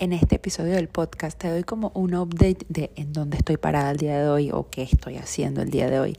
En 0.00 0.14
este 0.14 0.36
episodio 0.36 0.76
del 0.76 0.88
podcast 0.88 1.38
te 1.38 1.50
doy 1.50 1.62
como 1.62 1.92
un 1.94 2.14
update 2.14 2.64
de 2.70 2.90
en 2.96 3.12
dónde 3.12 3.36
estoy 3.36 3.58
parada 3.58 3.90
el 3.90 3.98
día 3.98 4.18
de 4.18 4.28
hoy 4.30 4.50
o 4.50 4.70
qué 4.70 4.80
estoy 4.80 5.18
haciendo 5.18 5.60
el 5.60 5.68
día 5.68 5.90
de 5.90 6.00
hoy. 6.00 6.16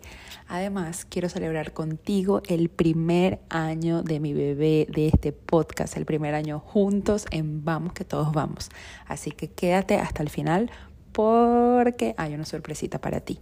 Además, 0.48 1.04
quiero 1.04 1.30
celebrar 1.30 1.74
contigo 1.74 2.44
el 2.48 2.70
primer 2.70 3.40
año 3.50 4.04
de 4.04 4.20
mi 4.20 4.34
bebé 4.36 4.86
de 4.88 5.08
este 5.08 5.32
podcast, 5.32 5.98
el 5.98 6.06
primer 6.06 6.36
año 6.36 6.60
juntos 6.60 7.26
en 7.32 7.66
Vamos 7.66 7.94
que 7.94 8.06
todos 8.06 8.32
vamos. 8.34 8.70
Así 9.08 9.32
que 9.32 9.50
quédate 9.50 9.96
hasta 9.96 10.22
el 10.22 10.30
final 10.30 10.70
porque 11.12 12.14
hay 12.18 12.36
una 12.36 12.46
sorpresita 12.46 13.02
para 13.02 13.22
ti. 13.22 13.40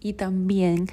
Y 0.00 0.14
también 0.14 0.86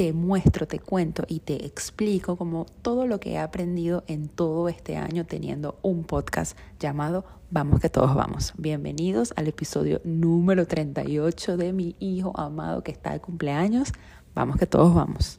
te 0.00 0.14
muestro, 0.14 0.66
te 0.66 0.78
cuento 0.78 1.24
y 1.28 1.40
te 1.40 1.66
explico 1.66 2.36
como 2.36 2.64
todo 2.80 3.06
lo 3.06 3.20
que 3.20 3.32
he 3.32 3.38
aprendido 3.38 4.02
en 4.06 4.30
todo 4.30 4.70
este 4.70 4.96
año 4.96 5.26
teniendo 5.26 5.78
un 5.82 6.04
podcast 6.04 6.56
llamado 6.78 7.26
Vamos 7.50 7.80
que 7.80 7.90
todos 7.90 8.14
vamos. 8.14 8.54
Bienvenidos 8.56 9.34
al 9.36 9.46
episodio 9.46 10.00
número 10.04 10.66
38 10.66 11.58
de 11.58 11.74
mi 11.74 11.96
hijo 11.98 12.32
amado 12.40 12.82
que 12.82 12.92
está 12.92 13.12
de 13.12 13.20
cumpleaños. 13.20 13.92
Vamos 14.34 14.56
que 14.56 14.64
todos 14.64 14.94
vamos. 14.94 15.38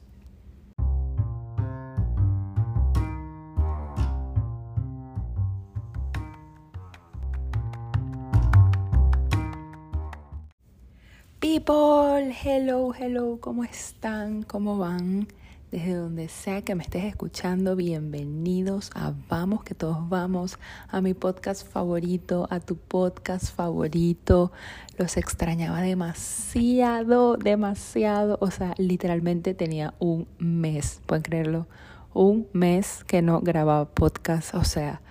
People, 11.53 12.33
hello, 12.45 12.93
hello, 12.97 13.37
¿cómo 13.41 13.65
están? 13.65 14.43
¿Cómo 14.43 14.77
van? 14.77 15.27
Desde 15.69 15.95
donde 15.95 16.29
sea 16.29 16.61
que 16.61 16.75
me 16.75 16.83
estés 16.83 17.03
escuchando, 17.03 17.75
bienvenidos 17.75 18.89
a 18.95 19.13
Vamos, 19.27 19.65
que 19.65 19.75
todos 19.75 20.07
vamos, 20.07 20.57
a 20.87 21.01
mi 21.01 21.13
podcast 21.13 21.67
favorito, 21.67 22.47
a 22.49 22.61
tu 22.61 22.77
podcast 22.77 23.53
favorito. 23.53 24.53
Los 24.97 25.17
extrañaba 25.17 25.81
demasiado, 25.81 27.35
demasiado. 27.35 28.37
O 28.39 28.49
sea, 28.49 28.73
literalmente 28.77 29.53
tenía 29.53 29.93
un 29.99 30.29
mes, 30.37 31.01
pueden 31.05 31.23
creerlo, 31.23 31.67
un 32.13 32.47
mes 32.53 33.03
que 33.03 33.21
no 33.21 33.41
grababa 33.41 33.89
podcast. 33.89 34.55
O 34.55 34.63
sea, 34.63 35.01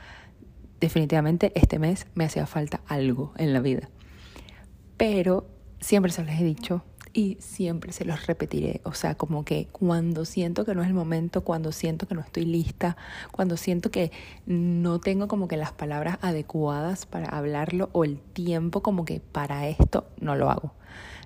definitivamente 0.81 1.53
este 1.55 1.79
mes 1.79 2.07
me 2.15 2.25
hacía 2.25 2.47
falta 2.47 2.81
algo 2.87 3.35
en 3.37 3.53
la 3.53 3.61
vida. 3.61 3.91
Pero 4.97 5.60
siempre 5.81 6.13
se 6.13 6.23
los 6.23 6.33
he 6.33 6.45
dicho 6.45 6.83
y 7.13 7.37
siempre 7.41 7.93
se 7.93 8.05
los 8.05 8.27
repetiré. 8.27 8.81
O 8.85 8.93
sea, 8.93 9.17
como 9.17 9.45
que 9.45 9.69
cuando 9.73 10.25
siento 10.25 10.65
que 10.65 10.75
no 10.75 10.83
es 10.83 10.89
el 10.89 10.95
momento, 10.95 11.43
cuando 11.43 11.73
siento 11.73 12.07
que 12.07 12.15
no 12.15 12.21
estoy 12.21 12.45
lista, 12.45 12.97
cuando 13.33 13.57
siento 13.57 13.91
que 13.91 14.13
no 14.47 15.01
tengo 15.01 15.29
como 15.29 15.49
que 15.49 15.57
las 15.57 15.73
palabras 15.73 16.19
adecuadas 16.23 17.07
para 17.07 17.29
hablarlo 17.29 17.89
o 17.93 18.05
el 18.05 18.19
tiempo 18.19 18.83
como 18.83 19.05
que 19.05 19.21
para 19.21 19.69
esto, 19.69 20.07
no 20.21 20.37
lo 20.37 20.51
hago. 20.51 20.73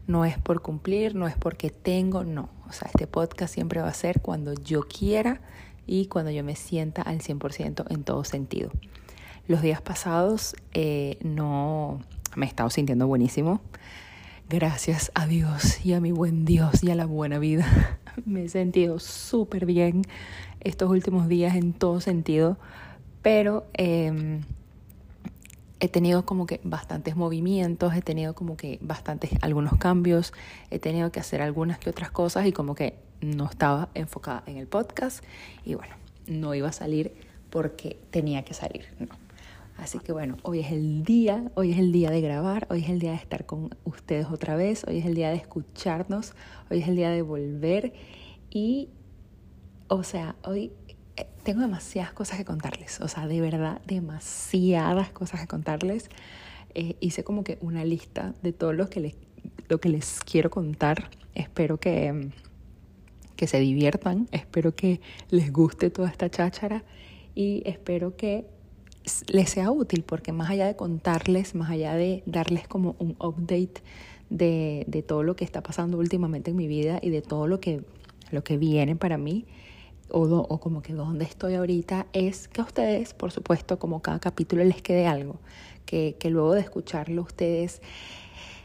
No 0.07 0.25
es 0.25 0.39
por 0.39 0.61
cumplir, 0.61 1.15
no 1.15 1.27
es 1.27 1.37
porque 1.37 1.71
tengo, 1.71 2.25
no. 2.25 2.49
O 2.69 2.73
sea, 2.73 2.89
este 2.89 3.07
podcast 3.07 3.53
siempre 3.53 3.81
va 3.81 3.89
a 3.89 3.95
ser 3.95 4.21
cuando 4.21 4.55
yo 4.55 4.83
quiera 4.83 5.41
y 5.87 6.07
cuando 6.07 6.31
yo 6.31 6.45
me 6.45 6.57
sienta 6.57 7.03
al 7.03 7.21
100% 7.21 7.87
en 7.91 8.05
todo 8.05 8.25
sentido. 8.25 8.71
Los 9.47 9.61
días 9.61 9.83
pasados 9.83 10.57
eh, 10.73 11.19
no 11.23 12.01
me 12.37 12.47
he 12.47 12.49
estado 12.49 12.71
sintiendo 12.71 13.07
buenísimo. 13.07 13.61
Gracias 14.55 15.11
a 15.17 15.27
Dios 15.27 15.85
y 15.85 15.95
a 15.95 16.01
mi 16.01 16.13
buen 16.13 16.45
Dios 16.45 16.85
y 16.85 16.91
a 16.93 16.95
la 16.95 17.07
buena 17.07 17.41
vida. 17.41 17.99
Me 18.25 18.45
he 18.45 18.49
sentido 18.49 19.01
súper 19.01 19.67
bien 19.67 20.03
estos 20.61 20.89
últimos 20.89 21.27
días 21.27 21.57
en 21.57 21.73
todo 21.73 22.01
sentido, 22.01 22.57
pero 23.21 23.67
em, 23.73 24.43
he 25.81 25.89
tenido 25.89 26.25
como 26.25 26.47
que 26.47 26.61
bastantes 26.63 27.17
movimientos, 27.17 27.97
he 27.97 28.01
tenido 28.01 28.37
como 28.37 28.57
que 28.57 28.79
bastantes 28.81 29.33
algunos 29.41 29.77
cambios, 29.77 30.33
he 30.71 30.79
tenido 30.79 31.11
que 31.11 31.19
hacer 31.19 31.43
algunas 31.43 31.81
que 31.81 31.91
otras 31.91 32.13
cosas 32.13 32.47
y 32.47 32.53
como 32.53 32.77
que 32.77 32.95
no 33.21 33.47
estaba 33.47 33.89
enfocada 33.95 34.45
en 34.47 34.59
el 34.59 34.69
podcast 34.69 35.25
y 35.65 35.75
bueno, 35.75 35.97
no 36.29 36.55
iba 36.55 36.69
a 36.69 36.73
salir 36.73 37.13
porque 37.51 37.99
tenía 38.13 38.45
que 38.45 38.55
salir, 38.55 38.87
no. 39.01 39.24
Así 39.77 39.99
que 39.99 40.13
bueno, 40.13 40.37
hoy 40.43 40.61
es 40.61 40.71
el 40.71 41.03
día, 41.03 41.51
hoy 41.55 41.73
es 41.73 41.79
el 41.79 41.91
día 41.91 42.11
de 42.11 42.21
grabar, 42.21 42.67
hoy 42.71 42.83
es 42.83 42.89
el 42.89 43.01
día 43.01 43.11
de 43.11 43.17
estar 43.17 43.45
con 43.45 43.77
ustedes 43.85 44.27
otra 44.31 44.55
vez, 44.55 44.85
hoy 44.87 44.99
es 44.99 45.07
el 45.07 45.15
día 45.15 45.31
de 45.31 45.37
escucharnos, 45.37 46.35
hoy 46.71 46.79
es 46.79 46.89
el 46.89 46.97
día 46.97 47.11
de 47.11 47.23
volver 47.23 47.93
y, 48.51 48.89
o 49.89 50.05
sea, 50.05 50.37
hoy 50.45 50.73
eh, 51.17 51.27
tengo 51.43 51.61
demasiadas 51.61 52.13
cosas 52.13 52.39
que 52.39 52.45
contarles, 52.45 53.01
o 53.01 53.09
sea, 53.09 53.27
de 53.27 53.41
verdad, 53.41 53.81
demasiadas 53.87 55.11
cosas 55.11 55.41
que 55.41 55.49
contarles. 55.49 56.09
Eh, 56.75 56.97
hice 57.01 57.25
como 57.25 57.45
que 57.45 57.59
una 57.61 57.85
lista 57.85 58.35
de 58.43 58.53
todo 58.53 58.73
lo 58.73 58.89
que 58.89 59.01
les, 59.01 59.17
lo 59.69 59.81
que 59.81 59.89
les 59.89 60.21
quiero 60.21 60.51
contar. 60.51 61.11
Espero 61.35 61.79
que, 61.79 62.31
que 63.37 63.47
se 63.49 63.59
diviertan, 63.59 64.29
espero 64.31 64.75
que 64.75 65.01
les 65.31 65.53
guste 65.53 65.91
toda 65.91 66.09
esta 66.09 66.31
cháchara 66.31 66.85
y 67.35 67.63
espero 67.67 68.17
que 68.17 68.47
les 69.29 69.51
sea 69.51 69.71
útil, 69.71 70.03
porque 70.03 70.33
más 70.33 70.51
allá 70.51 70.67
de 70.67 70.77
contarles, 70.77 71.55
más 71.55 71.71
allá 71.71 71.95
de 71.95 72.23
darles 72.27 72.67
como 72.67 72.97
un 72.99 73.17
update 73.21 73.83
de, 74.31 74.85
de, 74.87 75.03
todo 75.03 75.23
lo 75.23 75.37
que 75.37 75.45
está 75.45 75.63
pasando 75.63 75.99
últimamente 75.99 76.51
en 76.51 76.57
mi 76.57 76.67
vida 76.67 76.99
y 77.03 77.11
de 77.11 77.23
todo 77.23 77.47
lo 77.47 77.61
que, 77.61 77.83
lo 78.31 78.43
que 78.43 78.57
viene 78.57 78.97
para 78.97 79.19
mí, 79.19 79.45
o, 80.11 80.23
o 80.23 80.61
como 80.61 80.83
que 80.83 80.93
donde 80.93 81.25
estoy 81.25 81.55
ahorita, 81.55 82.07
es 82.13 82.49
que 82.49 82.61
a 82.61 82.65
ustedes, 82.65 83.15
por 83.15 83.31
supuesto, 83.31 83.79
como 83.79 84.01
cada 84.01 84.19
capítulo 84.21 84.65
les 84.65 84.81
quede 84.81 85.07
algo, 85.07 85.37
que, 85.85 86.17
que 86.19 86.31
luego 86.31 86.55
de 86.55 86.61
escucharlo 86.61 87.23
ustedes, 87.23 87.83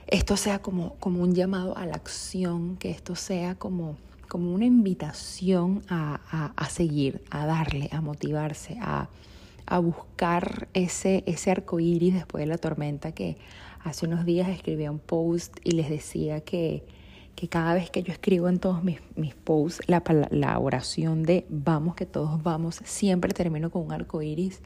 esto 0.08 0.38
sea 0.38 0.60
como, 0.60 0.96
como 0.96 1.22
un 1.22 1.36
llamado 1.36 1.78
a 1.78 1.86
la 1.86 1.96
acción, 1.96 2.78
que 2.78 2.90
esto 2.90 3.16
sea 3.16 3.56
como 3.56 3.98
como 4.30 4.54
una 4.54 4.66
invitación 4.66 5.82
a, 5.90 6.22
a, 6.32 6.54
a 6.56 6.70
seguir, 6.70 7.24
a 7.32 7.48
darle, 7.48 7.90
a 7.92 8.00
motivarse, 8.00 8.78
a, 8.80 9.10
a 9.70 9.78
buscar 9.78 10.68
ese, 10.74 11.24
ese 11.28 11.52
arco 11.52 11.80
iris 11.80 12.16
después 12.16 12.42
de 12.42 12.48
la 12.48 12.58
tormenta 12.58 13.12
que 13.12 13.38
hace 13.84 14.08
unos 14.08 14.26
días 14.26 14.50
escribí 14.50 14.88
un 14.88 14.98
post 14.98 15.58
y 15.64 15.72
les 15.72 15.90
decía 15.90 16.42
que, 16.42 16.84
que 17.36 17.48
cada 17.48 17.76
vez 17.76 17.92
que 17.92 18.02
yo 18.02 18.12
escribo 18.12 18.50
en 18.50 18.58
todos 18.58 18.84
mis, 18.84 19.00
mis 19.16 19.36
posts 19.36 19.88
la, 19.88 20.04
la 20.32 20.58
oración 20.58 21.22
de 21.22 21.46
vamos, 21.50 21.96
que 21.96 22.08
todos 22.08 22.42
vamos, 22.42 22.82
siempre 22.84 23.32
termino 23.32 23.70
con 23.70 23.84
un 23.84 23.92
arco 23.92 24.24
iris, 24.24 24.60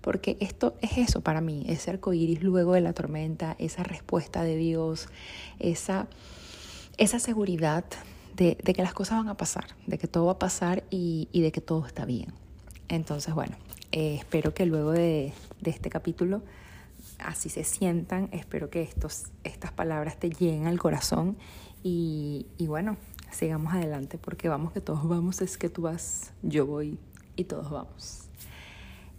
porque 0.00 0.36
esto 0.40 0.74
es 0.80 0.98
eso 0.98 1.20
para 1.20 1.40
mí, 1.40 1.64
ese 1.68 1.92
arco 1.92 2.12
iris 2.12 2.42
luego 2.42 2.74
de 2.74 2.80
la 2.80 2.92
tormenta, 2.92 3.54
esa 3.60 3.84
respuesta 3.84 4.42
de 4.42 4.56
Dios, 4.56 5.08
esa, 5.60 6.08
esa 6.96 7.20
seguridad 7.20 7.84
de, 8.34 8.58
de, 8.62 8.74
que 8.74 8.82
las 8.82 8.92
cosas 8.92 9.18
van 9.18 9.28
a 9.28 9.36
pasar, 9.36 9.66
de 9.86 9.98
que 9.98 10.08
todo 10.08 10.26
va 10.26 10.32
a 10.32 10.38
pasar 10.40 10.82
y, 10.90 11.28
y 11.30 11.42
de 11.42 11.52
que 11.52 11.60
todo 11.60 11.86
está 11.86 12.04
bien. 12.04 12.32
Entonces, 12.88 13.34
bueno, 13.34 13.56
eh, 13.92 14.16
espero 14.16 14.54
que 14.54 14.66
luego 14.66 14.92
de, 14.92 15.32
de, 15.60 15.70
este 15.70 15.90
capítulo 15.90 16.42
así 17.18 17.48
se 17.48 17.64
sientan, 17.64 18.28
espero 18.32 18.70
que 18.70 18.82
estos, 18.82 19.26
estas 19.44 19.72
palabras 19.72 20.18
te 20.18 20.30
lleguen 20.30 20.66
al 20.66 20.78
corazón 20.78 21.36
y, 21.82 22.46
y 22.58 22.66
bueno, 22.66 22.96
sigamos 23.30 23.72
adelante 23.74 24.18
porque 24.18 24.48
vamos 24.48 24.72
que 24.72 24.80
todos 24.80 25.08
vamos, 25.08 25.40
es 25.40 25.58
que 25.58 25.68
tú 25.68 25.82
vas, 25.82 26.32
yo 26.42 26.66
voy 26.66 26.98
y 27.36 27.44
todos 27.44 27.70
vamos. 27.70 28.28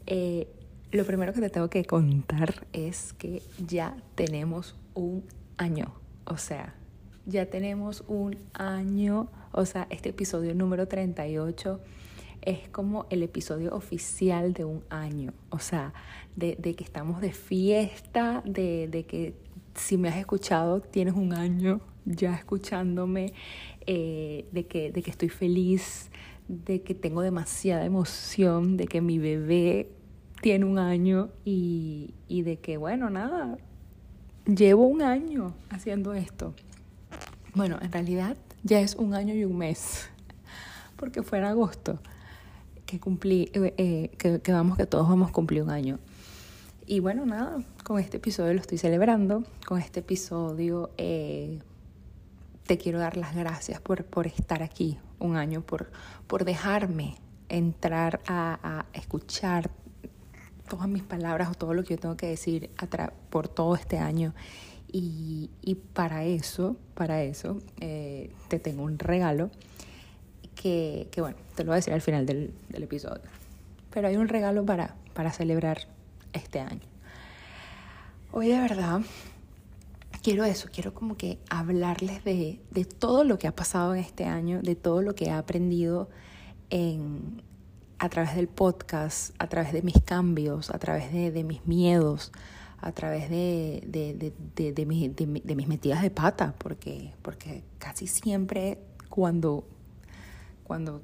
Eh, 0.06 0.48
lo 0.92 1.06
primero 1.06 1.34
que 1.34 1.42
te 1.42 1.50
tengo 1.50 1.70
que 1.70 1.86
contar 1.86 2.68
es 2.74 3.14
que 3.14 3.44
ya 3.66 3.96
tenemos 4.16 4.76
un 4.96 5.24
año, 5.58 5.94
o 6.26 6.38
sea, 6.38 6.76
ya 7.26 7.46
tenemos 7.46 8.04
un 8.08 8.38
año, 8.54 9.30
o 9.52 9.66
sea, 9.66 9.88
este 9.92 10.10
episodio 10.10 10.56
número 10.56 10.88
38 10.88 11.80
es 12.42 12.70
como 12.70 13.06
el 13.10 13.24
episodio 13.24 13.76
oficial 13.76 14.54
de 14.54 14.66
un 14.66 14.84
año, 14.90 15.34
o 15.50 15.60
sea, 15.60 15.94
de, 16.36 16.56
que 16.56 16.84
estamos 16.84 17.22
de 17.22 17.34
fiesta, 17.34 18.42
de, 18.46 18.88
de, 18.88 19.06
que 19.06 19.36
si 19.76 19.98
me 19.98 20.10
has 20.10 20.18
escuchado, 20.18 20.82
tienes 20.82 21.16
un 21.16 21.34
año 21.34 21.82
ya 22.06 22.34
escuchándome, 22.34 23.34
eh, 23.86 24.48
de, 24.52 24.66
que, 24.66 24.92
de 24.92 25.02
que 25.02 25.12
estoy 25.12 25.30
feliz, 25.30 26.10
de 26.48 26.82
que 26.82 26.96
tengo 26.96 27.22
demasiada 27.22 27.86
emoción, 27.86 28.78
de 28.78 28.88
que 28.88 29.02
mi 29.02 29.20
bebé 29.20 29.92
tiene 30.42 30.66
un 30.66 30.80
año 30.80 31.30
y, 31.46 32.14
y 32.28 32.44
de 32.44 32.58
que, 32.58 32.78
bueno, 32.78 33.10
nada, 33.10 33.58
llevo 34.46 34.88
un 34.88 35.02
año 35.02 35.54
haciendo 35.70 36.14
esto. 36.14 36.54
Bueno, 37.54 37.78
en 37.82 37.92
realidad 37.92 38.38
ya 38.64 38.80
es 38.80 38.96
un 38.96 39.14
año 39.14 39.34
y 39.34 39.44
un 39.44 39.58
mes, 39.58 40.10
porque 40.96 41.22
fue 41.22 41.40
en 41.40 41.44
agosto 41.44 42.00
que 42.90 43.00
cumplí, 43.00 43.52
eh, 43.54 43.76
eh, 43.78 44.40
que, 44.42 44.52
vamos, 44.52 44.76
que 44.76 44.88
todos 44.88 45.08
vamos 45.08 45.30
a 45.30 45.32
cumplir 45.32 45.62
un 45.62 45.70
año. 45.70 46.00
Y 46.88 47.02
bueno, 47.02 47.24
nada, 47.24 47.64
con 47.84 48.00
este 48.00 48.18
episodio 48.18 48.52
lo 48.56 48.62
estoy 48.62 48.80
celebrando. 48.80 49.44
Con 49.68 49.78
este 49.78 50.00
episodio 50.00 50.90
eh, 50.98 51.60
te 52.66 52.80
quiero 52.80 52.98
dar 52.98 53.16
las 53.16 53.36
gracias 53.36 53.80
por, 53.80 54.06
por 54.06 54.26
estar 54.26 54.64
aquí 54.64 54.98
un 55.20 55.36
año, 55.36 55.62
por, 55.62 55.92
por 56.26 56.46
dejarme 56.46 57.16
entrar 57.48 58.22
a, 58.26 58.60
a 58.64 58.86
escuchar 58.98 59.70
todas 60.68 60.88
mis 60.88 61.04
palabras 61.04 61.50
o 61.52 61.54
todo 61.54 61.76
lo 61.76 61.84
que 61.84 61.94
yo 61.94 62.00
tengo 62.00 62.18
que 62.18 62.28
decir 62.28 62.72
por 63.30 63.48
todo 63.50 63.76
este 63.76 64.00
año. 64.00 64.34
Y, 64.92 65.52
y 65.62 65.76
para 65.76 66.26
eso, 66.26 66.76
para 66.96 67.22
eso, 67.22 67.62
eh, 67.82 68.32
te 68.48 68.58
tengo 68.58 68.82
un 68.82 68.98
regalo 68.98 69.52
que, 70.62 71.08
que, 71.12 71.22
bueno, 71.22 71.38
te 71.56 71.64
lo 71.64 71.70
voy 71.70 71.76
a 71.76 71.78
decir 71.78 71.94
al 71.94 72.02
final 72.02 72.26
del, 72.26 72.54
del 72.68 72.84
episodio. 72.84 73.22
Pero 73.92 74.10
hay 74.10 74.18
un 74.18 74.28
regalo 74.28 74.66
para, 74.66 74.96
para 75.14 75.32
celebrar 75.32 75.88
este 76.34 76.60
año. 76.60 76.82
Hoy 78.32 78.50
de 78.50 78.60
verdad 78.60 79.02
quiero 80.22 80.44
eso, 80.44 80.68
quiero 80.72 80.94
como 80.94 81.16
que 81.16 81.40
hablarles 81.50 82.24
de, 82.26 82.60
de, 82.72 82.86
todo 82.86 83.24
lo 83.24 83.40
que 83.40 83.48
ha 83.48 83.56
pasado 83.56 83.96
en 83.96 84.02
este 84.02 84.26
año, 84.26 84.62
de 84.62 84.76
todo 84.76 85.02
lo 85.02 85.16
que 85.16 85.26
he 85.26 85.32
aprendido 85.32 86.10
en, 86.70 87.42
a 87.98 88.10
través 88.10 88.36
del 88.36 88.50
podcast, 88.50 89.34
a 89.40 89.48
través 89.48 89.72
de 89.72 89.82
mis 89.82 90.02
cambios, 90.04 90.72
a 90.72 90.78
través 90.78 91.14
de, 91.14 91.32
de 91.32 91.44
mis 91.46 91.66
miedos, 91.66 92.32
a 92.82 92.92
través 92.92 93.30
de, 93.30 93.82
de, 93.88 94.74
de, 94.74 94.86
mis 94.86 95.68
metidas 95.68 96.02
de 96.02 96.12
pata, 96.12 96.54
porque, 96.58 97.14
porque 97.22 97.64
casi 97.78 98.08
siempre 98.08 98.78
cuando, 99.10 99.66
cuando, 100.70 101.02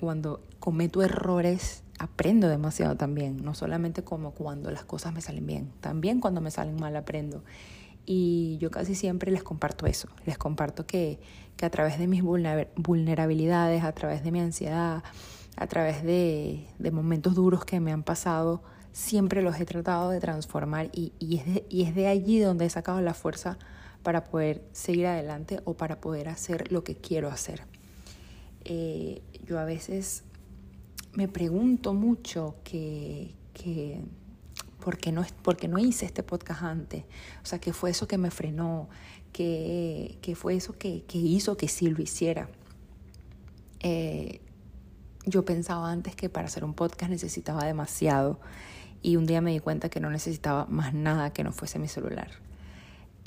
cuando 0.00 0.42
cometo 0.58 1.00
errores 1.00 1.84
aprendo 2.00 2.48
demasiado 2.48 2.96
también, 2.96 3.36
no 3.36 3.54
solamente 3.54 4.02
como 4.02 4.32
cuando 4.32 4.68
las 4.72 4.84
cosas 4.84 5.14
me 5.14 5.20
salen 5.20 5.46
bien, 5.46 5.70
también 5.80 6.18
cuando 6.18 6.40
me 6.40 6.50
salen 6.50 6.74
mal 6.74 6.96
aprendo. 6.96 7.44
Y 8.04 8.58
yo 8.58 8.72
casi 8.72 8.96
siempre 8.96 9.30
les 9.30 9.44
comparto 9.44 9.86
eso, 9.86 10.08
les 10.24 10.38
comparto 10.38 10.88
que, 10.88 11.20
que 11.56 11.64
a 11.64 11.70
través 11.70 12.00
de 12.00 12.08
mis 12.08 12.24
vulnerabilidades, 12.24 13.84
a 13.84 13.92
través 13.92 14.24
de 14.24 14.32
mi 14.32 14.40
ansiedad, 14.40 15.04
a 15.56 15.66
través 15.68 16.02
de, 16.02 16.66
de 16.80 16.90
momentos 16.90 17.36
duros 17.36 17.64
que 17.64 17.78
me 17.78 17.92
han 17.92 18.02
pasado, 18.02 18.64
siempre 18.90 19.40
los 19.40 19.60
he 19.60 19.66
tratado 19.66 20.10
de 20.10 20.18
transformar 20.18 20.90
y, 20.92 21.12
y, 21.20 21.36
es 21.36 21.46
de, 21.46 21.66
y 21.68 21.84
es 21.84 21.94
de 21.94 22.08
allí 22.08 22.40
donde 22.40 22.64
he 22.64 22.70
sacado 22.70 23.00
la 23.02 23.14
fuerza 23.14 23.56
para 24.02 24.24
poder 24.24 24.64
seguir 24.72 25.06
adelante 25.06 25.60
o 25.64 25.74
para 25.74 26.00
poder 26.00 26.28
hacer 26.28 26.72
lo 26.72 26.82
que 26.82 26.96
quiero 26.96 27.28
hacer. 27.28 27.75
Eh, 28.68 29.22
yo 29.44 29.60
a 29.60 29.64
veces 29.64 30.24
me 31.14 31.28
pregunto 31.28 31.94
mucho 31.94 32.56
que, 32.64 33.32
que 33.54 34.00
¿por, 34.84 34.98
qué 34.98 35.12
no, 35.12 35.24
por 35.42 35.56
qué 35.56 35.68
no 35.68 35.78
hice 35.78 36.04
este 36.04 36.24
podcast 36.24 36.62
antes? 36.62 37.04
O 37.44 37.46
sea, 37.46 37.60
¿qué 37.60 37.72
fue 37.72 37.90
eso 37.90 38.08
que 38.08 38.18
me 38.18 38.32
frenó? 38.32 38.88
¿Qué, 39.32 40.18
fue 40.34 40.56
eso 40.56 40.76
que, 40.76 41.04
que, 41.04 41.18
hizo 41.18 41.56
que 41.56 41.68
sí 41.68 41.88
lo 41.88 42.02
hiciera? 42.02 42.48
Eh, 43.80 44.40
yo 45.26 45.44
pensaba 45.44 45.92
antes 45.92 46.16
que 46.16 46.28
para 46.28 46.48
hacer 46.48 46.64
un 46.64 46.74
podcast 46.74 47.10
necesitaba 47.10 47.64
demasiado 47.64 48.40
y 49.00 49.14
un 49.14 49.26
día 49.26 49.40
me 49.40 49.52
di 49.52 49.60
cuenta 49.60 49.90
que 49.90 50.00
no 50.00 50.10
necesitaba 50.10 50.66
más 50.66 50.92
nada 50.92 51.32
que 51.32 51.44
no 51.44 51.52
fuese 51.52 51.78
mi 51.78 51.86
celular. 51.86 52.45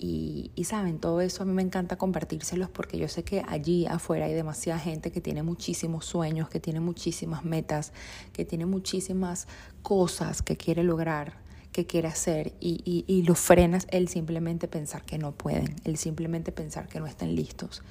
Y, 0.02 0.52
y, 0.56 0.64
saben, 0.64 0.98
todo 0.98 1.20
eso 1.20 1.44
a 1.44 1.46
mí 1.46 1.52
me 1.52 1.62
encanta 1.62 1.98
compartírselos 1.98 2.70
porque 2.70 2.98
yo 2.98 3.10
sé 3.10 3.26
que 3.26 3.44
allí 3.46 3.86
afuera 3.86 4.28
hay 4.28 4.34
demasiada 4.34 4.80
gente 4.80 5.12
que 5.12 5.20
tiene 5.20 5.44
muchísimos 5.44 6.06
sueños, 6.06 6.48
que 6.48 6.62
tiene 6.62 6.80
muchísimas 6.80 7.44
metas, 7.44 7.92
que 8.32 8.46
tiene 8.46 8.66
muchísimas 8.66 9.50
cosas 9.82 10.42
que 10.42 10.56
quiere 10.56 10.86
lograr, 10.86 11.34
que 11.74 11.86
quiere 11.86 12.08
hacer 12.08 12.54
y, 12.62 12.82
y, 12.86 13.04
y 13.14 13.24
lo 13.24 13.36
frenas 13.36 13.88
el 13.92 14.08
simplemente 14.08 14.70
pensar 14.70 15.04
que 15.04 15.18
no 15.18 15.34
pueden, 15.34 15.76
el 15.84 15.98
simplemente 15.98 16.54
pensar 16.54 16.88
que 16.88 17.02
no 17.02 17.06
están 17.06 17.36
listos, 17.36 17.84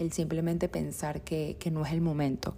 el 0.00 0.12
simplemente 0.12 0.68
pensar 0.68 1.20
que, 1.20 1.56
que 1.60 1.70
no 1.70 1.86
es 1.86 1.92
el 1.92 2.00
momento. 2.00 2.56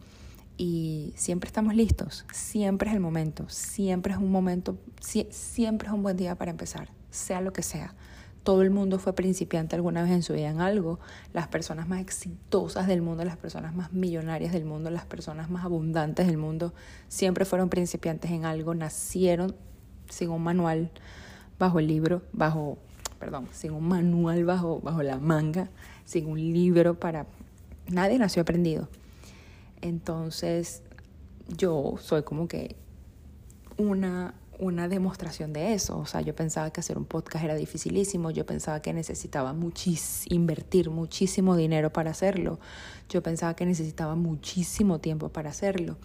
Y 0.57 1.13
siempre 1.15 1.49
estamos 1.49 1.75
listos, 1.75 2.25
siempre 2.33 2.89
es 2.89 2.95
el 2.95 3.01
momento, 3.01 3.51
siempre 3.51 4.15
es 4.15 4.19
un 4.19 4.33
momento, 4.33 4.79
siempre 5.29 5.89
es 5.89 5.93
un 5.93 6.03
buen 6.03 6.17
día 6.17 6.37
para 6.37 6.51
empezar, 6.51 6.89
sea 7.11 7.43
lo 7.43 7.53
que 7.53 7.63
sea 7.63 7.95
todo 8.45 8.61
el 8.61 8.71
mundo 8.71 8.99
fue 8.99 9.15
principiante 9.15 9.75
alguna 9.75 10.03
vez 10.03 10.13
en 10.13 10.23
su 10.23 10.35
vida 10.35 10.51
en 10.51 10.61
algo. 10.61 11.01
Las 11.33 11.49
personas 11.49 11.89
más 11.89 12.01
exitosas 12.01 12.87
del 12.87 13.01
mundo, 13.01 13.25
las 13.25 13.39
personas 13.39 13.75
más 13.75 13.93
millonarias 13.93 14.53
del 14.53 14.67
mundo, 14.67 14.91
las 14.91 15.07
personas 15.07 15.51
más 15.51 15.65
abundantes 15.65 16.27
del 16.27 16.37
mundo, 16.37 16.75
siempre 17.09 17.47
fueron 17.47 17.71
principiantes 17.71 18.31
en 18.31 18.45
algo, 18.45 18.75
nacieron 18.75 19.57
sin 20.11 20.29
un 20.29 20.43
manual 20.43 20.91
bajo 21.59 21.79
el 21.79 21.87
libro, 21.87 22.23
bajo, 22.33 22.77
perdón, 23.19 23.49
sin 23.53 23.73
un 23.73 23.89
manual 23.89 24.45
bajo, 24.45 24.79
bajo 24.81 25.03
la 25.03 25.19
manga, 25.19 25.71
sin 26.05 26.27
un 26.27 26.39
libro 26.39 27.01
para... 27.01 27.27
Nadie 27.89 28.19
nació 28.19 28.43
aprendido. 28.43 28.89
Entonces, 29.81 30.83
yo 31.49 31.95
soy 31.99 32.23
como 32.23 32.47
que 32.47 32.77
una 33.79 34.35
una 34.59 34.89
demostración 34.89 35.53
de 35.53 35.75
eso. 35.75 35.99
O 35.99 36.07
sea, 36.07 36.21
yo 36.21 36.35
pensaba 36.35 36.71
que 36.71 36.81
hacer 36.81 36.99
un 36.99 37.05
podcast 37.05 37.45
era 37.45 37.55
dificilísimo, 37.55 38.31
yo 38.31 38.47
pensaba 38.47 38.81
que 38.81 38.93
necesitaba 38.93 39.53
muchis, 39.53 40.25
invertir 40.31 40.91
muchísimo 40.91 41.57
dinero 41.57 41.93
para 41.93 42.11
hacerlo, 42.11 42.59
yo 43.09 43.23
pensaba 43.23 43.55
que 43.55 43.67
necesitaba 43.67 44.15
muchísimo 44.15 45.01
tiempo 45.01 45.29
para 45.31 45.51
hacerlo. 45.51 45.97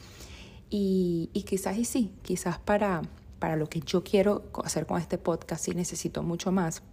Y, 0.69 1.29
y 1.33 1.43
quizás 1.43 1.75
sí, 1.87 2.13
quizás 2.21 2.59
para, 2.59 3.01
para 3.39 3.55
lo 3.55 3.67
que 3.67 3.79
yo 3.79 4.03
quiero 4.03 4.43
hacer 4.63 4.85
con 4.85 5.01
este 5.01 5.17
podcast 5.17 5.65
sí 5.65 5.73
necesito 5.73 6.21
mucho 6.21 6.51
más, 6.51 6.83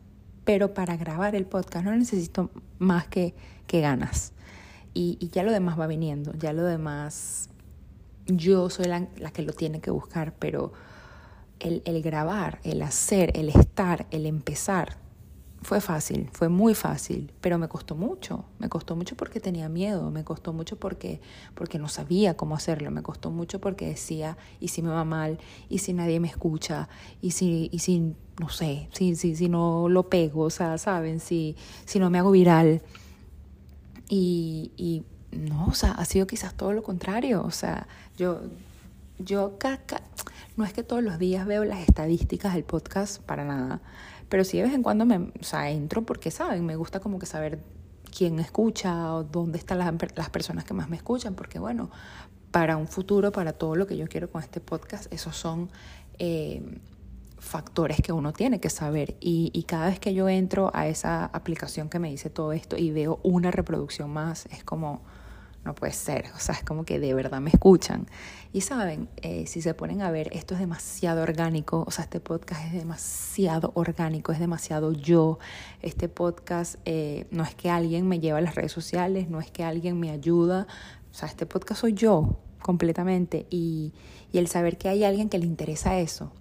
pero 0.45 0.73
para 0.75 0.97
grabar 0.97 1.35
el 1.35 1.45
podcast 1.45 1.85
no 1.85 1.95
necesito 1.95 2.51
más 2.79 3.07
que, 3.09 3.35
que 3.67 3.81
ganas. 3.81 4.33
Y, 4.95 5.19
y 5.21 5.29
ya 5.29 5.43
lo 5.43 5.53
demás 5.53 5.79
va 5.79 5.87
viniendo, 5.87 6.33
ya 6.39 6.55
lo 6.55 6.65
demás, 6.65 7.51
yo 8.27 8.71
soy 8.71 8.87
la, 8.87 9.07
la 9.19 9.31
que 9.31 9.43
lo 9.43 9.53
tiene 9.53 9.81
que 9.81 9.91
buscar, 9.91 10.35
pero 10.39 10.73
el, 11.61 11.83
el 11.85 12.03
grabar, 12.03 12.61
el 12.65 12.83
hacer, 12.83 13.37
el 13.37 13.49
estar, 13.49 14.07
el 14.11 14.27
empezar, 14.27 14.99
fue 15.67 15.81
fácil, 15.81 16.29
fue 16.33 16.49
muy 16.49 16.75
fácil, 16.75 17.33
pero 17.41 17.59
me 17.59 17.67
costó 17.67 17.97
mucho, 17.97 18.45
me 18.61 18.69
costó 18.69 18.95
mucho 18.95 19.17
porque 19.17 19.41
tenía 19.41 19.69
miedo, 19.69 20.13
me 20.13 20.23
costó 20.23 20.53
mucho 20.53 20.77
porque, 20.77 21.21
porque 21.55 21.79
no 21.81 21.89
sabía 21.89 22.37
cómo 22.37 22.55
hacerlo, 22.55 22.93
me 22.93 23.03
costó 23.03 23.33
mucho 23.33 23.61
porque 23.61 23.89
decía, 23.89 24.37
y 24.61 24.69
si 24.69 24.81
me 24.81 24.91
va 24.91 25.05
mal, 25.05 25.39
y 25.69 25.79
si 25.79 25.93
nadie 25.93 26.21
me 26.21 26.29
escucha, 26.29 26.89
y 27.21 27.33
si, 27.33 27.69
y 27.73 27.81
si 27.81 28.15
no 28.39 28.49
sé, 28.49 28.89
si, 28.93 29.17
si, 29.17 29.35
si 29.35 29.49
no 29.49 29.89
lo 29.89 30.09
pego, 30.09 30.43
o 30.43 30.51
sea, 30.51 30.79
saben, 30.79 31.19
si, 31.19 31.57
si 31.85 31.99
no 31.99 32.11
me 32.11 32.19
hago 32.19 32.31
viral. 32.31 32.81
Y, 34.09 34.71
y 34.77 35.03
no, 35.33 35.67
o 35.67 35.75
sea, 35.75 35.93
ha 35.93 36.05
sido 36.05 36.29
quizás 36.29 36.55
todo 36.55 36.73
lo 36.75 36.85
contrario, 36.85 37.43
o 37.43 37.51
sea, 37.51 37.89
yo, 38.17 38.43
yo 39.19 39.59
no 40.57 40.65
es 40.65 40.73
que 40.73 40.83
todos 40.83 41.03
los 41.03 41.19
días 41.19 41.47
veo 41.47 41.65
las 41.65 41.81
estadísticas 41.81 42.55
del 42.55 42.65
podcast 42.65 43.23
para 43.23 43.45
nada, 43.45 43.81
pero 44.29 44.45
sí 44.45 44.59
de 44.59 44.65
vez 44.65 44.75
en 44.75 44.83
cuando 44.83 45.07
me, 45.07 45.19
o 45.19 45.43
sea, 45.43 45.71
entro 45.71 46.03
porque 46.03 46.31
saben, 46.31 46.65
me 46.65 46.77
gusta 46.77 47.01
como 47.01 47.19
que 47.19 47.27
saber 47.27 47.61
quién 48.17 48.39
escucha 48.39 49.15
o 49.15 49.25
dónde 49.25 49.59
están 49.59 49.79
las, 49.79 49.93
las 50.15 50.31
personas 50.31 50.65
que 50.65 50.75
más 50.75 50.89
me 50.89 50.97
escuchan, 50.97 51.35
porque 51.35 51.59
bueno, 51.59 51.91
para 52.51 52.77
un 52.77 52.89
futuro, 52.89 53.33
para 53.33 53.53
todo 53.53 53.77
lo 53.77 53.87
que 53.87 53.97
yo 53.97 54.07
quiero 54.07 54.31
con 54.31 54.43
este 54.43 54.61
podcast, 54.61 55.13
esos 55.13 55.37
son 55.37 55.71
eh, 56.19 56.81
factores 57.39 58.01
que 58.01 58.13
uno 58.13 58.33
tiene 58.33 58.61
que 58.61 58.71
saber. 58.71 59.17
Y, 59.21 59.51
y, 59.53 59.65
cada 59.65 59.89
vez 59.89 60.01
que 60.01 60.15
yo 60.15 60.29
entro 60.29 60.71
a 60.75 60.89
esa 60.89 61.27
aplicación 61.27 61.89
que 61.89 61.99
me 61.99 62.09
dice 62.09 62.31
todo 62.31 62.53
esto 62.53 62.77
y 62.77 62.91
veo 62.91 63.21
una 63.23 63.51
reproducción 63.51 64.11
más, 64.11 64.47
es 64.47 64.65
como, 64.65 65.03
no 65.67 65.75
puede 65.75 65.93
ser, 65.93 66.27
o 66.35 66.39
sea, 66.39 66.55
es 66.55 66.63
como 66.63 66.85
que 66.85 66.99
de 66.99 67.13
verdad 67.13 67.41
me 67.41 67.51
escuchan. 67.51 68.07
Y 68.53 68.63
saben, 68.63 69.09
eh, 69.23 69.47
si 69.47 69.61
se 69.61 69.75
ponen 69.75 70.01
a 70.01 70.11
ver, 70.11 70.31
esto 70.33 70.55
es 70.55 70.61
demasiado 70.61 71.23
orgánico, 71.23 71.85
o 71.87 71.91
sea, 71.91 72.05
este 72.05 72.21
podcast 72.21 72.65
es 72.67 72.73
demasiado 72.73 73.73
orgánico, 73.75 74.33
es 74.33 74.39
demasiado 74.39 74.93
yo. 74.93 75.39
Este 75.83 76.09
podcast 76.09 76.77
eh, 76.85 77.27
no 77.31 77.43
es 77.43 77.55
que 77.55 77.71
alguien 77.71 78.09
me 78.09 78.21
lleva 78.21 78.39
a 78.39 78.41
las 78.41 78.55
redes 78.55 78.73
sociales, 78.73 79.29
no 79.29 79.41
es 79.41 79.51
que 79.51 79.65
alguien 79.65 80.01
me 80.01 80.11
ayuda, 80.11 80.67
o 81.11 81.15
sea, 81.15 81.29
este 81.29 81.45
podcast 81.45 81.83
soy 81.83 81.93
yo 81.93 82.39
completamente 82.63 83.47
y, 83.51 83.93
y 84.33 84.39
el 84.39 84.49
saber 84.49 84.79
que 84.79 84.89
hay 84.89 85.05
alguien 85.05 85.29
que 85.29 85.39
le 85.39 85.47
interesa 85.47 85.99
eso, 85.99 86.33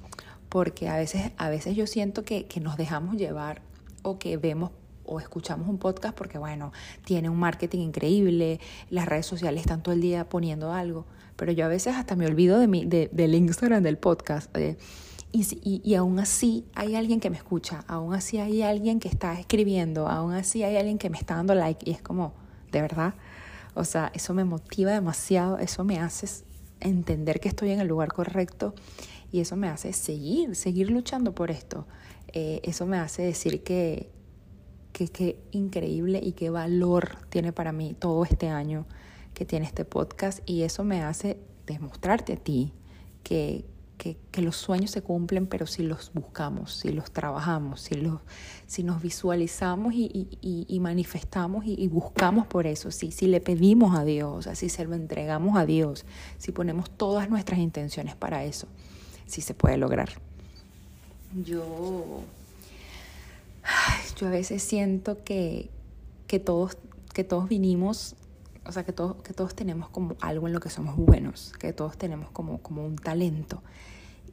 porque 0.50 0.88
a 0.88 0.98
veces, 0.98 1.32
a 1.38 1.50
veces 1.50 1.76
yo 1.76 1.88
siento 1.88 2.24
que, 2.24 2.46
que 2.46 2.60
nos 2.60 2.78
dejamos 2.78 3.18
llevar 3.18 3.62
o 4.04 4.20
que 4.20 4.38
vemos 4.38 4.72
o 5.06 5.20
escuchamos 5.20 5.68
un 5.68 5.78
podcast 5.78 6.16
porque, 6.16 6.38
bueno, 6.38 6.72
tiene 7.04 7.30
un 7.30 7.38
marketing 7.38 7.80
increíble, 7.80 8.60
las 8.90 9.06
redes 9.06 9.26
sociales 9.26 9.62
están 9.62 9.84
todo 9.84 9.94
el 9.94 10.02
día 10.02 10.28
poniendo 10.30 10.72
algo, 10.74 11.06
pero 11.36 11.52
yo 11.52 11.66
a 11.66 11.68
veces 11.68 11.96
hasta 11.96 12.16
me 12.16 12.26
olvido 12.26 12.60
de 12.60 12.68
mi, 12.68 12.86
de, 12.86 13.10
del 13.12 13.36
Instagram 13.36 13.84
del 13.84 13.98
podcast. 13.98 14.56
Eh, 14.58 14.78
y, 15.32 15.42
y, 15.64 15.82
y, 15.84 15.96
aún 15.96 16.20
así 16.20 16.66
hay 16.76 16.96
alguien 16.96 17.20
que 17.20 17.30
me 17.30 17.36
escucha, 17.36 17.84
aún 17.88 18.14
así 18.14 18.38
hay 18.38 18.62
alguien 18.62 19.02
que 19.02 19.10
está 19.10 19.38
escribiendo, 19.38 20.08
aún 20.08 20.32
así 20.34 20.64
hay 20.64 20.78
alguien 20.78 20.98
que 20.98 21.10
me 21.10 21.18
está 21.18 21.36
dando 21.36 21.56
like 21.56 21.90
y 21.90 21.94
es 21.94 22.02
como, 22.02 22.34
de 22.72 22.82
verdad, 22.82 23.16
o 23.74 23.84
sea, 23.84 24.12
eso 24.14 24.34
me 24.34 24.46
motiva 24.46 24.92
demasiado, 24.92 25.58
eso 25.58 25.84
me 25.84 26.00
hace 26.00 26.46
entender 26.80 27.42
que 27.42 27.50
estoy 27.50 27.72
en 27.72 27.82
el 27.82 27.88
lugar 27.88 28.14
correcto 28.14 28.74
y 29.32 29.42
eso 29.42 29.58
me 29.58 29.68
hace 29.68 29.92
seguir, 29.92 30.56
seguir 30.56 30.90
luchando 30.90 31.36
por 31.36 31.52
esto. 31.52 31.86
Eh, 32.30 32.62
eso 32.64 32.86
me 32.86 32.98
hace 32.98 33.22
decir 33.24 33.64
que, 33.64 34.10
qué 34.96 35.38
increíble 35.52 36.20
y 36.24 36.32
qué 36.32 36.50
valor 36.50 37.18
tiene 37.30 37.52
para 37.52 37.72
mí 37.72 37.96
todo 37.98 38.24
este 38.24 38.50
año 38.50 38.86
que 39.34 39.46
tiene 39.46 39.66
este 39.66 39.84
podcast 39.84 40.40
y 40.46 40.64
eso 40.64 40.84
me 40.84 41.04
hace 41.04 41.38
demostrarte 41.68 42.34
a 42.34 42.38
ti 42.38 42.72
que, 43.24 43.66
que, 43.98 44.42
los 44.42 44.56
sueños 44.56 44.92
se 44.92 45.02
cumplen, 45.02 45.48
pero 45.48 45.66
si 45.66 45.84
los 45.84 46.12
buscamos, 46.14 46.74
si 46.74 46.92
los 46.92 47.12
trabajamos, 47.12 47.82
si, 47.82 47.96
los, 47.96 48.22
si 48.68 48.84
nos 48.84 49.02
visualizamos 49.02 49.94
y, 49.96 50.80
manifestamos 50.80 51.66
y, 51.66 51.88
buscamos 51.88 52.46
por 52.48 52.68
eso, 52.68 52.92
si, 52.92 53.12
si 53.12 53.28
le 53.28 53.42
pedimos 53.42 53.98
a 53.98 54.04
Dios, 54.04 54.48
si 54.54 54.70
se 54.70 54.86
lo 54.86 54.96
entregamos 54.96 55.58
a 55.58 55.66
Dios, 55.66 56.06
si 56.38 56.52
ponemos 56.52 56.90
todas 56.90 57.30
nuestras 57.30 57.60
intenciones 57.60 58.16
para 58.16 58.44
eso, 58.44 58.68
si 59.26 59.42
se 59.42 59.54
puede 59.54 59.78
lograr. 59.78 60.10
Yo, 61.44 62.22
yo 64.18 64.28
a 64.28 64.32
veces 64.32 64.64
siento 64.64 65.24
que, 65.24 65.70
que, 66.28 66.40
todos, 66.40 66.78
que 67.14 67.24
todos 67.24 67.50
vinimos 67.50 68.16
o 68.68 68.72
sea, 68.72 68.84
que 68.84 68.94
todos, 68.94 69.22
que 69.22 69.34
todos 69.34 69.56
tenemos 69.56 69.90
como 69.90 70.16
algo 70.22 70.48
en 70.48 70.54
lo 70.54 70.60
que 70.60 70.70
somos 70.70 70.96
buenos, 70.96 71.54
que 71.60 71.72
todos 71.74 71.98
tenemos 71.98 72.32
como, 72.32 72.60
como 72.60 72.86
un 72.86 72.96
talento. 72.96 73.62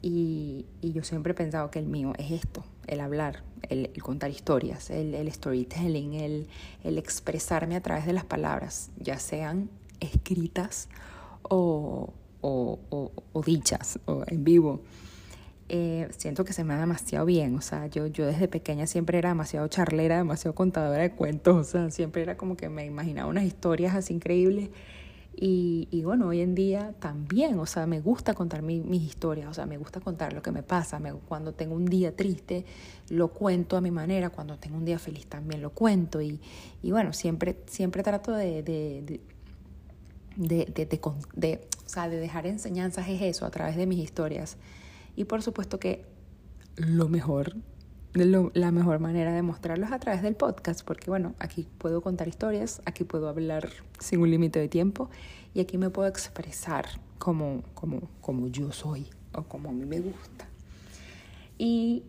Y, 0.01 0.65
y 0.81 0.91
yo 0.91 1.03
siempre 1.03 1.31
he 1.31 1.35
pensado 1.35 1.71
que 1.71 1.79
el 1.79 1.85
mío 1.85 2.13
es 2.17 2.31
esto, 2.31 2.63
el 2.87 2.99
hablar, 2.99 3.43
el, 3.69 3.89
contar 4.01 4.31
historias, 4.31 4.89
el, 4.89 5.13
el 5.13 5.31
storytelling, 5.31 6.15
el, 6.15 6.47
el, 6.83 6.97
expresarme 6.97 7.75
a 7.75 7.81
través 7.81 8.05
de 8.05 8.11
las 8.11 8.25
palabras, 8.25 8.89
ya 8.97 9.17
sean 9.19 9.69
escritas 10.01 10.89
o, 11.43 12.13
o, 12.41 12.79
o, 12.89 13.11
o 13.31 13.41
dichas 13.43 13.99
o 14.05 14.23
en 14.27 14.43
vivo. 14.43 14.81
Eh, 15.69 16.09
siento 16.17 16.43
que 16.43 16.53
se 16.53 16.63
me 16.63 16.73
da 16.73 16.81
demasiado 16.81 17.25
bien. 17.25 17.55
O 17.55 17.61
sea, 17.61 17.87
yo, 17.87 18.07
yo 18.07 18.25
desde 18.25 18.47
pequeña 18.47 18.85
siempre 18.85 19.17
era 19.17 19.29
demasiado 19.29 19.67
charlera, 19.67 20.17
demasiado 20.17 20.53
contadora 20.55 21.03
de 21.03 21.11
cuentos. 21.11 21.55
O 21.55 21.63
sea, 21.63 21.91
siempre 21.91 22.21
era 22.21 22.37
como 22.37 22.57
que 22.57 22.69
me 22.69 22.85
imaginaba 22.85 23.29
unas 23.29 23.45
historias 23.45 23.95
así 23.95 24.13
increíbles. 24.13 24.69
Y, 25.35 25.87
y 25.89 26.03
bueno, 26.03 26.27
hoy 26.27 26.41
en 26.41 26.53
día 26.53 26.93
también, 26.99 27.57
o 27.57 27.65
sea, 27.65 27.87
me 27.87 27.99
gusta 27.99 28.35
contar 28.35 28.61
mis 28.61 29.01
historias, 29.01 29.49
o 29.49 29.53
sea, 29.53 29.65
me 29.65 29.77
gusta 29.77 29.99
contar 29.99 30.31
lo 30.31 30.43
que 30.43 30.51
me 30.51 30.61
pasa. 30.61 30.99
Me, 30.99 31.11
cuando 31.13 31.53
tengo 31.53 31.73
un 31.75 31.85
día 31.85 32.15
triste, 32.15 32.65
lo 33.09 33.29
cuento 33.29 33.75
a 33.75 33.81
mi 33.81 33.89
manera. 33.89 34.29
Cuando 34.29 34.57
tengo 34.57 34.77
un 34.77 34.85
día 34.85 34.99
feliz, 34.99 35.25
también 35.25 35.61
lo 35.61 35.71
cuento. 35.71 36.21
Y, 36.21 36.39
y 36.83 36.91
bueno, 36.91 37.13
siempre, 37.13 37.57
siempre 37.65 38.03
trato 38.03 38.31
de, 38.33 38.61
de, 38.61 39.21
de, 40.35 40.65
de, 40.65 40.85
de, 41.35 41.67
o 41.83 41.89
sea, 41.89 42.09
de 42.09 42.17
dejar 42.17 42.45
enseñanzas 42.45 43.07
es 43.07 43.21
eso, 43.21 43.45
a 43.45 43.49
través 43.49 43.75
de 43.75 43.87
mis 43.87 43.99
historias. 43.99 44.57
Y 45.15 45.25
por 45.25 45.41
supuesto 45.41 45.79
que 45.79 46.05
lo 46.75 47.07
mejor, 47.07 47.55
la 48.13 48.71
mejor 48.71 48.99
manera 48.99 49.33
de 49.33 49.41
mostrarlo 49.41 49.85
es 49.85 49.91
a 49.91 49.99
través 49.99 50.21
del 50.21 50.35
podcast, 50.35 50.83
porque 50.83 51.09
bueno, 51.09 51.35
aquí 51.39 51.67
puedo 51.77 52.01
contar 52.01 52.27
historias, 52.27 52.81
aquí 52.85 53.03
puedo 53.03 53.29
hablar 53.29 53.69
sin 53.99 54.21
un 54.21 54.31
límite 54.31 54.59
de 54.59 54.69
tiempo 54.69 55.09
y 55.53 55.59
aquí 55.59 55.77
me 55.77 55.89
puedo 55.89 56.07
expresar 56.07 56.85
como, 57.19 57.63
como, 57.73 58.09
como 58.21 58.47
yo 58.47 58.71
soy 58.71 59.07
o 59.33 59.43
como 59.43 59.69
a 59.69 59.73
mí 59.73 59.85
me 59.85 59.99
gusta. 59.99 60.47
Y 61.57 62.03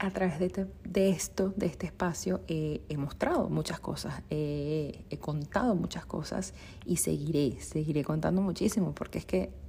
a 0.00 0.10
través 0.10 0.40
de, 0.40 0.66
de 0.82 1.10
esto, 1.10 1.54
de 1.56 1.66
este 1.66 1.86
espacio, 1.86 2.40
he 2.48 2.96
mostrado 2.96 3.48
muchas 3.48 3.78
cosas, 3.78 4.22
he 4.30 5.18
contado 5.20 5.76
muchas 5.76 6.04
cosas 6.06 6.54
y 6.84 6.96
seguiré, 6.96 7.60
seguiré 7.60 8.02
contando 8.02 8.42
muchísimo, 8.42 8.92
porque 8.96 9.18
es 9.18 9.26
que 9.26 9.61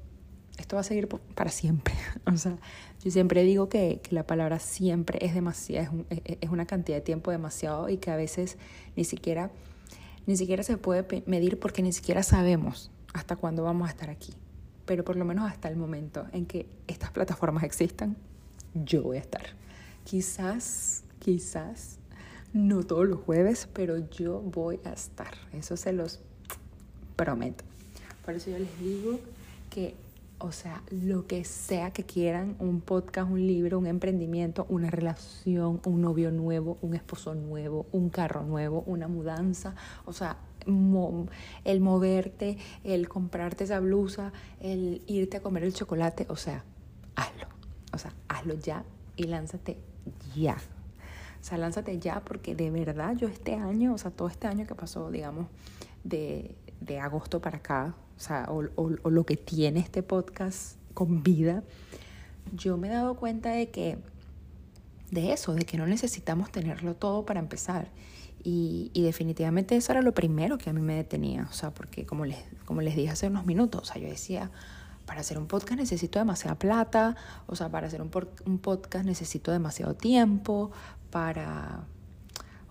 esto 0.58 0.76
va 0.76 0.82
a 0.82 0.84
seguir 0.84 1.08
para 1.08 1.50
siempre. 1.50 1.94
O 2.26 2.38
sea, 2.38 2.58
yo 3.04 3.12
siempre 3.12 3.44
digo 3.44 3.70
que, 3.70 4.00
que 4.02 4.16
la 4.16 4.26
palabra 4.26 4.60
siempre 4.60 5.20
es 5.26 5.34
demasiado, 5.34 6.06
es, 6.10 6.22
es, 6.42 6.50
una 6.50 6.66
cantidad 6.66 6.98
de 6.98 7.02
tiempo 7.02 7.32
demasiado 7.32 7.90
y 7.90 7.98
que 7.98 8.12
a 8.12 8.16
veces 8.16 8.58
ni 8.96 9.04
siquiera, 9.04 9.52
ni 10.26 10.38
siquiera 10.38 10.64
se 10.64 10.78
puede 10.78 11.24
medir 11.26 11.60
porque 11.60 11.82
ni 11.82 11.92
siquiera 11.92 12.24
sabemos 12.24 12.92
hasta 13.14 13.36
cuándo 13.36 13.64
vamos 13.64 13.88
a 13.88 13.92
estar 13.92 14.10
aquí. 14.10 14.34
Pero 14.86 15.04
por 15.04 15.16
lo 15.16 15.26
menos 15.26 15.50
hasta 15.50 15.70
el 15.70 15.76
momento 15.76 16.26
en 16.32 16.46
que 16.46 16.66
estas 16.88 17.12
plataformas 17.12 17.64
existan, 17.64 18.16
yo 18.74 19.04
voy 19.04 19.18
a 19.18 19.22
estar. 19.22 19.44
Quizás, 20.04 21.04
quizás, 21.20 22.00
no 22.54 22.84
todos 22.84 23.08
los 23.08 23.20
jueves, 23.20 23.68
pero 23.74 23.98
yo 24.10 24.40
voy 24.42 24.80
a 24.86 24.92
estar. 24.92 25.34
Eso 25.54 25.78
se 25.78 25.94
los 25.94 26.20
prometo. 27.16 27.64
Por 28.26 28.36
eso 28.36 28.50
yo 28.50 28.60
les 28.60 28.80
digo 28.80 29.20
que 29.70 29.96
o 30.40 30.52
sea, 30.52 30.84
lo 30.90 31.26
que 31.26 31.46
sea 31.46 31.92
que 31.92 32.04
quieran, 32.04 32.56
un 32.60 32.82
podcast, 32.82 33.30
un 33.30 33.46
libro, 33.48 33.80
un 33.80 33.88
emprendimiento, 33.88 34.66
una 34.70 34.90
relación, 34.90 35.82
un 35.86 36.02
novio 36.02 36.32
nuevo, 36.32 36.78
un 36.82 36.96
esposo 36.96 37.34
nuevo, 37.34 37.86
un 37.92 38.10
carro 38.10 38.44
nuevo, 38.44 38.84
una 38.86 39.08
mudanza, 39.08 39.76
o 40.06 40.14
sea, 40.14 40.38
el 40.66 41.82
moverte, 41.82 42.58
el 42.84 43.08
comprarte 43.08 43.64
esa 43.64 43.80
blusa, 43.80 44.32
el 44.60 45.02
irte 45.08 45.38
a 45.38 45.42
comer 45.42 45.64
el 45.64 45.74
chocolate, 45.74 46.26
o 46.30 46.36
sea, 46.36 46.64
hazlo, 47.16 47.48
o 47.94 47.98
sea, 47.98 48.14
hazlo 48.28 48.56
ya 48.56 48.84
y 49.16 49.24
lánzate 49.26 49.78
ya. 50.36 50.58
O 51.42 51.46
sea, 51.46 51.58
lánzate 51.58 52.00
ya 52.00 52.22
porque 52.22 52.56
de 52.56 52.72
verdad 52.72 53.16
yo 53.18 53.28
este 53.28 53.56
año, 53.56 53.94
o 53.94 53.98
sea, 53.98 54.12
todo 54.12 54.30
este 54.30 54.48
año 54.48 54.66
que 54.66 54.76
pasó, 54.76 55.12
digamos, 55.12 55.48
de, 56.04 56.56
de 56.80 57.00
agosto 57.00 57.42
para 57.42 57.58
acá, 57.58 57.96
sea, 58.24 58.48
o, 58.50 58.64
o, 58.76 59.10
lo 59.10 59.26
que 59.26 59.38
tiene 59.38 59.80
este 59.80 60.04
podcast 60.04 60.78
con 60.94 61.24
vida, 61.24 61.64
yo 62.54 62.78
me 62.78 62.88
he 62.88 62.92
dado 62.92 63.16
cuenta 63.16 63.50
de 63.50 63.70
que, 63.70 63.98
de 65.12 65.34
eso, 65.34 65.54
de 65.54 65.66
que 65.66 65.78
no 65.78 65.86
necesitamos 65.88 66.52
tenerlo 66.52 66.96
todo 66.96 67.26
para 67.26 67.40
empezar. 67.40 67.90
Y, 68.44 68.92
y, 68.94 69.04
definitivamente 69.04 69.76
eso 69.76 69.92
era 69.92 70.02
lo 70.02 70.14
primero 70.14 70.58
que 70.58 70.70
a 70.70 70.74
mí 70.74 70.82
me 70.82 70.96
detenía, 70.96 71.48
o 71.50 71.54
sea, 71.54 71.74
porque 71.74 72.06
como 72.06 72.26
les, 72.26 72.40
como 72.66 72.82
les 72.82 72.96
dije 72.96 73.10
hace 73.10 73.28
unos 73.28 73.46
minutos, 73.46 73.82
o 73.82 73.86
sea, 73.86 74.02
yo 74.02 74.10
decía, 74.10 74.52
para 75.06 75.22
hacer 75.22 75.38
un 75.38 75.48
podcast 75.48 75.80
necesito 75.80 76.20
demasiada 76.20 76.56
plata, 76.60 77.16
o 77.48 77.56
sea, 77.56 77.70
para 77.70 77.88
hacer 77.88 78.02
un, 78.02 78.12
un 78.46 78.58
podcast 78.58 79.06
necesito 79.06 79.52
demasiado 79.52 79.94
tiempo, 79.94 80.72
para, 81.10 81.86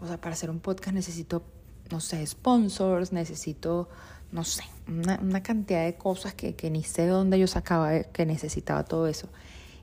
o 0.01 0.07
sea, 0.07 0.21
para 0.21 0.35
hacer 0.35 0.51
un 0.51 0.61
podcast 0.61 0.95
necesito, 0.95 1.43
no 1.91 2.01
sé, 2.01 2.27
sponsors, 2.27 3.13
necesito 3.13 3.89
no 4.33 4.45
sé, 4.45 4.65
una, 4.89 5.43
cantidad 5.43 5.85
de 5.85 5.95
cosas 5.95 6.35
que, 6.35 6.57
que, 6.57 6.71
ni 6.71 6.83
sé 6.83 7.03
de 7.03 7.09
dónde 7.09 7.39
yo 7.39 7.47
sacaba 7.47 8.03
que 8.03 8.27
necesitaba 8.27 8.85
todo 8.85 9.07
eso. 9.07 9.29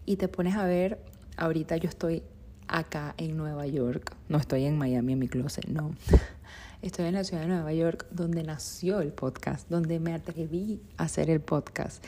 Y 0.06 0.18
te 0.18 0.27
pones 0.27 0.56
a 0.56 0.65
ver, 0.65 1.00
ahorita 1.38 1.77
yo 1.77 1.88
estoy 1.88 2.24
acá 2.68 3.13
en 3.18 3.38
Nueva 3.38 3.68
York, 3.68 4.15
no 4.27 4.38
estoy 4.38 4.65
en 4.65 4.77
Miami 4.77 5.13
en 5.13 5.20
mi 5.20 5.27
closet, 5.27 5.68
no. 5.68 5.96
Estoy 6.82 7.08
en 7.08 7.15
la 7.15 7.25
ciudad 7.25 7.41
de 7.41 7.50
Nueva 7.50 7.74
York 7.74 8.06
donde 8.10 8.41
nació 8.41 9.01
el 9.01 9.12
podcast, 9.12 9.70
donde 9.70 10.00
me 10.00 10.13
atreví 10.13 10.82
a 10.96 11.03
hacer 11.03 11.29
el 11.29 11.41
podcast. 11.41 12.01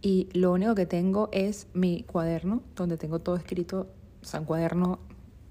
Y 0.00 0.28
lo 0.32 0.50
único 0.50 0.74
que 0.74 0.86
tengo 0.86 1.28
es 1.30 1.68
mi 1.72 2.02
cuaderno, 2.02 2.64
donde 2.74 2.96
tengo 2.96 3.20
todo 3.20 3.36
escrito, 3.36 3.88
o 4.34 4.38
un 4.38 4.44
cuaderno 4.44 4.98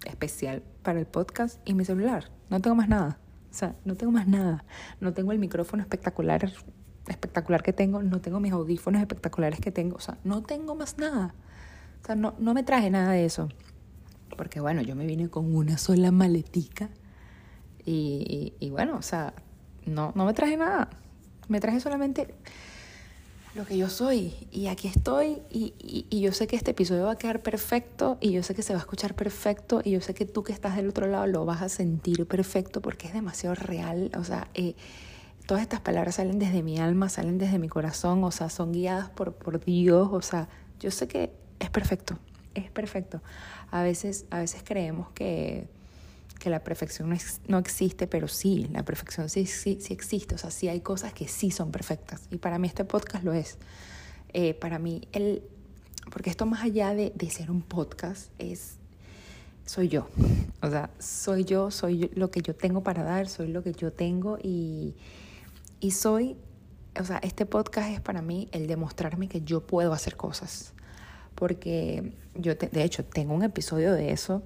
especial 0.05 0.63
para 0.83 0.99
el 0.99 1.05
podcast 1.05 1.61
y 1.63 1.75
mi 1.75 1.85
celular. 1.85 2.29
No 2.49 2.59
tengo 2.59 2.75
más 2.75 2.89
nada. 2.89 3.19
O 3.51 3.53
sea, 3.53 3.75
no 3.83 3.95
tengo 3.95 4.11
más 4.11 4.27
nada. 4.27 4.63
No 4.99 5.13
tengo 5.13 5.31
el 5.31 5.39
micrófono 5.39 5.83
espectacular, 5.83 6.51
espectacular 7.07 7.61
que 7.61 7.73
tengo, 7.73 8.01
no 8.01 8.21
tengo 8.21 8.39
mis 8.39 8.53
audífonos 8.53 9.01
espectaculares 9.01 9.59
que 9.59 9.71
tengo. 9.71 9.97
O 9.97 9.99
sea, 9.99 10.17
no 10.23 10.41
tengo 10.41 10.75
más 10.75 10.97
nada. 10.97 11.35
O 12.01 12.05
sea, 12.05 12.15
no, 12.15 12.33
no 12.39 12.53
me 12.53 12.63
traje 12.63 12.89
nada 12.89 13.11
de 13.11 13.25
eso. 13.25 13.49
Porque 14.37 14.61
bueno, 14.61 14.81
yo 14.81 14.95
me 14.95 15.05
vine 15.05 15.29
con 15.29 15.53
una 15.53 15.77
sola 15.77 16.11
maletica. 16.11 16.89
Y, 17.85 18.53
y, 18.59 18.69
bueno, 18.69 18.95
o 18.97 19.01
sea, 19.01 19.33
no, 19.85 20.13
no 20.15 20.25
me 20.25 20.33
traje 20.33 20.55
nada. 20.55 20.89
Me 21.47 21.59
traje 21.59 21.79
solamente 21.79 22.33
lo 23.55 23.65
que 23.65 23.77
yo 23.77 23.89
soy. 23.89 24.33
Y 24.51 24.67
aquí 24.67 24.87
estoy 24.87 25.41
y, 25.49 25.73
y, 26.09 26.19
yo 26.21 26.31
sé 26.31 26.47
que 26.47 26.55
este 26.55 26.71
episodio 26.71 27.05
va 27.05 27.13
a 27.13 27.17
quedar 27.17 27.41
perfecto 27.41 28.17
y 28.21 28.31
yo 28.31 28.43
sé 28.43 28.55
que 28.55 28.61
se 28.61 28.73
va 28.73 28.79
a 28.79 28.81
escuchar 28.81 29.15
perfecto 29.15 29.81
y 29.83 29.91
yo 29.91 30.01
sé 30.01 30.13
que 30.13 30.25
tú 30.25 30.43
que 30.43 30.53
estás 30.53 30.75
del 30.75 30.89
otro 30.89 31.07
lado 31.07 31.27
lo 31.27 31.45
vas 31.45 31.61
a 31.61 31.69
sentir 31.69 32.25
perfecto 32.27 32.81
porque 32.81 33.07
es 33.07 33.13
demasiado 33.13 33.55
real. 33.55 34.11
O 34.17 34.23
sea, 34.23 34.47
eh, 34.53 34.75
todas 35.45 35.63
estas 35.63 35.81
palabras 35.81 36.15
salen 36.15 36.39
desde 36.39 36.63
mi 36.63 36.79
alma, 36.79 37.09
salen 37.09 37.37
desde 37.37 37.59
mi 37.59 37.67
corazón, 37.67 38.23
o 38.23 38.31
sea, 38.31 38.49
son 38.49 38.71
guiadas 38.71 39.09
por, 39.09 39.33
por 39.33 39.63
Dios. 39.63 40.09
O 40.11 40.21
sea, 40.21 40.47
yo 40.79 40.91
sé 40.91 41.07
que 41.07 41.33
es 41.59 41.69
perfecto, 41.69 42.17
es 42.53 42.69
perfecto. 42.71 43.21
A 43.69 43.83
veces, 43.83 44.25
a 44.29 44.39
veces 44.39 44.63
creemos 44.63 45.09
que 45.11 45.67
que 46.41 46.49
la 46.49 46.63
perfección 46.63 47.07
no, 47.07 47.15
no, 47.47 47.59
existe, 47.59 48.07
pero 48.07 48.27
sí, 48.27 48.67
la 48.73 48.83
perfección 48.83 49.29
sí, 49.29 49.45
sí, 49.45 49.77
sí, 49.79 49.93
existe. 49.93 50.33
O 50.33 50.37
sea, 50.39 50.49
sí 50.49 50.67
hay 50.67 50.81
cosas 50.81 51.13
que 51.13 51.27
sí 51.27 51.51
son 51.51 51.71
perfectas. 51.71 52.27
Y 52.31 52.37
para 52.37 52.57
mí 52.57 52.67
este 52.67 52.83
podcast 52.83 53.23
lo 53.23 53.31
es. 53.31 53.59
Eh, 54.33 54.55
para 54.55 54.79
mí, 54.79 55.07
el, 55.11 55.43
porque 56.11 56.31
esto 56.31 56.47
más 56.47 56.63
allá 56.63 56.95
de, 56.95 57.13
de, 57.15 57.29
ser 57.29 57.51
un 57.51 57.61
podcast, 57.61 58.31
es, 58.39 58.77
soy 59.67 59.87
yo. 59.87 60.07
O 60.63 60.69
sea, 60.69 60.89
soy 60.97 61.45
yo, 61.45 61.69
soy 61.69 62.09
lo 62.15 62.31
que 62.31 62.41
yo 62.41 62.55
tengo 62.55 62.81
para 62.81 63.03
dar, 63.03 63.29
soy 63.29 63.49
lo 63.49 63.61
que 63.61 63.73
yo 63.73 63.93
tengo 63.93 64.39
y, 64.41 64.95
y 65.79 65.91
soy, 65.91 66.37
o 66.99 67.03
sea, 67.05 67.19
este 67.19 67.45
podcast 67.45 67.91
es 67.91 68.01
para 68.01 68.23
mí 68.23 68.49
el 68.51 68.65
demostrarme 68.65 69.29
que 69.29 69.41
yo 69.41 69.67
puedo 69.67 69.93
hacer 69.93 70.17
cosas. 70.17 70.73
Porque 71.35 72.13
yo, 72.33 72.55
de 72.55 72.83
hecho, 72.83 73.05
tengo 73.05 73.35
un 73.35 73.43
episodio 73.43 73.93
de 73.93 74.11
eso 74.11 74.41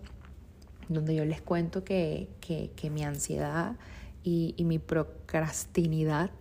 donde 0.90 1.16
yo 1.16 1.26
les 1.26 1.42
cuento 1.42 1.84
que, 1.84 2.30
que, 2.42 2.72
que 2.76 2.90
mi 2.90 3.04
ansiedad 3.04 3.76
y, 4.24 4.54
y, 4.58 4.66
mi 4.66 4.80
procrastinidad 4.80 6.32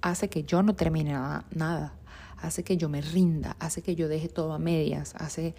hace 0.00 0.28
que 0.28 0.44
yo 0.44 0.62
no 0.62 0.74
termine 0.74 1.12
nada, 1.12 1.44
nada, 1.54 1.94
hace 2.38 2.62
que 2.62 2.76
yo 2.76 2.88
me 2.88 3.00
rinda, 3.00 3.56
hace 3.58 3.82
que 3.82 3.96
yo 3.96 4.08
deje 4.08 4.28
todo 4.28 4.52
a 4.52 4.58
medias, 4.58 5.14
hace 5.16 5.54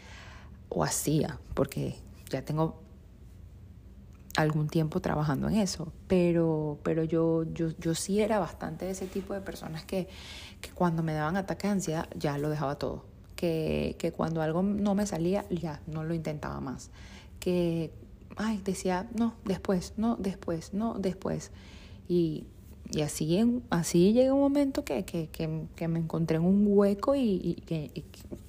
o 0.70 0.84
hacía, 0.84 1.40
porque 1.54 1.96
ya 2.30 2.42
tengo 2.44 2.82
algún 4.38 4.68
tiempo 4.68 5.00
trabajando 5.02 5.50
en 5.50 5.56
eso, 5.56 5.92
pero, 6.08 6.78
pero 6.84 7.04
yo, 7.04 7.44
yo, 7.54 7.70
yo 7.80 7.96
sí 7.96 8.22
era 8.22 8.38
bastante 8.38 8.86
de 8.86 8.92
ese 8.92 9.08
tipo 9.08 9.34
de 9.34 9.42
personas 9.42 9.84
que, 9.84 10.08
que 10.62 10.70
cuando 10.70 11.02
me 11.02 11.14
daban 11.14 11.38
ataque 11.38 11.68
de 11.68 11.74
ansiedad 11.74 12.08
ya 12.16 12.38
lo 12.38 12.50
dejaba 12.50 12.76
todo, 12.76 13.06
que, 13.36 13.96
que 13.98 14.12
cuando 14.12 14.42
algo 14.42 14.62
no 14.62 14.94
me 14.94 15.08
salía 15.08 15.44
ya 15.50 15.82
no 15.88 16.04
lo 16.04 16.14
intentaba 16.14 16.60
más, 16.60 16.92
que 17.40 17.92
ay, 18.38 18.62
decía, 18.64 19.08
no, 19.16 19.36
después, 19.46 19.94
no, 19.98 20.16
después, 20.16 20.74
no, 20.74 20.96
después. 21.00 21.52
Y, 22.08 22.46
y 22.92 23.02
así, 23.02 23.62
así 23.70 24.14
llega 24.14 24.34
un 24.34 24.40
momento 24.40 24.86
que, 24.86 25.04
que, 25.04 25.30
que, 25.30 25.88
me 25.88 26.00
encontré 26.00 26.38
en 26.38 26.46
un 26.46 26.66
hueco 26.68 27.16
y, 27.16 27.62
que, 27.66 27.92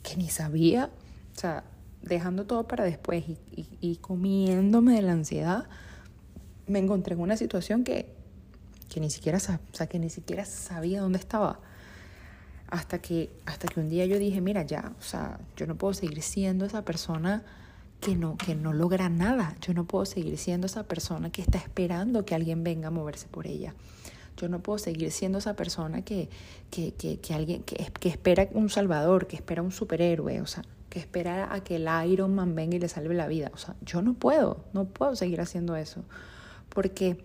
que, 0.03 0.17
ni 0.17 0.29
sabía, 0.29 0.91
o 1.35 1.39
sea, 1.39 1.65
dejando 2.03 2.47
todo 2.47 2.69
para 2.69 2.85
después 2.85 3.25
y, 3.29 3.39
y, 3.81 3.97
comiéndome 3.97 4.95
de 4.95 5.03
la 5.03 5.13
ansiedad, 5.13 5.67
me 6.67 6.79
encontré 6.79 7.15
en 7.15 7.21
una 7.21 7.37
situación 7.37 7.83
que, 7.83 8.15
que, 8.89 9.01
ni 9.01 9.11
siquiera, 9.11 9.39
o 9.39 9.41
sea, 9.41 9.87
que 9.87 9.99
ni 9.99 10.11
siquiera 10.11 10.45
sabía 10.45 11.01
dónde 11.01 11.19
estaba. 11.19 11.61
Hasta 12.71 12.99
que, 12.99 13.31
hasta 13.47 13.67
que 13.67 13.81
un 13.81 13.89
día 13.89 14.05
yo 14.05 14.19
dije, 14.19 14.43
mira, 14.43 14.63
ya, 14.63 14.93
o 14.99 15.03
sea, 15.03 15.41
yo 15.57 15.67
no 15.67 15.77
puedo 15.77 15.95
seguir 15.95 16.21
siendo 16.21 16.67
esa 16.67 16.85
persona 16.85 17.43
que 18.01 18.15
no, 18.15 18.37
que 18.37 18.55
no 18.55 18.73
logra 18.73 19.09
nada. 19.09 19.57
Yo 19.61 19.75
no 19.75 19.85
puedo 19.85 20.05
seguir 20.05 20.39
siendo 20.39 20.67
esa 20.67 20.85
persona 20.85 21.31
que 21.31 21.43
está 21.43 21.59
esperando 21.59 22.25
que 22.25 22.35
alguien 22.35 22.65
venga 22.65 22.89
a 22.89 22.91
moverse 22.91 23.27
por 23.29 23.47
ella. 23.47 23.75
Yo 24.37 24.49
no 24.49 24.61
puedo 24.61 24.79
seguir 24.79 25.11
siendo 25.11 25.39
esa 25.39 25.55
persona 25.55 26.03
que, 26.03 26.29
que, 26.71 26.95
que, 26.95 27.19
que 27.19 27.35
alguien 27.35 27.63
que, 27.65 27.77
que, 27.77 28.09
espera 28.09 28.49
un 28.53 28.71
salvador, 28.71 29.27
que 29.27 29.35
espera 29.35 29.63
un 29.63 29.73
superhéroe, 29.73 30.41
o 30.41 30.47
sea, 30.47 30.63
que 30.89 31.01
espera 31.01 31.53
a 31.53 31.65
que 31.65 31.77
el 31.77 31.89
Iron 32.09 32.35
Man 32.35 32.55
venga 32.55 32.77
y 32.77 32.81
le 32.81 32.89
salve 32.89 33.15
la 33.15 33.27
vida. 33.27 33.51
O 33.53 33.57
sea, 33.57 33.75
yo 33.83 34.01
no 34.01 34.15
puedo, 34.15 34.65
no 34.73 34.85
puedo 34.85 35.17
seguir 35.17 35.41
haciendo 35.41 35.75
eso. 35.75 36.05
Porque 36.69 37.19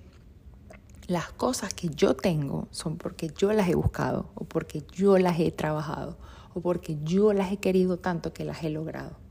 las 1.07 1.31
cosas 1.31 1.73
que 1.73 1.89
yo 1.89 2.15
tengo 2.15 2.67
son 2.71 2.97
porque 2.97 3.31
yo 3.37 3.53
las 3.53 3.69
he 3.69 3.75
buscado, 3.75 4.29
o 4.33 4.45
porque 4.45 4.83
yo 4.91 5.17
las 5.19 5.39
he 5.39 5.51
trabajado, 5.51 6.17
o 6.55 6.61
porque 6.61 6.97
yo 7.03 7.33
las 7.33 7.51
he 7.51 7.57
querido 7.57 7.97
tanto 7.97 8.33
que 8.33 8.43
las 8.43 8.63
he 8.63 8.69
logrado. 8.69 9.22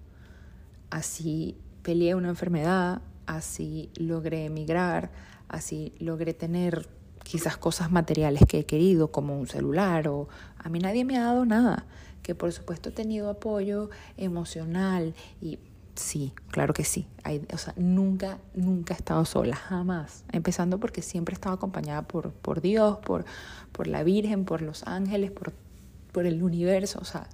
Así 0.93 1.57
peleé 1.83 2.15
una 2.15 2.29
enfermedad, 2.29 3.01
así 3.25 3.89
logré 3.97 4.45
emigrar, 4.45 5.11
así 5.49 5.95
logré 5.99 6.35
tener 6.35 6.87
quizás 7.25 7.57
cosas 7.57 7.91
materiales 7.91 8.43
que 8.47 8.59
he 8.59 8.67
querido, 8.67 9.11
como 9.11 9.41
un 9.41 9.47
celular, 9.47 10.07
o 10.09 10.29
a 10.59 10.69
mí 10.69 10.81
nadie 10.81 11.07
me 11.07 11.17
ha 11.17 11.23
dado 11.23 11.47
nada, 11.47 11.87
que 12.23 12.35
por 12.35 12.53
supuesto 12.53 12.91
he 12.91 12.93
tenido 12.93 13.31
apoyo 13.31 13.89
emocional 14.19 15.15
y 15.41 15.59
sí, 15.95 16.35
claro 16.51 16.75
que 16.75 16.85
sí, 16.85 17.07
o 17.55 17.57
sea, 17.57 17.73
nunca, 17.79 18.37
nunca 18.55 18.93
he 18.93 18.99
estado 18.99 19.25
sola, 19.25 19.57
jamás, 19.57 20.25
empezando 20.31 20.79
porque 20.79 21.01
siempre 21.01 21.33
he 21.33 21.37
estado 21.37 21.55
acompañada 21.55 22.03
por, 22.03 22.33
por 22.33 22.61
Dios, 22.61 22.99
por, 22.99 23.25
por 23.73 23.87
la 23.87 24.03
Virgen, 24.03 24.45
por 24.45 24.61
los 24.61 24.83
ángeles, 24.87 25.31
por, 25.31 25.55
por 26.13 26.27
el 26.27 26.43
universo, 26.43 26.99
o 27.01 27.07
sea, 27.07 27.29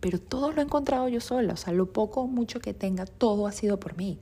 pero 0.00 0.18
todo 0.18 0.52
lo 0.52 0.60
he 0.60 0.64
encontrado 0.64 1.08
yo 1.08 1.20
sola, 1.20 1.52
o 1.52 1.56
sea, 1.56 1.72
lo 1.72 1.92
poco 1.92 2.22
o 2.22 2.26
mucho 2.26 2.60
que 2.60 2.74
tenga, 2.74 3.04
todo 3.06 3.46
ha 3.46 3.52
sido 3.52 3.78
por 3.78 3.96
mí. 3.96 4.18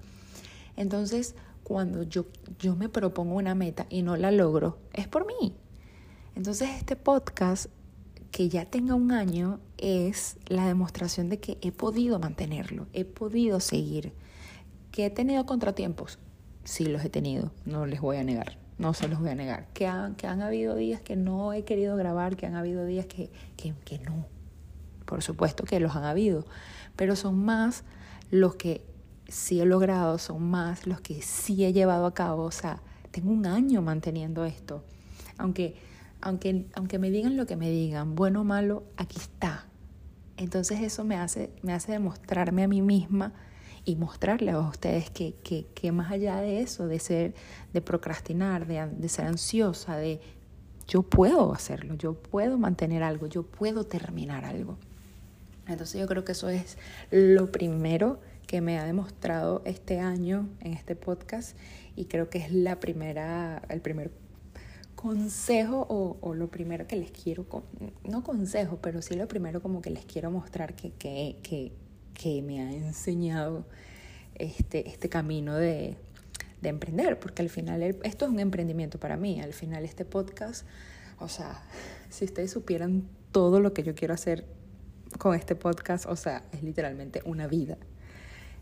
Entonces, 0.77 1.35
cuando 1.63 2.03
yo, 2.03 2.27
yo 2.59 2.77
me 2.77 2.89
propongo 2.89 3.37
una 3.37 3.55
meta 3.55 3.87
y 3.91 4.03
no 4.03 4.17
la 4.17 4.31
logro, 4.33 4.79
es 4.93 5.07
por 5.07 5.27
mí. 5.27 5.55
Entonces 6.35 6.71
este 6.79 6.97
podcast, 6.97 7.67
que 8.31 8.49
ya 8.49 8.65
tenga 8.65 8.95
un 8.95 9.13
año, 9.13 9.61
es 9.77 10.37
la 10.47 10.67
demostración 10.67 11.29
de 11.29 11.41
que 11.41 11.59
he 11.61 11.73
podido 11.73 12.19
mantenerlo, 12.19 12.87
he 12.93 13.05
podido 13.05 13.61
seguir. 13.61 14.13
Que 14.93 15.07
he 15.07 15.11
tenido 15.11 15.47
contratiempos, 15.47 16.19
sí 16.65 16.87
los 16.87 17.05
he 17.05 17.11
tenido, 17.11 17.53
no 17.67 17.87
les 17.87 18.01
voy 18.01 18.17
a 18.17 18.25
negar, 18.25 18.57
no 18.79 18.95
se 18.95 19.09
los 19.09 19.21
voy 19.21 19.31
a 19.31 19.35
negar. 19.35 19.69
Que 19.75 19.87
han, 19.87 20.15
que 20.15 20.27
han 20.27 20.41
habido 20.43 20.75
días 20.75 21.01
que 21.01 21.17
no 21.17 21.53
he 21.53 21.65
querido 21.65 21.97
grabar, 21.97 22.37
que 22.37 22.47
han 22.47 22.55
habido 22.55 22.87
días 22.87 23.07
que, 23.07 23.31
que, 23.57 23.75
que 23.85 23.99
no. 23.99 24.27
Por 25.09 25.23
supuesto 25.23 25.65
que 25.65 25.81
los 25.81 25.97
han 25.97 26.05
habido, 26.05 26.45
pero 26.95 27.17
son 27.17 27.43
más 27.43 27.83
los 28.31 28.57
que 28.57 28.85
sí 29.27 29.59
he 29.59 29.65
logrado, 29.65 30.19
son 30.19 30.43
más 30.43 30.87
los 30.87 31.01
que 31.01 31.23
sí 31.23 31.65
he 31.65 31.73
llevado 31.73 32.05
a 32.05 32.13
cabo. 32.13 32.45
O 32.45 32.51
sea, 32.51 32.83
tengo 33.11 33.31
un 33.31 33.47
año 33.47 33.81
manteniendo 33.81 34.45
esto. 34.45 34.85
Aunque, 35.39 35.77
aunque, 36.21 36.67
aunque 36.75 36.99
me 36.99 37.11
digan 37.11 37.39
lo 37.39 37.47
que 37.47 37.57
me 37.57 37.71
digan, 37.71 38.17
bueno 38.17 38.43
o 38.43 38.45
malo, 38.45 38.85
aquí 38.99 39.17
está. 39.19 39.65
Entonces 40.37 40.81
eso 40.83 41.05
me 41.05 41.17
hace, 41.17 41.51
me 41.63 41.73
hace 41.73 41.93
demostrarme 41.93 42.65
a 42.65 42.69
mí 42.69 42.83
misma 42.83 43.33
y 43.87 43.97
mostrarle 43.97 44.51
a 44.51 44.59
ustedes 44.59 45.09
que, 45.09 45.37
que, 45.43 45.69
que 45.75 45.91
más 45.91 46.13
allá 46.13 46.37
de 46.37 46.61
eso, 46.61 46.87
de 46.87 46.99
ser, 46.99 47.35
de 47.73 47.81
procrastinar, 47.81 48.67
de, 48.67 48.87
de 48.87 49.09
ser 49.09 49.25
ansiosa, 49.25 49.97
de 49.97 50.21
yo 50.87 51.03
puedo 51.03 51.55
hacerlo, 51.55 51.95
yo 51.95 52.13
puedo 52.13 52.59
mantener 52.59 53.03
algo, 53.03 53.27
yo 53.27 53.43
puedo 53.45 53.85
terminar 53.85 54.45
algo. 54.45 54.77
Entonces 55.69 56.01
yo 56.01 56.07
creo 56.07 56.25
que 56.25 56.33
eso 56.33 56.49
es 56.49 56.77
lo 57.11 57.53
primero 57.53 58.21
que 58.47 58.61
me 58.63 58.79
ha 58.79 58.85
demostrado 58.85 59.63
este 59.67 60.01
año 60.01 60.49
en 60.61 60.73
este 60.73 60.97
podcast 60.97 61.57
y 61.95 62.07
creo 62.07 62.31
que 62.31 62.39
es 62.39 62.51
la 62.51 62.81
primera, 62.81 63.63
el 63.69 63.83
primer 63.83 64.11
consejo 64.95 65.87
o, 65.89 66.35
lo 66.35 66.49
primero 66.49 66.87
que 66.87 66.97
les 66.97 67.13
quiero, 67.13 67.47
no 68.05 68.25
consejo, 68.25 68.79
pero 68.83 69.03
sí 69.03 69.15
lo 69.15 69.29
primero 69.29 69.63
como 69.63 69.83
que 69.83 69.91
les 69.91 70.05
quiero 70.07 70.31
mostrar 70.31 70.75
que, 70.75 70.93
que, 70.93 71.37
que, 71.43 71.73
que 72.15 72.43
me 72.43 72.61
ha 72.63 72.73
enseñado 72.73 73.67
este, 74.35 74.89
este 74.89 75.09
camino 75.09 75.55
de, 75.55 75.97
de 76.63 76.69
emprender, 76.69 77.21
porque 77.21 77.43
al 77.43 77.51
final 77.51 77.83
esto 77.83 78.25
es 78.25 78.31
un 78.31 78.41
emprendimiento 78.41 78.99
para 78.99 79.17
mí, 79.17 79.41
al 79.41 79.53
final 79.53 79.85
este 79.85 80.05
podcast, 80.05 80.67
o 81.21 81.29
sea, 81.29 81.63
si 82.09 82.25
ustedes 82.25 82.51
supieran 82.51 83.09
todo 83.31 83.61
lo 83.61 83.75
que 83.75 83.83
yo 83.83 83.95
quiero 83.95 84.15
hacer 84.15 84.47
con 85.17 85.35
este 85.35 85.55
podcast, 85.55 86.07
o 86.07 86.17
sea, 86.17 86.45
es 86.53 86.63
literalmente 86.63 87.23
una 87.25 87.47
vida. 87.47 87.77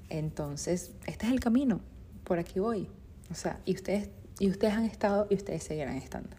Entonces, 0.09 0.92
este 1.06 1.26
es 1.26 1.32
el 1.32 1.40
camino, 1.40 1.80
por 2.24 2.38
aquí 2.38 2.61
voy. 2.61 2.88
O 3.30 3.35
sea, 3.35 3.59
y 3.64 3.74
ustedes, 3.74 4.09
y 4.38 4.48
ustedes 4.48 4.74
han 4.74 4.85
estado 4.85 5.26
y 5.30 5.35
ustedes 5.35 5.64
seguirán 5.64 5.96
estando. 5.96 6.30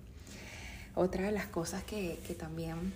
Otra 0.96 1.26
de 1.26 1.32
las 1.32 1.48
cosas 1.48 1.84
que, 1.84 2.20
que 2.26 2.34
también 2.34 2.94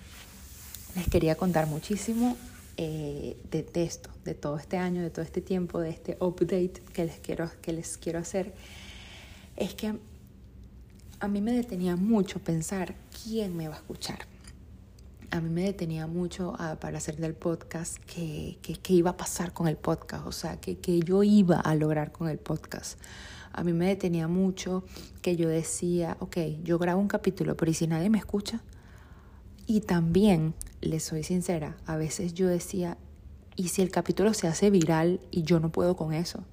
les 0.95 1.07
quería 1.09 1.35
contar 1.35 1.67
muchísimo 1.67 2.37
eh, 2.77 3.37
de, 3.51 3.63
de, 3.63 3.83
esto, 3.83 4.09
de 4.23 4.33
todo 4.33 4.57
este 4.57 4.77
año, 4.77 5.01
de 5.01 5.09
todo 5.09 5.23
este 5.23 5.41
tiempo, 5.41 5.79
de 5.79 5.89
este 5.89 6.17
update 6.19 6.81
que 6.93 7.05
les 7.05 7.19
quiero, 7.19 7.51
que 7.61 7.73
les 7.73 7.97
quiero 7.97 8.19
hacer, 8.19 8.53
es 9.57 9.73
que 9.73 9.93
a 11.19 11.27
mí 11.27 11.41
me 11.41 11.51
detenía 11.51 11.95
mucho 11.95 12.39
pensar 12.39 12.95
quién 13.23 13.55
me 13.55 13.67
va 13.67 13.75
a 13.75 13.77
escuchar 13.77 14.19
a 15.31 15.39
mí 15.39 15.49
me 15.49 15.63
detenía 15.63 16.07
mucho 16.07 16.53
para 16.79 16.97
hacer 16.97 17.15
del 17.15 17.33
podcast 17.33 17.97
qué 18.05 18.57
que, 18.61 18.93
iba 18.93 19.11
a 19.11 19.17
pasar 19.17 19.53
con 19.53 19.67
el 19.67 19.77
podcast, 19.77 20.27
o 20.27 20.31
sea, 20.33 20.59
que, 20.59 20.77
que 20.77 20.99
yo 20.99 21.23
iba 21.23 21.57
a 21.57 21.73
lograr 21.75 22.11
con 22.11 22.27
el 22.27 22.37
podcast. 22.37 22.99
A 23.53 23.63
mí 23.63 23.71
me 23.73 23.87
detenía 23.87 24.27
mucho 24.27 24.83
que 25.21 25.37
yo 25.37 25.47
decía, 25.47 26.17
ok, 26.19 26.37
yo 26.63 26.77
grabo 26.79 26.99
un 26.99 27.07
capítulo, 27.07 27.55
pero 27.55 27.71
¿y 27.71 27.73
si 27.73 27.87
nadie 27.87 28.09
me 28.09 28.17
escucha? 28.17 28.61
Y 29.65 29.81
también, 29.81 30.53
les 30.81 31.03
soy 31.03 31.23
sincera, 31.23 31.77
a 31.85 31.95
veces 31.95 32.33
yo 32.33 32.47
decía, 32.47 32.97
¿y 33.55 33.69
si 33.69 33.81
el 33.81 33.89
capítulo 33.89 34.33
se 34.33 34.47
hace 34.47 34.69
viral 34.69 35.21
y 35.31 35.43
yo 35.43 35.61
no 35.61 35.71
puedo 35.71 35.95
con 35.95 36.13
eso? 36.13 36.43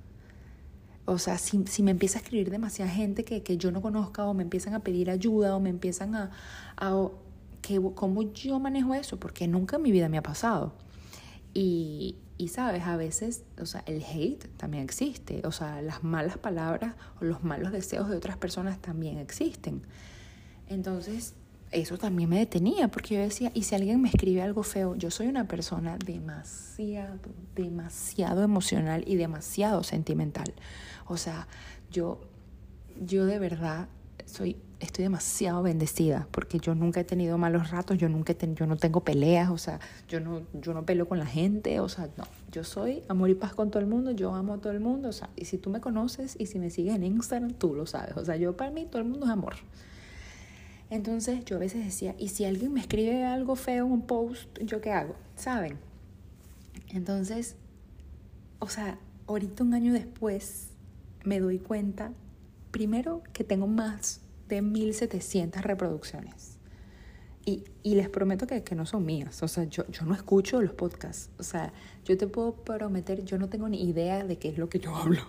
O 1.04 1.18
sea, 1.18 1.38
si, 1.38 1.64
si 1.66 1.82
me 1.82 1.90
empieza 1.90 2.18
a 2.18 2.22
escribir 2.22 2.50
demasiada 2.50 2.90
gente 2.90 3.24
que, 3.24 3.42
que, 3.42 3.56
yo 3.56 3.72
no 3.72 3.80
conozca 3.80 4.24
o 4.26 4.34
me 4.34 4.42
empiezan 4.42 4.74
a 4.74 4.80
pedir 4.80 5.10
ayuda 5.10 5.56
o 5.56 5.60
me 5.60 5.70
empiezan 5.70 6.14
a 6.14 6.30
que, 7.68 7.80
¿cómo 7.94 8.22
yo 8.32 8.58
manejo 8.58 8.94
eso? 8.94 9.20
Porque 9.20 9.46
nunca 9.46 9.76
en 9.76 9.82
mi 9.82 9.92
vida 9.92 10.08
me 10.08 10.18
ha 10.18 10.22
pasado. 10.22 10.72
Y, 11.52 12.16
y 12.38 12.48
sabes, 12.48 12.84
a 12.84 12.96
veces, 12.96 13.44
o 13.60 13.66
sea, 13.66 13.82
el 13.86 14.02
hate 14.02 14.48
también 14.56 14.84
existe, 14.84 15.42
o 15.44 15.52
sea, 15.52 15.82
las 15.82 16.02
malas 16.02 16.38
palabras 16.38 16.94
o 17.20 17.24
los 17.24 17.42
malos 17.44 17.72
deseos 17.72 18.08
de 18.08 18.16
otras 18.16 18.36
personas 18.36 18.80
también 18.80 19.18
existen. 19.18 19.82
Entonces, 20.68 21.34
eso 21.70 21.98
también 21.98 22.30
me 22.30 22.38
detenía, 22.38 22.88
porque 22.88 23.16
yo 23.16 23.20
decía, 23.20 23.50
y 23.54 23.64
si 23.64 23.74
alguien 23.74 24.00
me 24.00 24.08
escribe 24.08 24.40
algo 24.40 24.62
feo, 24.62 24.94
yo 24.94 25.10
soy 25.10 25.26
una 25.26 25.46
persona 25.46 25.98
demasiado, 25.98 27.18
demasiado 27.54 28.42
emocional 28.42 29.04
y 29.06 29.16
demasiado 29.16 29.82
sentimental. 29.82 30.54
O 31.06 31.16
sea, 31.16 31.46
yo, 31.90 32.20
yo 33.04 33.26
de 33.26 33.38
verdad 33.38 33.88
soy, 34.24 34.56
estoy 34.80 35.04
demasiado 35.04 35.62
bendecida 35.62 36.28
porque 36.30 36.58
yo 36.58 36.74
nunca 36.74 37.00
he 37.00 37.04
tenido 37.04 37.36
malos 37.38 37.70
ratos, 37.70 37.98
yo 37.98 38.08
nunca 38.08 38.34
yo 38.54 38.66
no 38.66 38.76
tengo 38.76 39.00
peleas, 39.00 39.50
o 39.50 39.58
sea, 39.58 39.80
yo 40.08 40.20
no, 40.20 40.42
yo 40.52 40.72
no 40.72 40.84
peleo 40.84 41.08
con 41.08 41.18
la 41.18 41.26
gente, 41.26 41.80
o 41.80 41.88
sea, 41.88 42.08
no, 42.16 42.24
yo 42.52 42.64
soy 42.64 43.02
amor 43.08 43.30
y 43.30 43.34
paz 43.34 43.54
con 43.54 43.70
todo 43.70 43.80
el 43.80 43.88
mundo, 43.88 44.12
yo 44.12 44.34
amo 44.34 44.54
a 44.54 44.58
todo 44.58 44.72
el 44.72 44.80
mundo, 44.80 45.08
o 45.08 45.12
sea, 45.12 45.30
y 45.36 45.46
si 45.46 45.58
tú 45.58 45.70
me 45.70 45.80
conoces 45.80 46.36
y 46.38 46.46
si 46.46 46.58
me 46.58 46.70
sigues 46.70 46.94
en 46.94 47.04
Instagram, 47.04 47.52
tú 47.54 47.74
lo 47.74 47.86
sabes, 47.86 48.16
o 48.16 48.24
sea, 48.24 48.36
yo 48.36 48.56
para 48.56 48.70
mí 48.70 48.86
todo 48.86 49.02
el 49.02 49.08
mundo 49.08 49.26
es 49.26 49.32
amor. 49.32 49.54
Entonces 50.90 51.44
yo 51.44 51.56
a 51.56 51.58
veces 51.58 51.84
decía, 51.84 52.14
¿y 52.18 52.28
si 52.28 52.44
alguien 52.44 52.72
me 52.72 52.80
escribe 52.80 53.24
algo 53.24 53.56
feo 53.56 53.86
en 53.86 53.92
un 53.92 54.02
post, 54.02 54.58
yo 54.62 54.80
qué 54.80 54.92
hago? 54.92 55.16
¿Saben? 55.36 55.78
Entonces, 56.88 57.56
o 58.58 58.68
sea, 58.68 58.98
ahorita 59.26 59.64
un 59.64 59.74
año 59.74 59.92
después 59.92 60.70
me 61.24 61.40
doy 61.40 61.58
cuenta, 61.58 62.12
primero 62.70 63.22
que 63.34 63.44
tengo 63.44 63.66
más 63.66 64.22
de 64.48 64.62
1700 64.62 65.62
reproducciones. 65.62 66.58
Y, 67.44 67.64
y, 67.82 67.94
les 67.94 68.10
prometo 68.10 68.46
que, 68.46 68.62
que, 68.62 68.74
no 68.74 68.84
son 68.84 69.06
mías. 69.06 69.42
O 69.42 69.48
sea, 69.48 69.64
yo, 69.64 69.86
yo 69.88 70.04
no 70.04 70.14
escucho 70.14 70.60
los 70.60 70.74
podcasts. 70.74 71.30
O 71.38 71.42
sea, 71.42 71.72
yo 72.04 72.18
te 72.18 72.26
puedo 72.26 72.52
prometer, 72.52 73.24
yo 73.24 73.38
no 73.38 73.48
tengo 73.48 73.68
ni 73.68 73.88
idea 73.88 74.22
de 74.24 74.38
qué 74.38 74.50
es 74.50 74.58
lo 74.58 74.68
que 74.68 74.80
yo 74.80 74.94
hablo. 74.94 75.22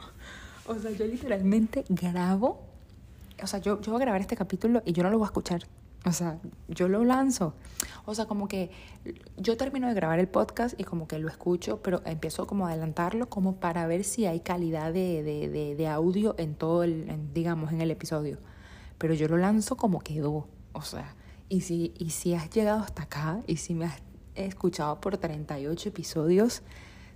O 0.67 0.75
sea, 0.77 0.91
yo 0.91 1.05
literalmente 1.05 1.85
grabo. 1.87 2.61
O 3.41 3.47
sea, 3.47 3.59
yo, 3.59 3.79
yo 3.81 3.91
voy 3.93 4.01
a 4.01 4.05
grabar 4.05 4.21
este 4.21 4.35
capítulo 4.35 4.81
y 4.85 4.91
yo 4.91 5.01
no 5.03 5.09
lo 5.09 5.17
voy 5.17 5.25
a 5.25 5.29
escuchar. 5.29 5.65
O 6.05 6.13
sea, 6.13 6.39
yo 6.67 6.87
lo 6.87 7.03
lanzo. 7.03 7.53
O 8.05 8.15
sea, 8.15 8.25
como 8.25 8.47
que 8.47 8.71
yo 9.37 9.57
termino 9.57 9.87
de 9.87 9.93
grabar 9.93 10.19
el 10.19 10.27
podcast 10.27 10.79
y 10.79 10.83
como 10.83 11.07
que 11.07 11.19
lo 11.19 11.27
escucho, 11.27 11.81
pero 11.81 12.01
empiezo 12.05 12.47
como 12.47 12.67
a 12.67 12.71
adelantarlo 12.71 13.29
como 13.29 13.57
para 13.57 13.85
ver 13.85 14.03
si 14.03 14.25
hay 14.25 14.39
calidad 14.39 14.93
de, 14.93 15.23
de, 15.23 15.75
de, 15.75 15.87
audio 15.87 16.35
en 16.37 16.55
todo 16.55 16.83
el, 16.83 17.09
en, 17.09 17.33
digamos, 17.33 17.71
en 17.73 17.81
el 17.81 17.91
episodio. 17.91 18.37
Pero 18.99 19.15
yo 19.15 19.27
lo 19.27 19.37
lanzo 19.37 19.75
como 19.75 19.99
quedó. 20.01 20.47
O 20.73 20.83
sea, 20.83 21.15
y 21.49 21.61
si, 21.61 21.93
y 21.97 22.11
si 22.11 22.35
has 22.35 22.51
llegado 22.51 22.81
hasta 22.81 23.03
acá 23.03 23.39
y 23.47 23.57
si 23.57 23.73
me 23.73 23.85
has 23.85 23.99
escuchado 24.35 25.01
por 25.01 25.17
38 25.17 25.89
episodios, 25.89 26.61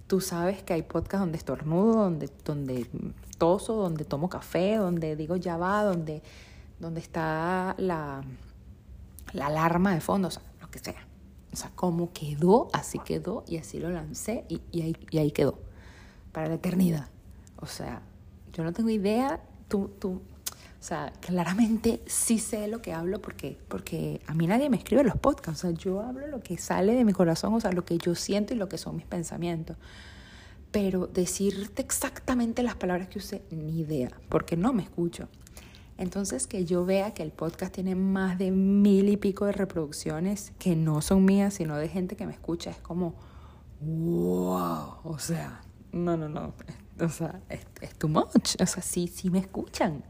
tú 0.08 0.22
sabes 0.22 0.63
que 0.63 0.74
hay 0.74 0.82
podcasts 0.82 1.19
donde 1.19 1.38
estornudo, 1.38 2.04
donde, 2.04 2.30
donde 2.43 2.88
toso, 3.38 3.76
donde 3.76 4.06
tomo 4.06 4.30
café, 4.30 4.78
donde 4.78 5.15
digo 5.15 5.36
ya 5.36 5.58
va, 5.58 5.84
donde, 5.84 6.24
donde 6.80 7.00
está 7.00 7.76
la, 7.78 8.24
la 9.34 9.46
alarma 9.48 9.93
de 9.93 10.02
fondo, 10.02 10.30
o 10.30 10.32
sea, 10.32 10.43
lo 10.62 10.69
que 10.69 10.80
sea. 10.80 11.08
O 11.52 11.56
sea, 11.56 11.72
como 11.76 12.12
quedó, 12.12 12.69
así 12.74 12.98
quedó 13.00 13.43
y 13.48 13.58
así 13.58 13.80
lo 13.80 13.91
lancé 13.91 14.46
y, 14.50 14.62
y, 14.72 14.82
ahí, 14.82 14.98
y 15.12 15.19
ahí 15.19 15.32
quedó, 15.32 15.60
para 16.32 16.48
la 16.48 16.56
eternidad. 16.56 17.10
O 17.58 17.67
sea, 17.67 18.02
yo 18.54 18.63
no 18.63 18.74
tengo 18.74 18.89
idea, 18.89 19.43
tú, 19.67 19.91
tú, 20.00 20.22
o 20.84 20.86
sea, 20.86 21.13
claramente 21.22 22.02
sí 22.08 22.39
sé 22.39 22.67
lo 22.67 22.82
que 22.82 22.91
hablo 22.91 23.22
porque, 23.22 23.58
porque 23.69 24.19
a 24.28 24.34
mí 24.34 24.48
nadie 24.48 24.69
me 24.69 24.76
escribe 24.76 25.06
los 25.06 25.15
podcasts. 25.15 25.63
O 25.63 25.69
sea, 25.69 25.78
yo 25.80 26.02
hablo 26.02 26.28
lo 26.28 26.41
que 26.41 26.58
sale 26.58 26.93
de 26.93 27.06
mi 27.06 27.13
corazón, 27.13 27.54
o 27.54 27.62
sea, 27.62 27.72
lo 27.72 27.86
que 27.86 27.98
yo 27.98 28.15
siento 28.15 28.54
y 28.54 28.58
lo 28.58 28.67
que 28.67 28.78
son 28.78 28.98
mis 28.98 29.06
pensamientos. 29.06 29.78
Pero 30.72 31.08
decirte 31.08 31.82
exactamente 31.82 32.63
las 32.63 32.76
palabras 32.76 33.08
que 33.08 33.19
usé, 33.19 33.43
ni 33.50 33.80
idea, 33.80 34.12
porque 34.28 34.58
no 34.58 34.74
me 34.74 34.84
escucho. 34.84 35.30
Entonces, 35.98 36.48
que 36.48 36.65
yo 36.65 36.84
vea 36.84 37.13
que 37.13 37.24
el 37.24 37.32
podcast 37.32 37.74
tiene 37.74 37.96
más 37.96 38.38
de 38.38 38.52
mil 38.52 39.08
y 39.08 39.15
pico 39.15 39.46
de 39.46 39.54
reproducciones 39.54 40.52
que 40.60 40.76
no 40.76 41.02
son 41.02 41.24
mías, 41.24 41.54
sino 41.54 41.78
de 41.78 41.88
gente 41.88 42.17
que 42.17 42.26
me 42.26 42.34
escucha, 42.34 42.72
es 42.72 42.80
como, 42.80 43.15
wow, 43.80 44.96
o 45.06 45.17
sea, 45.17 45.62
no, 45.93 46.17
no, 46.17 46.28
no, 46.28 46.54
o 47.00 47.08
sea, 47.08 47.39
es, 47.48 47.62
es 47.80 47.96
too 47.96 48.10
much, 48.10 48.58
o 48.60 48.65
sea, 48.65 48.84
sí, 48.84 49.08
sí 49.08 49.30
me 49.30 49.39
escuchan. 49.39 50.04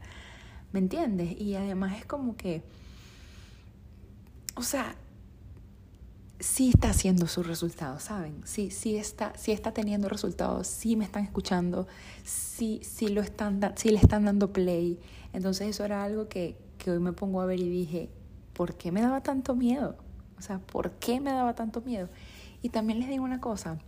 ¿Me 0.74 0.80
entiendes? 0.80 1.40
Y 1.40 1.54
además 1.54 1.96
es 1.96 2.04
como 2.04 2.36
que, 2.36 2.60
o 4.56 4.62
sea, 4.62 4.96
sí 6.40 6.70
está 6.70 6.90
haciendo 6.90 7.28
sus 7.28 7.46
resultados, 7.46 8.02
¿saben? 8.02 8.40
Sí, 8.44 8.72
sí 8.72 8.96
está, 8.96 9.32
sí 9.36 9.52
está 9.52 9.70
teniendo 9.70 10.08
resultados, 10.08 10.66
sí 10.66 10.96
me 10.96 11.04
están 11.04 11.22
escuchando, 11.22 11.86
sí, 12.24 12.80
sí, 12.82 13.06
lo 13.06 13.20
están 13.20 13.60
sí 13.76 13.90
le 13.90 13.98
están 13.98 14.24
dando 14.24 14.52
play. 14.52 14.98
Entonces 15.32 15.68
eso 15.68 15.84
era 15.84 16.02
algo 16.02 16.28
que, 16.28 16.56
que 16.78 16.90
hoy 16.90 16.98
me 16.98 17.12
pongo 17.12 17.40
a 17.40 17.46
ver 17.46 17.60
y 17.60 17.68
dije, 17.68 18.10
¿por 18.52 18.74
qué 18.74 18.90
me 18.90 19.00
daba 19.00 19.22
tanto 19.22 19.54
miedo? 19.54 19.94
O 20.38 20.42
sea, 20.42 20.58
¿por 20.58 20.90
qué 20.94 21.20
me 21.20 21.30
daba 21.30 21.54
tanto 21.54 21.82
miedo? 21.82 22.08
Y 22.62 22.70
también 22.70 22.98
les 22.98 23.08
digo 23.08 23.22
una 23.22 23.40
cosa, 23.40 23.78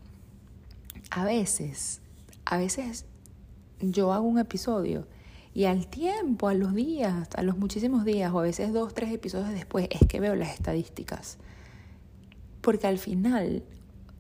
a 1.10 1.24
veces, 1.24 2.00
a 2.44 2.58
veces 2.58 3.06
yo 3.80 4.12
hago 4.12 4.28
un 4.28 4.38
episodio 4.38 5.08
y 5.56 5.64
al 5.64 5.86
tiempo, 5.86 6.48
a 6.48 6.54
los 6.54 6.74
días, 6.74 7.30
a 7.34 7.42
los 7.42 7.56
muchísimos 7.56 8.04
días, 8.04 8.30
o 8.30 8.40
a 8.40 8.42
veces 8.42 8.74
dos, 8.74 8.92
tres 8.92 9.10
episodios 9.10 9.52
después, 9.52 9.88
es 9.90 10.06
que 10.06 10.20
veo 10.20 10.34
las 10.34 10.52
estadísticas. 10.52 11.38
Porque 12.60 12.86
al 12.86 12.98
final 12.98 13.64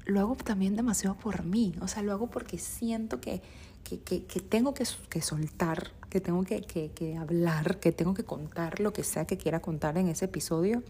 lo 0.06 0.20
hago 0.20 0.34
también 0.36 0.76
demasiado 0.76 1.14
por 1.14 1.44
mí. 1.44 1.74
O 1.82 1.88
sea, 1.88 2.02
lo 2.02 2.12
hago 2.12 2.30
porque 2.30 2.56
siento 2.56 3.20
que, 3.20 3.42
que, 3.84 3.98
que, 4.00 4.40
tengo 4.40 4.72
que, 4.72 4.86
soltar, 5.20 5.92
que 6.08 6.22
tengo 6.22 6.42
que 6.42 7.18
hablar, 7.20 7.80
que 7.80 7.92
tengo 7.92 8.14
que 8.14 8.24
contar 8.24 8.80
lo 8.80 8.94
que 8.94 9.04
sea 9.04 9.26
que 9.26 9.36
quiera 9.36 9.60
contar 9.60 9.98
en 9.98 10.08
ese 10.08 10.24
episodio. 10.24 10.82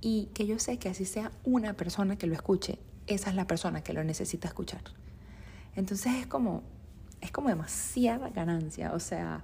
Y 0.00 0.26
que 0.34 0.46
yo 0.46 0.60
sé 0.60 0.78
que 0.78 0.88
así 0.88 1.04
sea 1.04 1.32
una 1.42 1.72
persona 1.72 2.16
que 2.16 2.28
lo 2.28 2.34
escuche, 2.34 2.78
esa 3.08 3.30
es 3.30 3.34
la 3.34 3.48
persona 3.48 3.82
que 3.82 3.92
lo 3.92 4.04
necesita 4.04 4.46
escuchar. 4.46 4.82
Entonces 5.74 6.14
es 6.14 6.28
como, 6.28 6.62
es 7.20 7.30
como 7.30 7.48
demasiada 7.48 8.30
ganancia. 8.30 8.92
O 8.92 9.00
sea, 9.00 9.42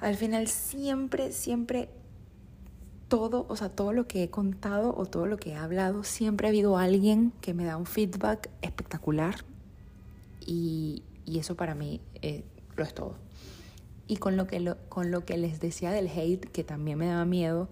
al 0.00 0.16
final 0.16 0.48
siempre, 0.48 1.32
siempre 1.32 1.88
todo, 3.08 3.46
o 3.48 3.56
sea, 3.56 3.70
todo 3.70 3.92
lo 3.92 4.06
que 4.06 4.22
he 4.22 4.30
contado 4.30 4.94
o 4.96 5.06
todo 5.06 5.26
lo 5.26 5.38
que 5.38 5.50
he 5.50 5.56
hablado, 5.56 6.04
siempre 6.04 6.46
ha 6.46 6.50
habido 6.50 6.78
alguien 6.78 7.32
que 7.40 7.54
me 7.54 7.64
da 7.64 7.76
un 7.76 7.86
feedback 7.86 8.50
espectacular 8.62 9.36
y, 10.46 11.02
y 11.24 11.38
eso 11.38 11.56
para 11.56 11.74
mí 11.74 12.00
eh, 12.22 12.44
lo 12.76 12.84
es 12.84 12.94
todo. 12.94 13.16
Y 14.06 14.16
con 14.16 14.36
lo, 14.36 14.46
que 14.46 14.60
lo, 14.60 14.76
con 14.88 15.10
lo 15.10 15.24
que 15.24 15.36
les 15.36 15.60
decía 15.60 15.90
del 15.90 16.08
hate, 16.08 16.50
que 16.50 16.64
también 16.64 16.98
me 16.98 17.06
daba 17.06 17.24
miedo, 17.24 17.68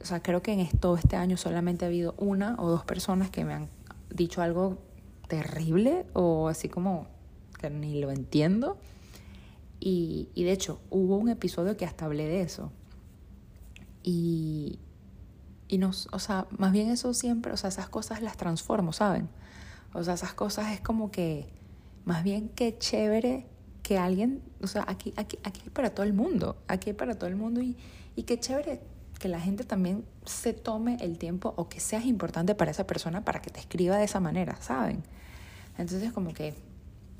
o 0.00 0.04
sea, 0.04 0.22
creo 0.22 0.42
que 0.42 0.52
en 0.52 0.66
todo 0.78 0.96
este 0.96 1.16
año 1.16 1.36
solamente 1.36 1.84
ha 1.84 1.88
habido 1.88 2.14
una 2.16 2.56
o 2.58 2.70
dos 2.70 2.84
personas 2.84 3.30
que 3.30 3.44
me 3.44 3.52
han 3.52 3.68
dicho 4.08 4.42
algo 4.42 4.78
terrible 5.28 6.06
o 6.14 6.48
así 6.48 6.68
como 6.68 7.06
ni 7.68 8.00
lo 8.00 8.10
entiendo. 8.10 8.78
Y, 9.80 10.28
y, 10.34 10.44
de 10.44 10.52
hecho, 10.52 10.80
hubo 10.90 11.16
un 11.16 11.28
episodio 11.28 11.76
que 11.76 11.84
hasta 11.84 12.06
hablé 12.06 12.26
de 12.28 12.42
eso. 12.42 12.70
Y, 14.02 14.78
y 15.68 15.78
nos, 15.78 16.08
o 16.12 16.18
sea, 16.18 16.46
más 16.56 16.72
bien 16.72 16.90
eso 16.90 17.12
siempre, 17.14 17.52
o 17.52 17.56
sea, 17.56 17.68
esas 17.68 17.88
cosas 17.88 18.22
las 18.22 18.36
transformo, 18.36 18.92
¿saben? 18.92 19.28
O 19.92 20.02
sea, 20.02 20.14
esas 20.14 20.34
cosas 20.34 20.72
es 20.72 20.80
como 20.80 21.10
que, 21.10 21.48
más 22.04 22.24
bien 22.24 22.48
que 22.48 22.78
chévere 22.78 23.46
que 23.82 23.98
alguien, 23.98 24.42
o 24.62 24.66
sea, 24.66 24.84
aquí, 24.86 25.12
aquí, 25.16 25.38
aquí 25.42 25.60
hay 25.64 25.70
para 25.70 25.90
todo 25.90 26.04
el 26.04 26.12
mundo, 26.12 26.56
aquí 26.68 26.90
hay 26.90 26.94
para 26.94 27.14
todo 27.14 27.28
el 27.28 27.36
mundo 27.36 27.60
y, 27.60 27.76
y 28.16 28.24
qué 28.24 28.38
chévere 28.38 28.80
que 29.18 29.28
la 29.28 29.38
gente 29.40 29.64
también 29.64 30.04
se 30.24 30.54
tome 30.54 30.96
el 31.00 31.18
tiempo 31.18 31.52
o 31.56 31.68
que 31.68 31.78
seas 31.78 32.04
importante 32.06 32.54
para 32.54 32.70
esa 32.70 32.86
persona 32.86 33.24
para 33.24 33.42
que 33.42 33.50
te 33.50 33.60
escriba 33.60 33.96
de 33.96 34.04
esa 34.04 34.18
manera, 34.18 34.56
¿saben? 34.60 35.02
Entonces 35.76 36.12
como 36.12 36.32
que 36.32 36.54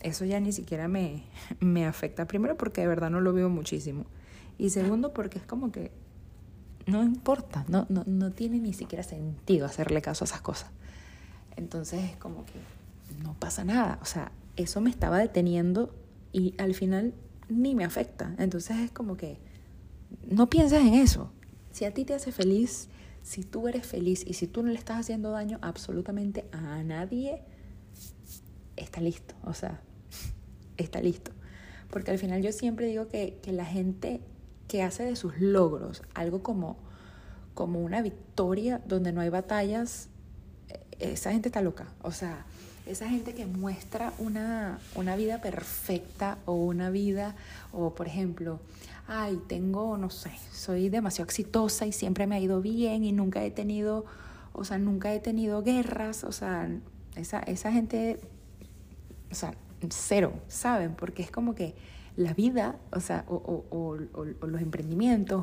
eso 0.03 0.25
ya 0.25 0.41
ni 0.41 0.53
siquiera 0.53 0.89
me, 0.89 1.25
me 1.61 1.87
afecta. 1.87 2.27
Primero 2.27 2.57
porque 2.57 2.81
de 2.83 2.87
verdad 2.87 3.11
no 3.11 3.21
lo 3.21 3.33
veo 3.33 3.49
muchísimo. 3.49 4.07
Y 4.59 4.71
segundo 4.71 5.13
porque 5.13 5.39
es 5.39 5.45
como 5.45 5.73
que 5.73 5.91
no 6.87 7.03
importa, 7.03 7.65
no, 7.69 7.87
no, 7.89 8.05
no 8.07 8.33
tiene 8.33 8.59
ni 8.59 8.73
siquiera 8.73 9.03
sentido 9.03 9.67
hacerle 9.67 10.03
caso 10.03 10.25
a 10.25 10.27
esas 10.27 10.41
cosas. 10.41 10.71
Entonces 11.57 12.03
es 12.11 12.17
como 12.17 12.45
que 12.45 12.61
no 13.23 13.35
pasa 13.35 13.65
nada. 13.65 13.99
O 14.03 14.05
sea, 14.05 14.33
eso 14.57 14.81
me 14.81 14.91
estaba 14.91 15.19
deteniendo 15.19 15.95
y 16.33 16.55
al 16.59 16.75
final 16.75 17.15
ni 17.49 17.75
me 17.75 17.85
afecta. 17.85 18.35
Entonces 18.39 18.79
es 18.79 18.91
como 18.91 19.17
que 19.17 19.39
no 20.29 20.49
pienses 20.51 20.81
en 20.81 20.95
eso. 20.95 21.31
Si 21.73 21.85
a 21.85 21.95
ti 21.95 22.05
te 22.05 22.15
hace 22.15 22.33
feliz, 22.33 22.89
si 23.23 23.45
tú 23.45 23.69
eres 23.69 23.87
feliz 23.87 24.25
y 24.27 24.35
si 24.35 24.47
tú 24.47 24.63
no 24.63 24.71
le 24.71 24.79
estás 24.79 24.99
haciendo 24.99 25.31
daño 25.31 25.59
absolutamente 25.63 26.47
a 26.53 26.83
nadie, 26.83 27.43
está 28.77 29.01
listo. 29.01 29.35
O 29.45 29.55
sea, 29.55 29.81
está 30.83 31.01
listo. 31.01 31.33
Porque 31.91 32.11
al 32.11 32.19
final 32.19 32.43
yo 32.43 32.53
siempre 32.53 32.87
digo 32.87 33.09
que, 33.09 33.39
que 33.43 33.53
la 33.53 33.65
gente 33.65 34.21
que 34.69 34.83
hace 34.83 35.05
de 35.05 35.17
sus 35.17 35.39
logros 35.41 36.03
algo 36.15 36.43
como, 36.43 36.77
como 37.55 37.81
una 37.81 38.03
victoria 38.03 38.81
donde 38.87 39.13
no 39.13 39.21
hay 39.21 39.29
batallas, 39.29 40.09
e, 41.01 41.13
esa 41.13 41.33
gente 41.33 41.49
está 41.49 41.61
loca. 41.61 41.89
O 42.03 42.13
sea, 42.13 42.47
esa 42.87 43.09
gente 43.09 43.35
que 43.35 43.47
muestra 43.47 44.13
una, 44.19 44.79
una 44.95 45.17
vida 45.17 45.41
perfecta 45.41 46.39
o 46.47 46.55
una 46.55 46.91
vida, 46.91 47.35
o 47.73 47.95
por 47.95 48.07
ejemplo, 48.07 48.61
ay, 49.09 49.41
tengo, 49.49 49.97
no 49.97 50.09
sé, 50.09 50.31
soy 50.53 50.89
demasiado 50.89 51.27
exitosa 51.27 51.87
y 51.87 51.93
siempre 51.93 52.29
me 52.29 52.37
ha 52.37 52.41
ido 52.41 52.61
bien 52.61 53.05
y 53.05 53.11
nunca 53.11 53.45
he 53.45 53.51
tenido, 53.51 54.05
o 54.53 54.65
sea, 54.65 54.79
nunca 54.79 55.13
he 55.13 55.19
tenido 55.19 55.63
guerras, 55.65 56.23
o 56.23 56.31
sea, 56.31 56.71
esa, 57.17 57.41
esa 57.41 57.73
gente, 57.73 58.21
o 59.33 59.35
sea, 59.35 59.55
cero, 59.89 60.35
¿saben? 60.49 60.95
Porque 60.95 61.23
es 61.23 61.31
como 61.31 61.55
que 61.55 61.75
la 62.17 62.35
vida, 62.35 62.77
o 62.93 63.01
sea, 63.01 63.25
o, 63.29 63.97
los 64.43 64.61
emprendimientos 64.61 65.43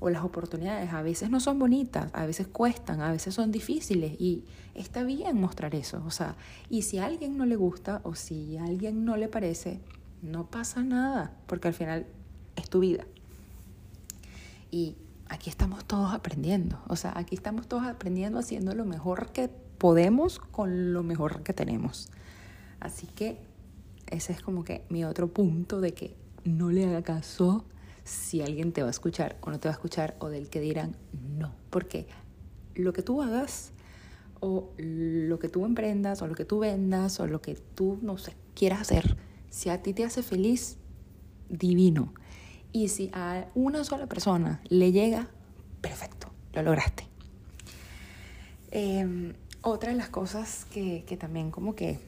o, 0.00 0.10
las 0.10 0.24
oportunidades 0.24 0.92
a 0.92 1.02
veces 1.02 1.30
no 1.30 1.40
son 1.40 1.58
bonitas, 1.58 2.10
a 2.12 2.26
veces 2.26 2.48
cuestan, 2.48 3.00
a 3.00 3.12
veces 3.12 3.34
son 3.34 3.52
difíciles 3.52 4.20
y 4.20 4.44
está 4.74 5.04
bien 5.04 5.40
mostrar 5.40 5.76
eso, 5.76 6.02
o 6.04 6.10
sea, 6.10 6.34
y 6.68 6.82
si 6.82 6.98
a 6.98 7.06
alguien 7.06 7.36
no 7.36 7.46
le 7.46 7.54
gusta 7.54 8.00
o 8.02 8.16
si 8.16 8.56
a 8.56 8.64
alguien 8.64 9.04
no 9.04 9.16
le 9.16 9.28
parece, 9.28 9.80
no 10.20 10.46
pasa 10.46 10.82
nada, 10.82 11.32
porque 11.46 11.68
al 11.68 11.74
final 11.74 12.06
es 12.56 12.68
tu 12.68 12.80
vida. 12.80 13.04
Y 14.70 14.96
aquí 15.28 15.50
estamos 15.50 15.84
todos 15.84 16.12
aprendiendo. 16.12 16.78
O 16.88 16.96
sea, 16.96 17.12
aquí 17.16 17.34
estamos 17.34 17.66
todos 17.66 17.84
aprendiendo 17.84 18.38
haciendo 18.38 18.74
lo 18.74 18.84
mejor 18.84 19.32
que 19.32 19.48
podemos 19.48 20.38
con 20.38 20.92
lo 20.92 21.02
mejor 21.02 21.42
que 21.42 21.52
tenemos. 21.52 22.08
Así 22.80 23.06
que 23.06 23.38
ese 24.12 24.32
es 24.32 24.40
como 24.40 24.64
que 24.64 24.84
mi 24.88 25.04
otro 25.04 25.28
punto 25.28 25.80
de 25.80 25.92
que 25.94 26.14
no 26.44 26.70
le 26.70 26.86
haga 26.86 27.02
caso 27.02 27.64
si 28.04 28.42
alguien 28.42 28.72
te 28.72 28.82
va 28.82 28.88
a 28.88 28.90
escuchar 28.90 29.36
o 29.40 29.50
no 29.50 29.58
te 29.58 29.68
va 29.68 29.72
a 29.72 29.76
escuchar 29.76 30.16
o 30.18 30.28
del 30.28 30.48
que 30.48 30.60
dirán 30.60 30.96
no. 31.36 31.54
Porque 31.70 32.06
lo 32.74 32.92
que 32.92 33.02
tú 33.02 33.22
hagas 33.22 33.72
o 34.40 34.70
lo 34.76 35.38
que 35.38 35.48
tú 35.48 35.64
emprendas 35.64 36.20
o 36.22 36.26
lo 36.26 36.34
que 36.34 36.44
tú 36.44 36.58
vendas 36.58 37.20
o 37.20 37.26
lo 37.26 37.40
que 37.40 37.54
tú, 37.54 37.98
no 38.02 38.18
sé, 38.18 38.34
quieras 38.54 38.80
hacer, 38.80 39.16
si 39.50 39.68
a 39.68 39.82
ti 39.82 39.94
te 39.94 40.04
hace 40.04 40.22
feliz, 40.22 40.78
divino. 41.48 42.12
Y 42.72 42.88
si 42.88 43.10
a 43.12 43.46
una 43.54 43.84
sola 43.84 44.06
persona 44.06 44.60
le 44.68 44.92
llega, 44.92 45.28
perfecto, 45.80 46.28
lo 46.54 46.62
lograste. 46.62 47.06
Em, 48.70 49.34
otra 49.60 49.90
de 49.90 49.96
las 49.96 50.08
cosas 50.08 50.64
que, 50.64 51.04
que, 51.06 51.16
también 51.16 51.50
como 51.50 51.74
que 51.74 52.00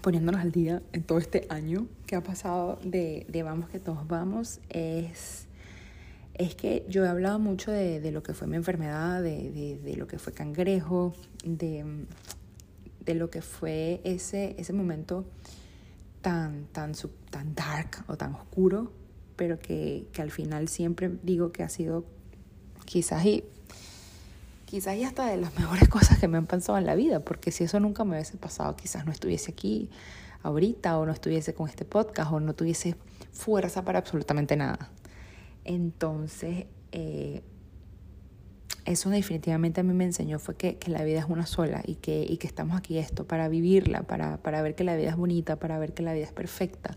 poniéndonos 0.00 0.40
al 0.40 0.52
día 0.52 0.82
en 0.92 1.02
todo 1.02 1.18
este 1.18 1.46
año 1.48 1.86
que 2.06 2.16
ha 2.16 2.22
pasado 2.22 2.78
de, 2.82 3.26
de 3.28 3.42
Vamos 3.42 3.68
que 3.68 3.78
todos 3.78 4.06
vamos 4.06 4.60
es, 4.68 5.46
es 6.34 6.54
que 6.54 6.86
yo 6.88 7.04
he 7.04 7.08
hablado 7.08 7.38
mucho 7.38 7.70
de, 7.70 8.00
de 8.00 8.12
lo 8.12 8.22
que 8.22 8.34
fue 8.34 8.46
mi 8.46 8.56
enfermedad, 8.56 9.22
de, 9.22 9.78
de, 9.82 9.96
lo 9.96 10.06
que 10.06 10.18
fue 10.18 10.32
cangrejo, 10.32 11.12
de, 11.44 11.84
de 13.04 13.14
lo 13.14 13.30
que 13.30 13.42
fue 13.42 14.00
ese, 14.04 14.54
ese 14.58 14.72
momento 14.72 15.26
tan, 16.22 16.66
tan, 16.72 16.92
tan 17.30 17.54
dark 17.54 18.04
o 18.08 18.16
tan 18.16 18.34
oscuro 18.34 18.92
pero 19.40 19.58
que, 19.58 20.06
que 20.12 20.20
al 20.20 20.30
final 20.30 20.68
siempre 20.68 21.10
digo 21.22 21.50
que 21.50 21.62
ha 21.62 21.70
sido 21.70 22.04
quizás 22.84 23.24
y 23.24 23.42
quizás 24.70 24.96
y 24.96 25.02
hasta 25.02 25.26
de 25.26 25.36
las 25.36 25.54
mejores 25.58 25.88
cosas 25.88 26.18
que 26.18 26.28
me 26.28 26.38
han 26.38 26.46
pasado 26.46 26.78
en 26.78 26.86
la 26.86 26.94
vida, 26.94 27.20
porque 27.20 27.50
si 27.50 27.64
eso 27.64 27.80
nunca 27.80 28.04
me 28.04 28.12
hubiese 28.12 28.36
pasado, 28.36 28.76
quizás 28.76 29.04
no 29.04 29.12
estuviese 29.12 29.50
aquí 29.50 29.90
ahorita 30.42 30.96
o 30.98 31.04
no 31.04 31.12
estuviese 31.12 31.54
con 31.54 31.68
este 31.68 31.84
podcast 31.84 32.32
o 32.32 32.40
no 32.40 32.54
tuviese 32.54 32.96
fuerza 33.32 33.84
para 33.84 33.98
absolutamente 33.98 34.56
nada. 34.56 34.90
Entonces, 35.64 36.66
eh, 36.92 37.42
eso 38.84 39.10
definitivamente 39.10 39.80
a 39.80 39.84
mí 39.84 39.92
me 39.92 40.04
enseñó 40.04 40.38
fue 40.38 40.56
que, 40.56 40.76
que, 40.76 40.90
la 40.90 41.04
vida 41.04 41.18
es 41.18 41.26
una 41.28 41.46
sola 41.46 41.82
y 41.84 41.96
que, 41.96 42.24
y 42.26 42.38
que 42.38 42.46
estamos 42.46 42.78
aquí 42.78 42.96
esto 42.96 43.26
para 43.26 43.48
vivirla, 43.48 44.04
para, 44.04 44.38
para 44.38 44.62
ver 44.62 44.74
que 44.74 44.84
la 44.84 44.96
vida 44.96 45.10
es 45.10 45.16
bonita, 45.16 45.56
para 45.56 45.78
ver 45.78 45.92
que 45.92 46.02
la 46.02 46.14
vida 46.14 46.24
es 46.24 46.32
perfecta, 46.32 46.96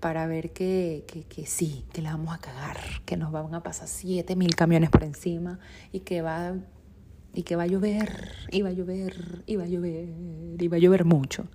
para 0.00 0.26
ver 0.26 0.52
que, 0.52 1.04
que, 1.06 1.22
que, 1.22 1.46
sí, 1.46 1.86
que 1.92 2.02
la 2.02 2.10
vamos 2.10 2.34
a 2.34 2.38
cagar, 2.38 2.76
que 3.06 3.16
nos 3.16 3.32
van 3.32 3.54
a 3.54 3.62
pasar 3.62 3.88
siete 3.88 4.36
mil 4.36 4.54
camiones 4.54 4.90
por 4.90 5.04
encima 5.04 5.58
y 5.92 6.00
que 6.00 6.20
va 6.20 6.54
y 7.34 7.42
que 7.42 7.56
va 7.56 7.64
a 7.64 7.66
llover, 7.66 8.32
y 8.50 8.62
va 8.62 8.70
a 8.70 8.72
llover, 8.72 9.42
y 9.46 9.56
va 9.56 9.64
a 9.64 9.66
llover, 9.66 10.08
y 10.58 10.68
va 10.68 10.76
a 10.76 10.80
llover 10.80 11.04
mucho. 11.04 11.46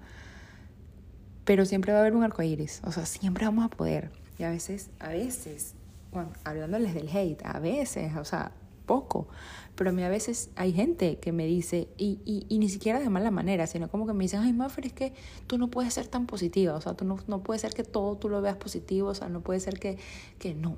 Pero 1.46 1.66
siempre 1.66 1.94
va 1.94 2.00
a 2.00 2.02
haber 2.02 2.16
un 2.16 2.24
arco 2.24 2.44
iris, 2.44 2.82
o 2.86 2.92
sea, 2.92 3.06
siempre 3.06 3.46
vamos 3.46 3.66
a 3.66 3.70
poder. 3.70 4.12
Y 4.38 4.44
a 4.44 4.50
veces, 4.50 4.90
a 5.00 5.10
veces, 5.10 5.76
bueno, 6.12 6.32
hablándoles 6.44 6.94
del 6.94 7.10
hate, 7.10 7.42
a 7.44 7.60
veces, 7.60 8.16
o 8.16 8.26
sea, 8.26 8.52
poco. 8.86 9.28
Pero 9.76 9.92
a 9.92 9.94
mí 9.94 10.04
a 10.04 10.10
veces 10.10 10.50
hay 10.56 10.74
gente 10.74 11.20
que 11.20 11.32
me 11.32 11.46
dice, 11.46 11.88
y, 11.98 12.20
y, 12.26 12.46
y 12.50 12.58
ni 12.58 12.70
siquiera 12.70 13.00
de 13.00 13.10
mala 13.10 13.32
manera, 13.32 13.68
sino 13.68 13.90
como 13.90 14.08
que 14.08 14.14
me 14.14 14.24
dicen, 14.24 14.42
ay, 14.42 14.52
Maffer, 14.52 14.88
es 14.88 14.94
que 14.94 15.14
tú 15.48 15.58
no 15.58 15.70
puedes 15.70 15.94
ser 15.94 16.08
tan 16.08 16.26
positiva, 16.26 16.74
o 16.76 16.82
sea, 16.82 16.96
tú 16.96 17.06
no, 17.06 17.18
no 17.28 17.44
puede 17.44 17.60
ser 17.60 17.74
que 17.74 17.84
todo 17.84 18.18
tú 18.18 18.30
lo 18.30 18.42
veas 18.42 18.58
positivo, 18.58 19.10
o 19.10 19.14
sea, 19.14 19.30
no 19.30 19.42
puede 19.42 19.60
ser 19.60 19.80
que, 19.80 19.98
que 20.40 20.56
no. 20.56 20.78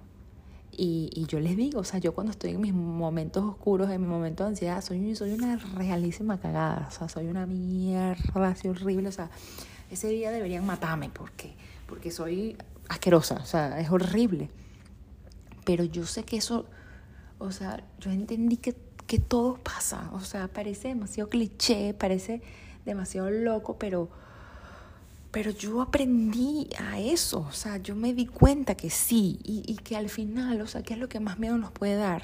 Y, 0.72 1.10
y, 1.14 1.26
yo 1.26 1.40
les 1.40 1.58
digo, 1.58 1.82
o 1.82 1.84
sea, 1.84 2.00
yo 2.00 2.14
cuando 2.14 2.32
estoy 2.32 2.52
en 2.52 2.62
mis 2.62 2.74
momentos 2.74 3.44
oscuros, 3.44 3.90
en 3.90 4.02
mi 4.02 4.08
momento 4.08 4.44
de 4.44 4.52
ansiedad, 4.52 4.82
soy, 4.82 5.16
soy 5.16 5.34
una 5.34 5.58
realísima 5.58 6.40
cagada, 6.40 6.88
o 6.88 6.92
sea, 6.92 7.10
soy 7.10 7.28
una 7.28 7.46
mierda, 7.46 8.56
soy 8.56 8.70
horrible, 8.70 9.10
o 9.10 9.12
sea, 9.12 9.30
ese 9.92 10.08
día 10.08 10.32
deberían 10.32 10.66
matarme 10.66 11.10
porque, 11.10 11.54
porque 11.88 12.10
soy 12.10 12.56
asquerosa, 12.88 13.36
o 13.36 13.46
sea, 13.46 13.80
es 13.82 13.92
horrible. 13.92 14.50
Pero 15.66 15.84
yo 15.84 16.06
sé 16.06 16.24
que 16.24 16.38
eso 16.38 16.66
o 17.42 17.52
sea, 17.52 17.84
yo 18.00 18.12
entendí 18.12 18.58
que, 18.58 18.76
que 19.08 19.18
todo 19.18 19.56
pasa. 19.56 20.12
O 20.14 20.20
sea, 20.20 20.48
parece 20.48 20.90
demasiado 20.90 21.28
cliché, 21.28 21.96
parece 21.96 22.44
demasiado 22.86 23.32
loco, 23.32 23.78
pero, 23.80 24.10
pero 25.32 25.52
yo 25.52 25.82
aprendí 25.82 26.70
a 26.78 27.00
eso. 27.00 27.46
O 27.50 27.52
sea, 27.52 27.78
yo 27.78 27.96
me 27.96 28.14
di 28.14 28.26
cuenta 28.26 28.76
que 28.76 28.90
sí. 28.90 29.40
Y, 29.44 29.64
y 29.66 29.76
que 29.78 29.96
al 29.96 30.10
final, 30.10 30.62
o 30.62 30.68
sea, 30.68 30.84
¿qué 30.84 30.94
es 30.94 31.00
lo 31.00 31.10
que 31.10 31.20
más 31.20 31.40
miedo 31.40 31.58
nos 31.58 31.72
puede 31.72 31.96
dar? 31.96 32.24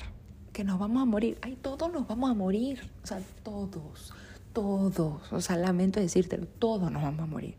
Que 0.54 0.64
nos 0.64 0.78
vamos 0.78 1.02
a 1.02 1.06
morir. 1.06 1.38
Ay, 1.42 1.58
todos 1.62 1.92
nos 1.92 2.08
vamos 2.08 2.30
a 2.30 2.34
morir. 2.34 2.90
O 3.04 3.08
sea, 3.08 3.22
todos, 3.44 4.14
todos. 4.54 5.32
O 5.32 5.42
sea, 5.42 5.56
lamento 5.56 6.00
decírtelo, 6.00 6.46
todos 6.46 6.92
nos 6.92 7.02
vamos 7.02 7.22
a 7.22 7.28
morir. 7.28 7.56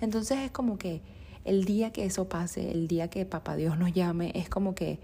Entonces 0.00 0.38
es 0.38 0.50
como 0.50 0.78
que 0.78 1.02
el 1.44 1.64
día 1.64 1.92
que 1.92 2.04
eso 2.04 2.28
pase, 2.28 2.70
el 2.70 2.88
día 2.88 3.08
que 3.08 3.24
papá 3.24 3.56
Dios 3.56 3.78
nos 3.78 3.92
llame, 3.92 4.32
es 4.34 4.48
como 4.48 4.74
que 4.74 4.98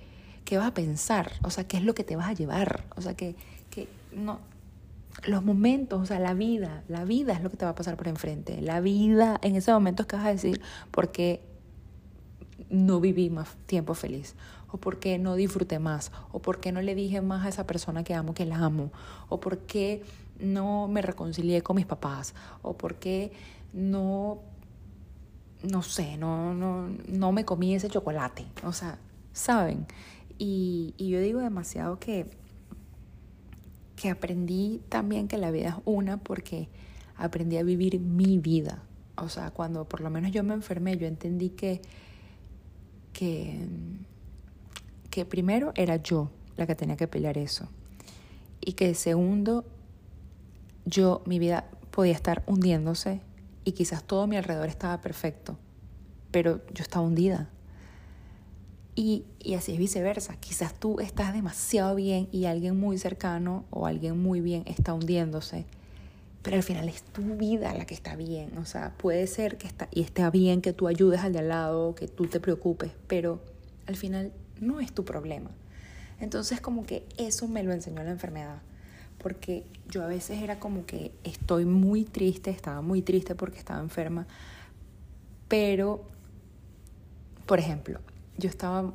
qué 0.44 0.59
vas 0.59 0.68
a 0.68 0.74
pensar, 0.74 1.33
o 1.42 1.50
sea, 1.50 1.66
qué 1.66 1.76
es 1.76 1.85
lo 1.85 1.94
que 1.94 2.05
te 2.05 2.16
vas 2.16 2.28
a 2.28 2.33
llevar, 2.33 2.85
o 2.96 3.00
sea, 3.00 3.14
que, 3.14 3.37
que 3.70 3.88
no, 4.12 4.40
los 5.25 5.44
momentos, 5.44 6.01
o 6.01 6.07
sea, 6.07 6.18
la 6.18 6.35
vida, 6.35 6.83
la 6.88 7.05
vida 7.05 7.33
es 7.35 7.42
lo 7.42 7.51
que 7.51 7.57
te 7.57 7.64
va 7.64 7.72
a 7.72 7.75
pasar 7.75 7.96
por 7.96 8.09
enfrente, 8.09 8.61
la 8.61 8.81
vida 8.81 9.38
en 9.42 9.57
ese 9.57 9.72
momento 9.72 10.03
es 10.03 10.09
que 10.09 10.16
vas 10.16 10.27
a 10.27 10.31
decir, 10.31 10.61
porque 10.90 11.42
no 12.70 13.01
viví 13.01 13.31
más 13.31 13.57
tiempo 13.66 13.94
feliz, 13.94 14.35
o 14.70 14.79
porque 14.79 15.18
no 15.18 15.37
disfruté 15.37 15.79
más, 15.79 16.11
o 16.33 16.40
porque 16.40 16.72
no 16.72 16.81
le 16.81 16.94
dije 16.94 17.20
más 17.20 17.44
a 17.44 17.48
esa 17.51 17.66
persona 17.66 18.05
que 18.05 18.14
amo 18.14 18.35
que 18.35 18.46
la 18.46 18.57
amo, 18.57 18.90
o 19.29 19.38
porque 19.38 20.03
no 20.40 20.88
me 20.88 21.03
reconcilié 21.03 21.62
con 21.62 21.77
mis 21.77 21.87
papás, 21.87 22.35
o 22.62 22.77
porque 22.77 23.33
no, 23.72 24.40
no 25.62 25.83
sé, 25.83 26.16
no, 26.16 26.55
no, 26.55 26.88
no 27.07 27.33
me 27.33 27.44
comí 27.44 27.75
ese 27.75 27.88
chocolate, 27.88 28.46
o 28.64 28.72
sea, 28.72 28.98
¿saben? 29.33 29.87
Y, 30.38 30.94
y 30.96 31.11
yo 31.11 31.20
digo 31.20 31.40
demasiado 31.40 31.98
que, 31.98 32.27
que 34.02 34.10
aprendí 34.10 34.82
también 34.88 35.28
que 35.28 35.38
la 35.38 35.52
vida 35.52 35.68
es 35.68 35.74
una 35.84 36.16
porque 36.16 36.68
aprendí 37.16 37.56
a 37.56 37.62
vivir 37.62 38.00
mi 38.00 38.36
vida. 38.36 38.82
O 39.16 39.28
sea, 39.28 39.52
cuando 39.52 39.88
por 39.88 40.00
lo 40.00 40.10
menos 40.10 40.32
yo 40.32 40.42
me 40.42 40.54
enfermé, 40.54 40.96
yo 40.96 41.06
entendí 41.06 41.50
que, 41.50 41.80
que, 43.12 43.64
primero 45.24 45.70
era 45.76 45.98
yo 46.02 46.32
la 46.56 46.66
que 46.66 46.74
tenía 46.74 46.96
que 46.96 47.06
pelear 47.06 47.38
eso. 47.38 47.68
Y 48.60 48.72
que 48.72 48.92
segundo, 48.96 49.64
yo, 50.84 51.22
mi 51.24 51.38
vida 51.38 51.70
podía 51.92 52.14
estar 52.14 52.42
hundiéndose 52.48 53.20
y 53.64 53.70
quizás 53.70 54.02
todo 54.02 54.26
mi 54.26 54.36
alrededor 54.36 54.68
estaba 54.68 55.00
perfecto, 55.00 55.56
pero 56.32 56.60
yo 56.74 56.82
estaba 56.82 57.06
hundida. 57.06 57.50
Y, 58.94 59.24
y, 59.38 59.55
así 59.55 59.72
es 59.72 59.78
viceversa. 59.78 60.37
Quizás 60.37 60.74
tú 60.74 61.00
estás 61.00 61.33
demasiado 61.33 61.94
bien 61.94 62.28
y 62.31 62.44
alguien 62.44 62.78
muy 62.78 62.98
cercano 62.98 63.64
o 63.70 63.87
alguien 63.87 64.22
muy 64.22 64.40
bien 64.40 64.64
está 64.66 64.92
hundiéndose. 64.92 65.64
Pero 66.42 66.57
al 66.57 66.62
final 66.62 66.88
es 66.88 67.02
tu 67.02 67.22
vida 67.37 67.72
la 67.74 67.87
que 67.87 67.94
está 67.94 68.16
bien. 68.16 68.59
O 68.59 68.66
sea, 68.66 68.92
puede 68.98 69.26
ser 69.26 69.57
que 69.57 69.66
está, 69.66 69.88
y 69.90 70.02
está 70.02 70.31
bien 70.31 70.61
que 70.61 70.72
tú 70.72 70.88
ayudes 70.88 71.20
al 71.20 71.33
de 71.33 71.38
al 71.38 71.48
lado, 71.48 71.94
que 71.94 72.09
tú 72.09 72.26
te 72.26 72.40
preocupes, 72.40 72.90
pero 73.07 73.40
al 73.87 73.96
final 73.96 74.33
no 74.61 74.81
es 74.81 74.92
tu 74.92 75.05
problema. 75.05 75.50
Entonces 76.20 76.61
como 76.61 76.85
que 76.85 77.07
eso 77.16 77.48
me 77.48 77.62
lo 77.62 77.72
enseñó 77.72 78.02
la 78.02 78.11
enfermedad. 78.11 78.61
Porque 79.18 79.64
yo 79.88 80.02
a 80.02 80.07
veces 80.09 80.42
era 80.42 80.59
como 80.59 80.85
que 80.85 81.12
estoy 81.24 81.64
muy 81.64 82.05
triste, 82.05 82.50
estaba 82.50 82.83
muy 82.83 83.02
triste 83.02 83.35
porque 83.35 83.59
estaba 83.59 83.81
enferma. 83.81 84.26
Pero, 85.48 86.05
por 87.46 87.59
ejemplo, 87.59 88.00
yo 88.36 88.48
estaba, 88.48 88.92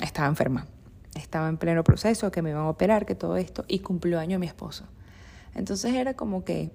estaba 0.00 0.28
enferma, 0.28 0.66
estaba 1.14 1.48
en 1.48 1.56
pleno 1.56 1.84
proceso, 1.84 2.30
que 2.30 2.42
me 2.42 2.50
iban 2.50 2.62
a 2.62 2.68
operar, 2.68 3.06
que 3.06 3.14
todo 3.14 3.36
esto, 3.36 3.64
y 3.68 3.80
cumplió 3.80 4.18
año 4.18 4.38
mi 4.38 4.46
esposo. 4.46 4.84
Entonces 5.54 5.94
era 5.94 6.14
como 6.14 6.44
que 6.44 6.70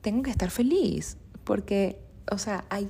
tengo 0.00 0.22
que 0.22 0.30
estar 0.30 0.50
feliz, 0.50 1.16
porque, 1.44 1.98
o 2.30 2.38
sea, 2.38 2.64
hay, 2.70 2.88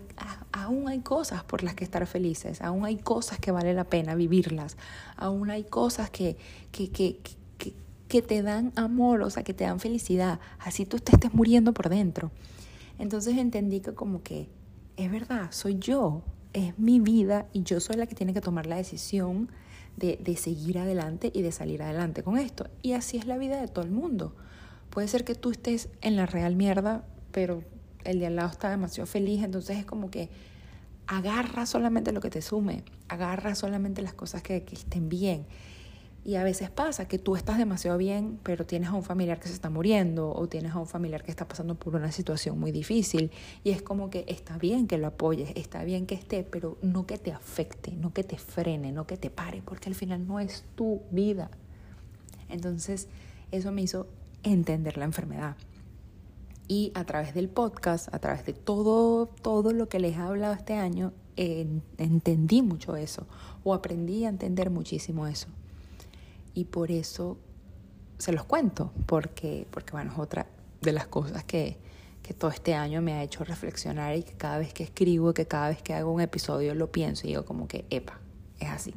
aún 0.53 0.89
hay 0.89 1.01
cosas 1.01 1.45
por 1.45 1.63
las 1.63 1.75
que 1.75 1.85
estar 1.85 2.07
felices, 2.07 2.61
aún 2.61 2.85
hay 2.85 2.97
cosas 2.97 3.39
que 3.39 3.51
vale 3.51 3.73
la 3.73 3.85
pena 3.85 4.15
vivirlas, 4.15 4.77
aún 5.17 5.51
hay 5.51 5.65
cosas 5.65 6.11
que, 6.11 6.37
que, 6.71 6.91
que, 6.91 7.19
que, 7.57 7.75
que 8.09 8.23
te 8.23 8.43
dan 8.43 8.73
amor, 8.77 9.23
o 9.23 9.31
sea, 9.31 9.43
que 9.43 9.55
te 9.55 9.65
dan 9.65 9.81
felicidad, 9.81 10.39
así 10.59 10.85
tú 10.85 10.99
te 10.99 11.13
estés 11.13 11.33
muriendo 11.33 11.73
por 11.73 11.89
dentro. 11.89 12.31
Entonces 12.99 13.39
entendí 13.39 13.81
que 13.81 13.95
como 13.95 14.23
que 14.23 14.49
es 14.97 15.11
verdad, 15.11 15.49
soy 15.51 15.79
yo, 15.79 16.23
es 16.53 16.79
mi 16.79 17.01
vida 17.01 17.47
y 17.53 17.63
yo 17.63 17.81
soy 17.81 17.97
la 17.97 18.07
que 18.07 18.15
tiene 18.15 18.35
que 18.35 18.41
tomar 18.41 18.67
la 18.67 18.77
decisión 18.77 19.51
de, 19.97 20.17
de, 20.23 20.37
seguir 20.37 20.79
adelante 20.79 21.31
y 21.35 21.43
de 21.43 21.53
salir 21.53 21.83
adelante 21.83 22.23
con 22.23 22.39
esto. 22.39 22.69
Y 22.83 22.93
así 22.93 23.17
es 23.17 23.27
la 23.27 23.37
vida 23.37 23.61
de 23.61 23.69
todo 23.69 23.85
el 23.85 23.91
mundo. 23.91 24.35
Puede 24.91 25.09
ser 25.09 25.25
que 25.25 25.35
tú 25.35 25.51
estés 25.51 25.89
en 26.01 26.17
la 26.17 26.27
real 26.27 26.57
mierda, 26.57 27.05
pero 27.33 27.63
el 28.05 28.21
de 28.21 28.27
al 28.27 28.37
lado 28.37 28.51
está 28.51 28.71
demasiado 28.71 29.07
feliz, 29.07 29.43
entonces 29.43 29.79
es 29.79 29.85
como 29.85 30.11
que 30.11 30.31
agarra 31.07 31.67
solamente 31.67 32.13
lo 32.13 32.21
que 32.21 32.31
te 32.31 32.43
sume, 32.43 32.85
agarra 33.09 33.55
solamente 33.55 34.03
las 34.03 34.15
cosas 34.15 34.43
que, 34.43 34.63
que 34.63 34.75
estén 34.75 35.09
bien. 35.09 35.47
Y 36.29 36.37
a 36.37 36.45
veces 36.45 36.69
pasa 36.69 37.09
que 37.09 37.19
tú 37.19 37.37
estás 37.37 37.57
demasiado 37.57 37.97
bien, 37.97 38.39
pero 38.43 38.67
tienes 38.67 38.91
a 38.91 38.93
un 38.93 39.03
familiar 39.03 39.41
que 39.41 39.49
se 39.49 39.55
está 39.55 39.71
muriendo 39.71 40.31
o 40.31 40.47
tienes 40.47 40.73
a 40.73 40.79
un 40.79 40.87
familiar 40.87 41.23
que 41.23 41.31
está 41.31 41.49
pasando 41.49 41.75
por 41.75 41.97
una 41.97 42.13
situación 42.13 42.61
muy 42.61 42.71
difícil. 42.71 43.31
Y 43.65 43.71
es 43.71 43.81
como 43.81 44.11
que 44.11 44.27
está 44.29 44.59
bien 44.59 44.87
que 44.87 44.99
lo 44.99 45.07
apoyes, 45.07 45.53
está 45.55 45.85
bien 45.85 46.05
que 46.05 46.17
esté, 46.17 46.45
pero 46.45 46.77
no 46.83 47.07
que 47.07 47.17
te 47.17 47.33
afecte, 47.33 47.93
no 47.93 48.13
que 48.13 48.25
te 48.25 48.37
frene, 48.37 48.93
no 48.93 49.07
que 49.07 49.17
te 49.17 49.31
pare, 49.31 49.63
porque 49.65 49.89
al 49.89 49.95
final 49.95 50.27
no 50.27 50.39
es 50.39 50.65
tu 50.75 51.01
vida. 51.11 51.51
Entonces, 52.51 53.09
eso 53.51 53.73
me 53.73 53.81
hizo 53.81 54.07
entender 54.43 54.99
la 54.99 55.07
enfermedad. 55.07 55.57
Y 56.69 56.93
a 56.95 57.05
través 57.05 57.33
del 57.33 57.49
podcast, 57.49 58.13
a 58.15 58.19
través 58.19 58.45
de 58.45 58.53
todo, 58.53 59.25
todo 59.41 59.73
lo 59.73 59.89
que 59.89 59.99
les 59.99 60.15
he 60.15 60.21
hablado 60.21 60.53
este 60.53 60.75
año, 60.75 61.15
entendí 61.37 62.61
mucho 62.61 62.97
eso 62.97 63.27
o 63.65 63.73
aprendí 63.73 64.27
a 64.27 64.29
entender 64.29 64.69
muchísimo 64.69 65.27
eso. 65.27 65.49
Y 66.59 66.65
por 66.65 66.91
eso 66.91 67.39
se 68.19 68.33
los 68.33 68.43
cuento, 68.43 68.91
porque, 69.07 69.69
porque 69.71 69.93
bueno, 69.93 70.11
es 70.11 70.19
otra 70.19 70.49
de 70.81 70.91
las 70.91 71.07
cosas 71.07 71.45
que, 71.45 71.77
que 72.21 72.35
todo 72.35 72.51
este 72.51 72.75
año 72.75 73.01
me 73.01 73.13
ha 73.13 73.23
hecho 73.23 73.45
reflexionar 73.45 74.17
y 74.17 74.25
que 74.25 74.33
cada 74.33 74.59
vez 74.59 74.75
que 74.75 74.83
escribo, 74.83 75.33
que 75.33 75.47
cada 75.47 75.69
vez 75.69 75.83
que 75.83 75.95
hago 75.95 76.11
un 76.11 76.21
episodio 76.21 76.75
lo 76.75 76.91
pienso 76.91 77.29
y 77.29 77.31
digo 77.31 77.45
como 77.45 77.69
que, 77.69 77.85
epa, 77.91 78.19
es 78.59 78.69
así. 78.71 78.93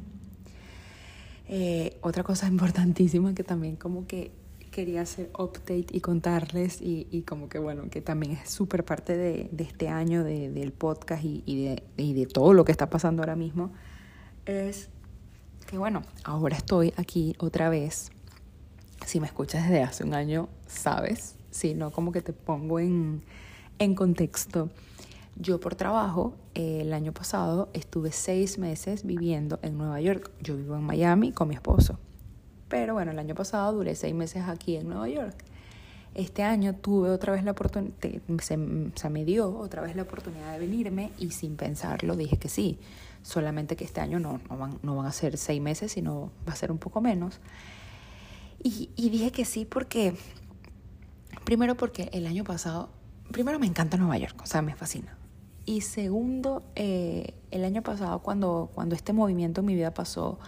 Eh, 1.46 1.98
otra 2.00 2.24
cosa 2.24 2.48
importantísima 2.56 3.32
que 3.32 3.44
también 3.44 3.76
como 3.76 4.08
que 4.08 4.32
quería 4.72 5.02
hacer 5.02 5.30
update 5.38 5.86
y 5.92 6.00
contarles 6.00 6.82
y, 6.82 7.06
y 7.12 7.22
como 7.22 7.48
que 7.48 7.60
bueno, 7.60 7.90
que 7.90 8.00
también 8.00 8.32
es 8.32 8.50
súper 8.50 8.84
parte 8.84 9.16
de, 9.16 9.48
de, 9.52 9.62
este 9.62 9.86
año 9.86 10.24
de, 10.24 10.50
del 10.50 10.72
podcast 10.72 11.22
y, 11.22 11.44
y, 11.46 11.64
de, 11.66 11.84
y 11.96 12.12
de 12.14 12.26
todo 12.26 12.54
lo 12.54 12.64
que 12.64 12.72
está 12.72 12.90
pasando 12.90 13.22
ahora 13.22 13.36
mismo, 13.36 13.70
es 14.46 14.88
que 15.72 15.78
bueno, 15.78 16.02
ahora 16.24 16.54
estoy 16.54 16.92
aquí 16.98 17.34
otra 17.38 17.70
vez. 17.70 18.10
Si 19.06 19.20
me 19.20 19.26
escuchas 19.26 19.62
desde 19.62 19.82
hace 19.82 20.04
un 20.04 20.12
año, 20.12 20.50
sabes, 20.66 21.34
si 21.50 21.72
no, 21.72 21.90
como 21.90 22.12
que 22.12 22.20
te 22.20 22.34
pongo 22.34 22.78
en, 22.78 23.22
en 23.78 23.94
contexto. 23.94 24.68
Yo 25.36 25.60
por 25.60 25.74
trabajo, 25.74 26.34
el 26.52 26.92
año 26.92 27.14
pasado 27.14 27.70
estuve 27.72 28.12
seis 28.12 28.58
meses 28.58 29.06
viviendo 29.06 29.58
en 29.62 29.78
Nueva 29.78 29.98
York. 30.02 30.30
Yo 30.42 30.58
vivo 30.58 30.76
en 30.76 30.82
Miami 30.82 31.32
con 31.32 31.48
mi 31.48 31.54
esposo. 31.54 31.98
Pero 32.68 32.92
bueno, 32.92 33.12
el 33.12 33.18
año 33.18 33.34
pasado 33.34 33.72
duré 33.72 33.94
seis 33.94 34.14
meses 34.14 34.42
aquí 34.48 34.76
en 34.76 34.90
Nueva 34.90 35.08
York. 35.08 35.42
Este 36.14 36.42
año 36.42 36.74
tuve 36.74 37.08
otra 37.08 37.32
vez 37.32 37.44
la 37.44 37.52
oportunidad, 37.52 37.94
se, 38.42 38.58
se, 38.94 39.08
me 39.08 39.24
dio 39.24 39.48
otra 39.56 39.80
vez 39.80 39.96
la 39.96 40.02
oportunidad 40.02 40.52
de 40.52 40.58
venirme 40.58 41.12
y 41.18 41.30
sin 41.30 41.56
pensarlo 41.56 42.14
dije 42.14 42.36
que 42.36 42.50
sí. 42.50 42.78
Solamente 43.22 43.76
que 43.76 43.84
este 43.84 44.00
año 44.00 44.18
no, 44.18 44.40
no, 44.50 44.58
van, 44.58 44.78
no 44.82 44.96
van 44.96 45.06
a 45.06 45.12
ser 45.12 45.38
seis 45.38 45.60
meses, 45.62 45.92
sino 45.92 46.32
va 46.46 46.52
a 46.52 46.56
ser 46.56 46.72
un 46.72 46.78
poco 46.78 47.00
menos. 47.00 47.40
Y, 48.62 48.90
y 48.96 49.10
dije 49.10 49.30
que 49.32 49.44
sí 49.44 49.64
porque, 49.64 50.14
primero 51.44 51.76
porque 51.76 52.10
el 52.12 52.26
año 52.26 52.44
pasado, 52.44 52.90
primero 53.30 53.58
me 53.58 53.66
encanta 53.66 53.96
Nueva 53.96 54.18
York, 54.18 54.40
o 54.42 54.46
sea, 54.46 54.62
me 54.62 54.74
fascina. 54.74 55.16
Y 55.64 55.82
segundo, 55.82 56.62
eh, 56.74 57.34
el 57.50 57.64
año 57.64 57.82
pasado 57.82 58.18
cuando, 58.20 58.70
cuando 58.74 58.94
este 58.94 59.12
movimiento 59.12 59.60
en 59.60 59.66
mi 59.66 59.74
vida 59.74 59.94
pasó, 59.94 60.38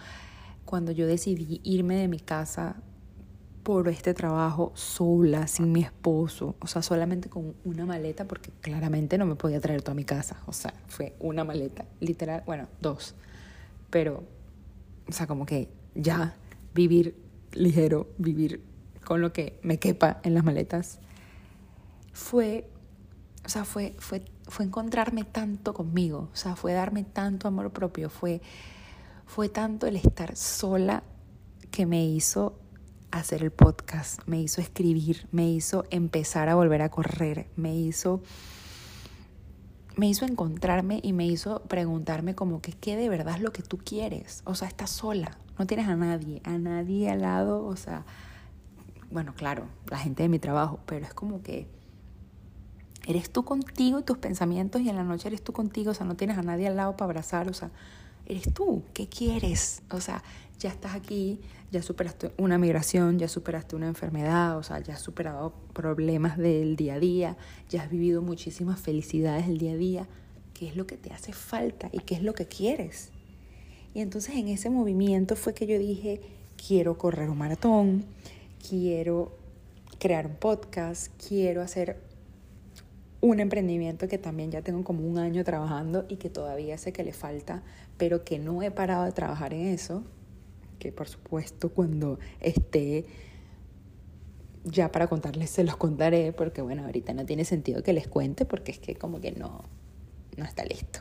cuando 0.65 0.91
yo 0.91 1.07
decidí 1.07 1.61
irme 1.63 1.95
de 1.95 2.07
mi 2.07 2.19
casa 2.19 2.75
por 3.65 3.87
este 3.87 4.13
trabajo 4.13 4.71
sola, 4.75 5.47
sin 5.47 5.71
mi 5.71 5.81
esposo, 5.81 6.55
o 6.59 6.67
sea, 6.67 6.83
solamente 6.83 7.29
con 7.29 7.55
una 7.63 7.83
maleta, 7.87 8.25
porque 8.25 8.51
claramente 8.61 9.17
no 9.17 9.25
me 9.25 9.33
podía 9.33 9.59
traer 9.59 9.81
toda 9.81 9.95
mi 9.95 10.05
casa, 10.05 10.37
o 10.45 10.53
sea, 10.53 10.71
fue 10.87 11.15
una 11.19 11.43
maleta, 11.43 11.83
literal, 11.99 12.43
bueno, 12.45 12.67
dos, 12.79 13.15
pero, 13.89 14.23
o 15.09 15.11
sea, 15.11 15.25
como 15.25 15.47
que 15.47 15.67
ya 15.95 16.35
vivir 16.75 17.17
ligero, 17.53 18.07
vivir 18.19 18.61
con 19.03 19.19
lo 19.19 19.33
que 19.33 19.59
me 19.63 19.79
quepa 19.79 20.19
en 20.21 20.35
las 20.35 20.43
maletas, 20.43 20.99
fue, 22.13 22.69
o 23.43 23.49
sea, 23.49 23.65
fue, 23.65 23.95
fue, 23.97 24.23
fue 24.47 24.65
encontrarme 24.65 25.23
tanto 25.23 25.73
conmigo, 25.73 26.29
o 26.31 26.35
sea, 26.35 26.55
fue 26.55 26.73
darme 26.73 27.03
tanto 27.03 27.47
amor 27.47 27.71
propio, 27.71 28.11
fue 28.11 28.43
fue 29.25 29.49
tanto 29.49 29.87
el 29.87 29.95
estar 29.95 30.35
sola 30.35 31.01
que 31.71 31.87
me 31.87 32.05
hizo 32.05 32.59
hacer 33.11 33.43
el 33.43 33.51
podcast, 33.51 34.21
me 34.25 34.41
hizo 34.41 34.61
escribir, 34.61 35.27
me 35.31 35.49
hizo 35.49 35.85
empezar 35.89 36.49
a 36.49 36.55
volver 36.55 36.81
a 36.81 36.89
correr, 36.89 37.47
me 37.55 37.75
hizo 37.75 38.21
me 39.97 40.07
hizo 40.07 40.25
encontrarme 40.25 40.99
y 41.01 41.13
me 41.13 41.25
hizo 41.25 41.61
preguntarme 41.63 42.35
como 42.35 42.61
que 42.61 42.73
qué 42.73 42.97
de 42.97 43.07
verdad 43.07 43.35
es 43.35 43.41
lo 43.41 43.53
que 43.53 43.63
tú 43.63 43.77
quieres. 43.77 44.41
O 44.45 44.53
sea, 44.53 44.67
estás 44.67 44.89
sola, 44.89 45.37
no 45.57 45.65
tienes 45.67 45.87
a 45.87 45.95
nadie, 45.95 46.41
a 46.43 46.57
nadie 46.57 47.09
al 47.09 47.21
lado, 47.21 47.65
o 47.65 47.75
sea, 47.77 48.05
bueno, 49.09 49.33
claro, 49.35 49.67
la 49.89 49.97
gente 49.97 50.23
de 50.23 50.29
mi 50.29 50.39
trabajo, 50.39 50.79
pero 50.85 51.05
es 51.05 51.13
como 51.13 51.41
que 51.41 51.67
eres 53.07 53.29
tú 53.29 53.45
contigo 53.45 53.99
y 53.99 54.03
tus 54.03 54.17
pensamientos 54.17 54.81
y 54.81 54.89
en 54.89 54.95
la 54.95 55.03
noche 55.03 55.27
eres 55.27 55.43
tú 55.43 55.53
contigo, 55.53 55.91
o 55.91 55.93
sea, 55.93 56.05
no 56.05 56.15
tienes 56.15 56.37
a 56.37 56.41
nadie 56.41 56.67
al 56.67 56.75
lado 56.75 56.97
para 56.97 57.05
abrazar, 57.05 57.49
o 57.49 57.53
sea, 57.53 57.71
eres 58.25 58.53
tú, 58.53 58.83
¿qué 58.93 59.07
quieres? 59.07 59.83
O 59.91 60.01
sea, 60.01 60.23
ya 60.59 60.69
estás 60.69 60.95
aquí, 60.95 61.39
ya 61.71 61.81
superaste 61.81 62.31
una 62.37 62.57
migración, 62.57 63.19
ya 63.19 63.27
superaste 63.27 63.75
una 63.75 63.87
enfermedad, 63.87 64.57
o 64.57 64.63
sea, 64.63 64.79
ya 64.79 64.93
has 64.93 65.01
superado 65.01 65.53
problemas 65.73 66.37
del 66.37 66.75
día 66.75 66.95
a 66.95 66.99
día, 66.99 67.37
ya 67.69 67.83
has 67.83 67.89
vivido 67.89 68.21
muchísimas 68.21 68.79
felicidades 68.79 69.47
del 69.47 69.57
día 69.57 69.73
a 69.73 69.77
día. 69.77 70.07
¿Qué 70.53 70.67
es 70.67 70.75
lo 70.75 70.87
que 70.87 70.97
te 70.97 71.11
hace 71.11 71.33
falta 71.33 71.89
y 71.91 71.99
qué 71.99 72.15
es 72.15 72.23
lo 72.23 72.33
que 72.33 72.47
quieres? 72.47 73.11
Y 73.93 73.99
entonces 73.99 74.35
en 74.35 74.47
ese 74.47 74.69
movimiento 74.69 75.35
fue 75.35 75.53
que 75.53 75.67
yo 75.67 75.77
dije, 75.77 76.21
quiero 76.55 76.97
correr 76.97 77.29
un 77.29 77.37
maratón, 77.37 78.05
quiero 78.67 79.37
crear 79.99 80.27
un 80.27 80.35
podcast, 80.35 81.11
quiero 81.27 81.61
hacer 81.61 81.97
un 83.21 83.39
emprendimiento 83.39 84.07
que 84.07 84.17
también 84.17 84.51
ya 84.51 84.61
tengo 84.61 84.83
como 84.83 85.07
un 85.07 85.17
año 85.17 85.43
trabajando 85.43 86.05
y 86.09 86.17
que 86.17 86.29
todavía 86.29 86.77
sé 86.77 86.93
que 86.93 87.03
le 87.03 87.11
falta, 87.11 87.63
pero 87.97 88.23
que 88.23 88.37
no 88.39 88.61
he 88.61 88.71
parado 88.71 89.05
de 89.05 89.11
trabajar 89.11 89.53
en 89.53 89.67
eso, 89.67 90.03
por 90.91 91.07
supuesto 91.07 91.69
cuando 91.69 92.19
esté 92.39 93.05
ya 94.65 94.91
para 94.91 95.07
contarles 95.07 95.49
se 95.49 95.63
los 95.63 95.77
contaré, 95.77 96.33
porque 96.33 96.61
bueno, 96.61 96.85
ahorita 96.85 97.13
no 97.13 97.25
tiene 97.25 97.45
sentido 97.45 97.83
que 97.83 97.93
les 97.93 98.07
cuente 98.07 98.45
porque 98.45 98.71
es 98.71 98.79
que 98.79 98.95
como 98.95 99.21
que 99.21 99.31
no, 99.31 99.63
no 100.37 100.45
está 100.45 100.65
listo. 100.65 100.99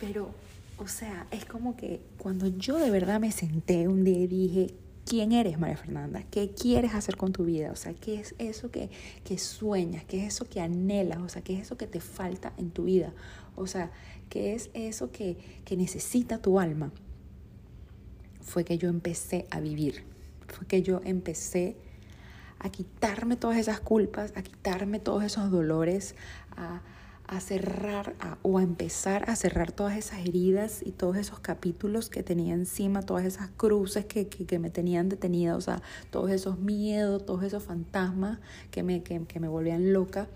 Pero, 0.00 0.30
o 0.78 0.88
sea, 0.88 1.26
es 1.30 1.44
como 1.44 1.76
que 1.76 2.00
cuando 2.18 2.46
yo 2.46 2.78
de 2.78 2.90
verdad 2.90 3.20
me 3.20 3.30
senté 3.30 3.86
un 3.86 4.04
día 4.04 4.18
y 4.18 4.26
dije, 4.26 4.74
quién 5.04 5.32
eres, 5.32 5.58
María 5.58 5.76
Fernanda, 5.76 6.22
qué 6.30 6.50
quieres 6.50 6.94
hacer 6.94 7.16
con 7.16 7.32
tu 7.32 7.44
vida, 7.44 7.70
o 7.70 7.76
sea, 7.76 7.92
qué 7.92 8.20
es 8.20 8.34
eso 8.38 8.70
que, 8.70 8.90
que 9.24 9.36
sueñas, 9.36 10.04
qué 10.04 10.24
es 10.24 10.34
eso 10.34 10.48
que 10.48 10.60
anhelas, 10.60 11.18
o 11.18 11.28
sea, 11.28 11.42
qué 11.42 11.54
es 11.54 11.62
eso 11.62 11.76
que 11.76 11.86
te 11.86 12.00
falta 12.00 12.52
en 12.56 12.70
tu 12.70 12.84
vida, 12.84 13.12
o 13.56 13.66
sea, 13.66 13.90
qué 14.30 14.54
es 14.54 14.70
eso 14.72 15.10
que, 15.10 15.36
que 15.64 15.76
necesita 15.76 16.38
tu 16.38 16.58
alma. 16.58 16.92
Fue 18.50 18.64
que 18.64 18.78
yo 18.78 18.88
empecé 18.88 19.46
a 19.50 19.60
vivir, 19.60 20.04
fue 20.48 20.66
que 20.66 20.82
yo 20.82 21.00
empecé 21.04 21.76
a 22.58 22.68
quitarme 22.70 23.36
todas 23.36 23.56
esas 23.56 23.80
culpas, 23.80 24.32
a 24.36 24.42
quitarme 24.42 24.98
todos 24.98 25.24
esos 25.24 25.50
dolores, 25.50 26.14
a 26.56 26.82
a 27.30 27.38
cerrar 27.38 28.16
o 28.42 28.58
a 28.58 28.62
empezar 28.64 29.30
a 29.30 29.36
cerrar 29.36 29.70
todas 29.70 29.96
esas 29.96 30.26
heridas 30.26 30.82
y 30.84 30.90
todos 30.90 31.16
esos 31.16 31.38
capítulos 31.38 32.10
que 32.10 32.24
tenía 32.24 32.54
encima, 32.54 33.02
todas 33.02 33.24
esas 33.24 33.50
cruces 33.50 34.04
que, 34.04 34.26
que, 34.26 34.58
me 34.58 34.68
tenían 34.68 35.08
detenida, 35.08 35.54
o 35.54 35.60
sea, 35.60 35.80
todos 36.10 36.32
esos 36.32 36.58
miedos, 36.58 37.24
todos 37.24 37.44
esos 37.44 37.62
fantasmas 37.62 38.40
que 38.72 38.82
me, 38.82 39.04
que, 39.04 39.24
que 39.26 39.38
me 39.38 39.46
volvían 39.46 39.92
loca. 39.92 40.26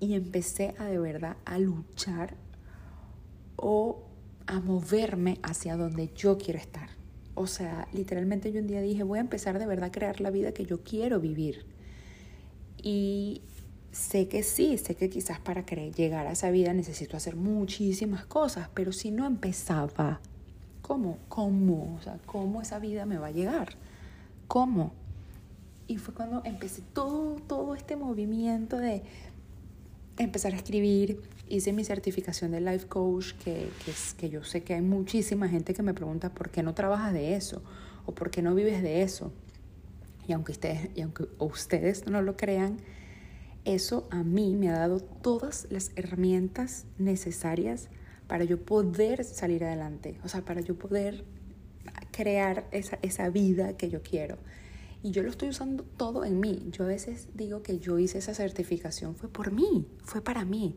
Y 0.00 0.14
empecé 0.14 0.74
a 0.78 0.84
de 0.84 0.98
verdad 0.98 1.36
a 1.44 1.58
luchar 1.58 2.34
o 3.56 4.06
a 4.46 4.60
moverme 4.60 5.38
hacia 5.42 5.76
donde 5.76 6.10
yo 6.14 6.38
quiero 6.38 6.58
estar. 6.58 6.88
O 7.34 7.46
sea, 7.46 7.88
literalmente 7.92 8.52
yo 8.52 8.60
un 8.60 8.66
día 8.66 8.80
dije, 8.80 9.02
voy 9.02 9.18
a 9.18 9.22
empezar 9.22 9.58
de 9.58 9.66
verdad 9.66 9.86
a 9.86 9.92
crear 9.92 10.20
la 10.20 10.30
vida 10.30 10.52
que 10.52 10.64
yo 10.64 10.82
quiero 10.82 11.20
vivir. 11.20 11.66
Y 12.82 13.42
sé 13.90 14.28
que 14.28 14.42
sí, 14.42 14.78
sé 14.78 14.94
que 14.94 15.08
quizás 15.08 15.40
para 15.40 15.64
llegar 15.64 16.26
a 16.26 16.32
esa 16.32 16.50
vida 16.50 16.72
necesito 16.72 17.16
hacer 17.16 17.36
muchísimas 17.36 18.26
cosas, 18.26 18.68
pero 18.74 18.92
si 18.92 19.10
no 19.10 19.26
empezaba, 19.26 20.20
¿cómo? 20.82 21.18
¿Cómo? 21.28 21.96
O 21.96 22.02
sea, 22.02 22.18
¿cómo 22.26 22.60
esa 22.60 22.78
vida 22.78 23.06
me 23.06 23.18
va 23.18 23.28
a 23.28 23.32
llegar? 23.32 23.76
¿Cómo? 24.48 24.92
Y 25.86 25.96
fue 25.96 26.14
cuando 26.14 26.42
empecé 26.44 26.82
todo, 26.92 27.36
todo 27.46 27.74
este 27.74 27.96
movimiento 27.96 28.78
de 28.78 29.02
empezar 30.18 30.52
a 30.52 30.56
escribir, 30.56 31.20
hice 31.56 31.72
mi 31.72 31.84
certificación 31.84 32.50
de 32.50 32.60
life 32.60 32.86
coach, 32.86 33.32
que, 33.32 33.68
que, 33.84 33.92
que 34.16 34.28
yo 34.30 34.44
sé 34.44 34.62
que 34.62 34.74
hay 34.74 34.82
muchísima 34.82 35.48
gente 35.48 35.74
que 35.74 35.82
me 35.82 35.94
pregunta 35.94 36.32
por 36.32 36.50
qué 36.50 36.62
no 36.62 36.74
trabajas 36.74 37.12
de 37.12 37.34
eso 37.34 37.62
o 38.06 38.14
por 38.14 38.30
qué 38.30 38.42
no 38.42 38.54
vives 38.54 38.82
de 38.82 39.02
eso. 39.02 39.32
Y 40.26 40.32
aunque 40.32 40.52
ustedes, 40.52 40.90
y 40.94 41.02
aunque 41.02 41.24
ustedes 41.38 42.06
no 42.06 42.22
lo 42.22 42.36
crean, 42.36 42.78
eso 43.64 44.06
a 44.10 44.22
mí 44.22 44.54
me 44.54 44.68
ha 44.68 44.78
dado 44.78 45.00
todas 45.00 45.66
las 45.70 45.92
herramientas 45.96 46.86
necesarias 46.98 47.88
para 48.26 48.44
yo 48.44 48.62
poder 48.62 49.24
salir 49.24 49.64
adelante, 49.64 50.18
o 50.24 50.28
sea, 50.28 50.44
para 50.44 50.60
yo 50.60 50.76
poder 50.76 51.24
crear 52.10 52.66
esa, 52.72 52.98
esa 53.02 53.28
vida 53.28 53.76
que 53.76 53.90
yo 53.90 54.02
quiero. 54.02 54.38
Y 55.02 55.10
yo 55.10 55.22
lo 55.22 55.28
estoy 55.28 55.50
usando 55.50 55.84
todo 55.84 56.24
en 56.24 56.40
mí. 56.40 56.66
Yo 56.70 56.84
a 56.84 56.86
veces 56.86 57.28
digo 57.34 57.62
que 57.62 57.78
yo 57.78 57.98
hice 57.98 58.18
esa 58.18 58.32
certificación, 58.32 59.14
fue 59.16 59.28
por 59.28 59.52
mí, 59.52 59.86
fue 60.02 60.22
para 60.22 60.46
mí. 60.46 60.76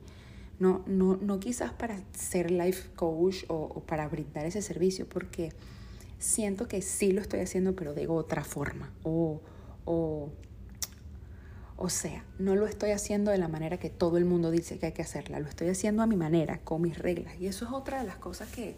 No, 0.60 0.84
no, 0.88 1.18
no 1.18 1.40
quizás 1.40 1.72
para 1.72 2.00
ser 2.14 2.50
life 2.50 2.90
coach 2.96 3.44
o, 3.48 3.82
para 3.82 4.08
brindar 4.08 4.46
ese 4.46 4.62
servicio, 4.62 5.08
porque 5.08 5.52
siento 6.18 6.68
que 6.68 6.82
sí 6.82 7.12
lo 7.12 7.22
estoy 7.22 7.42
haciendo, 7.42 7.76
pero 7.76 7.94
de 7.94 8.08
otra 8.08 8.44
forma. 8.44 8.92
O, 9.04 9.42
o, 9.86 10.32
o 11.78 11.90
sea, 11.90 12.26
no 12.40 12.56
lo 12.56 12.66
estoy 12.66 12.90
haciendo 12.90 13.30
de 13.30 13.38
la 13.38 13.48
manera 13.48 13.78
que 13.78 13.92
todo 13.92 14.18
el 14.18 14.26
mundo 14.26 14.50
dice 14.50 14.80
que 14.80 14.88
hay 14.88 14.92
que 14.94 15.04
hacerla, 15.04 15.40
lo 15.40 15.48
estoy 15.48 15.70
haciendo 15.70 16.02
a 16.02 16.08
mi 16.08 16.16
manera, 16.16 16.60
con 16.64 16.82
mis 16.82 16.98
reglas. 16.98 17.40
Y 17.40 17.46
eso 17.46 17.66
es 17.66 17.72
otra 17.72 18.00
de 18.00 18.08
las 18.08 18.18
cosas 18.18 18.50
que, 18.50 18.76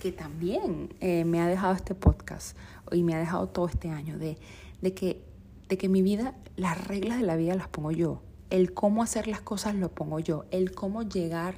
que 0.00 0.12
también 0.12 0.94
eh, 1.00 1.24
me 1.24 1.40
ha 1.40 1.46
dejado 1.46 1.74
este 1.74 1.94
podcast 1.94 2.56
y 2.90 3.02
me 3.02 3.14
ha 3.14 3.18
dejado 3.18 3.48
todo 3.48 3.66
este 3.66 3.90
año, 3.90 4.18
de, 4.18 4.38
de, 4.80 4.94
que, 4.94 5.22
de 5.68 5.76
que 5.76 5.90
mi 5.90 6.00
vida, 6.00 6.34
las 6.56 6.86
reglas 6.88 7.18
de 7.18 7.26
la 7.26 7.36
vida 7.36 7.54
las 7.54 7.68
pongo 7.68 7.90
yo, 7.90 8.22
el 8.50 8.72
cómo 8.72 9.02
hacer 9.02 9.28
las 9.28 9.40
cosas 9.40 9.74
lo 9.74 9.90
pongo 9.90 10.20
yo, 10.20 10.46
el 10.50 10.72
cómo 10.72 11.02
llegar 11.02 11.54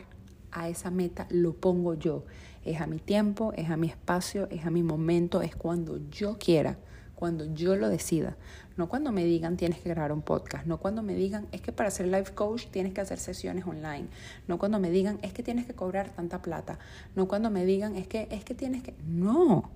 a 0.53 0.69
esa 0.69 0.91
meta 0.91 1.27
lo 1.31 1.55
pongo 1.55 1.95
yo. 1.95 2.25
Es 2.65 2.81
a 2.81 2.87
mi 2.87 2.99
tiempo, 2.99 3.53
es 3.57 3.71
a 3.71 3.77
mi 3.77 3.89
espacio, 3.89 4.49
es 4.51 4.67
a 4.67 4.71
mi 4.71 4.83
momento, 4.83 5.41
es 5.43 5.57
cuando 5.57 5.99
yo 6.11 6.39
quiera, 6.39 6.79
cuando 7.15 7.55
yo 7.55 7.77
lo 7.77 7.89
decida. 7.89 8.37
No 8.77 8.89
cuando 8.89 9.13
me 9.13 9.25
digan 9.25 9.57
tienes 9.57 9.81
que 9.81 9.91
grabar 9.91 10.13
un 10.13 10.23
podcast, 10.23 10.67
no 10.67 10.79
cuando 10.79 11.03
me 11.03 11.15
digan 11.15 11.47
es 11.53 11.61
que 11.61 11.73
para 11.73 11.91
ser 11.91 12.07
life 12.07 12.33
coach 12.35 12.67
tienes 12.71 12.95
que 12.95 13.01
hacer 13.01 13.19
sesiones 13.19 13.67
online, 13.67 14.09
no 14.49 14.59
cuando 14.59 14.81
me 14.81 14.91
digan 14.91 15.19
es 15.23 15.33
que 15.33 15.43
tienes 15.43 15.67
que 15.67 15.75
cobrar 15.75 16.11
tanta 16.11 16.43
plata, 16.43 16.79
no 17.15 17.29
cuando 17.29 17.51
me 17.51 17.65
digan 17.65 17.95
es 17.97 18.07
que 18.07 18.27
es 18.31 18.45
que 18.45 18.55
tienes 18.55 18.83
que 18.83 18.95
no. 19.07 19.71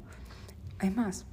Es 0.81 0.95
más, 0.95 1.25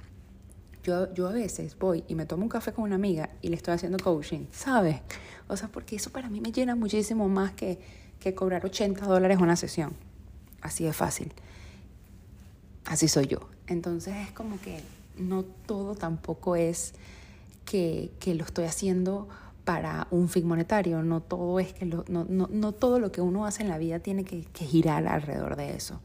yo, 0.82 1.12
yo 1.14 1.28
a 1.28 1.32
veces 1.32 1.78
voy 1.78 2.04
y 2.08 2.14
me 2.14 2.26
tomo 2.26 2.42
un 2.42 2.48
café 2.48 2.72
con 2.72 2.84
una 2.84 2.96
amiga 2.96 3.30
y 3.40 3.48
le 3.48 3.56
estoy 3.56 3.74
haciendo 3.74 3.98
coaching, 3.98 4.46
¿sabes? 4.50 5.00
O 5.48 5.56
sea, 5.56 5.68
porque 5.68 5.96
eso 5.96 6.10
para 6.10 6.28
mí 6.28 6.40
me 6.40 6.52
llena 6.52 6.74
muchísimo 6.74 7.28
más 7.28 7.52
que, 7.52 7.78
que 8.20 8.34
cobrar 8.34 8.64
80 8.64 9.04
dólares 9.06 9.38
una 9.40 9.56
sesión. 9.56 9.92
Así 10.60 10.84
de 10.84 10.92
fácil. 10.92 11.32
Así 12.84 13.08
soy 13.08 13.26
yo. 13.26 13.40
Entonces 13.66 14.14
es 14.16 14.32
como 14.32 14.60
que 14.60 14.80
no 15.18 15.44
todo 15.44 15.94
tampoco 15.94 16.56
es 16.56 16.94
que, 17.64 18.10
que 18.18 18.34
lo 18.34 18.44
estoy 18.44 18.64
haciendo 18.64 19.28
para 19.64 20.08
un 20.10 20.28
fin 20.28 20.46
monetario, 20.46 21.02
no 21.02 21.20
todo 21.20 21.60
es 21.60 21.72
que 21.72 21.86
lo, 21.86 22.04
no, 22.08 22.26
no, 22.28 22.48
no, 22.50 22.72
todo 22.72 22.98
lo 22.98 23.12
que 23.12 23.20
uno 23.20 23.46
hace 23.46 23.62
en 23.62 23.68
la 23.68 23.78
vida 23.78 24.00
tiene 24.00 24.24
que, 24.24 24.44
que 24.44 24.64
girar 24.64 25.06
alrededor 25.06 25.54
de 25.54 25.76
eso. 25.76 26.00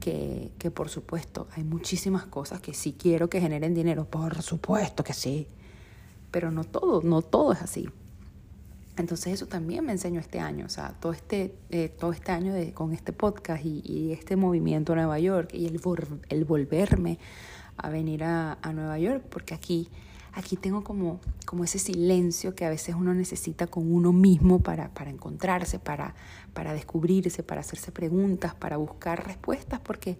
Que, 0.00 0.52
que, 0.58 0.70
por 0.70 0.88
supuesto 0.88 1.48
hay 1.56 1.64
muchísimas 1.64 2.24
cosas 2.26 2.60
que 2.60 2.72
sí 2.72 2.94
quiero 2.96 3.28
que 3.28 3.40
generen 3.40 3.74
dinero, 3.74 4.04
por 4.04 4.42
supuesto 4.42 5.02
que 5.02 5.12
sí, 5.12 5.48
pero 6.30 6.50
no 6.50 6.64
todo, 6.64 7.02
no 7.02 7.22
todo 7.22 7.52
es 7.52 7.62
así. 7.62 7.88
Entonces 8.96 9.34
eso 9.34 9.46
también 9.46 9.84
me 9.84 9.92
enseñó 9.92 10.20
este 10.20 10.40
año, 10.40 10.66
o 10.66 10.68
sea, 10.68 10.94
todo 11.00 11.12
este, 11.12 11.54
eh, 11.70 11.88
todo 11.88 12.12
este 12.12 12.32
año 12.32 12.52
de, 12.52 12.72
con 12.72 12.92
este 12.92 13.12
podcast 13.12 13.64
y, 13.64 13.82
y, 13.84 14.12
este 14.12 14.36
movimiento 14.36 14.92
a 14.92 14.96
Nueva 14.96 15.18
York 15.18 15.50
y 15.52 15.66
el, 15.66 15.80
el 16.28 16.44
volverme 16.44 17.18
a 17.76 17.90
venir 17.90 18.24
a, 18.24 18.58
a, 18.60 18.72
Nueva 18.72 18.98
York, 18.98 19.24
porque 19.28 19.54
aquí, 19.54 19.88
aquí 20.32 20.56
tengo 20.56 20.84
como, 20.84 21.20
como 21.46 21.64
ese 21.64 21.78
silencio 21.78 22.54
que 22.54 22.64
a 22.64 22.70
veces 22.70 22.94
uno 22.94 23.14
necesita 23.14 23.66
con 23.66 23.92
uno 23.92 24.12
mismo 24.12 24.60
para, 24.60 24.88
para 24.94 25.10
encontrarse, 25.10 25.78
para, 25.78 26.14
para 26.54 26.72
descubrirse, 26.72 27.42
para 27.42 27.60
hacerse 27.60 27.92
preguntas, 27.92 28.54
para 28.54 28.76
buscar 28.76 29.26
respuestas, 29.26 29.80
porque 29.80 30.18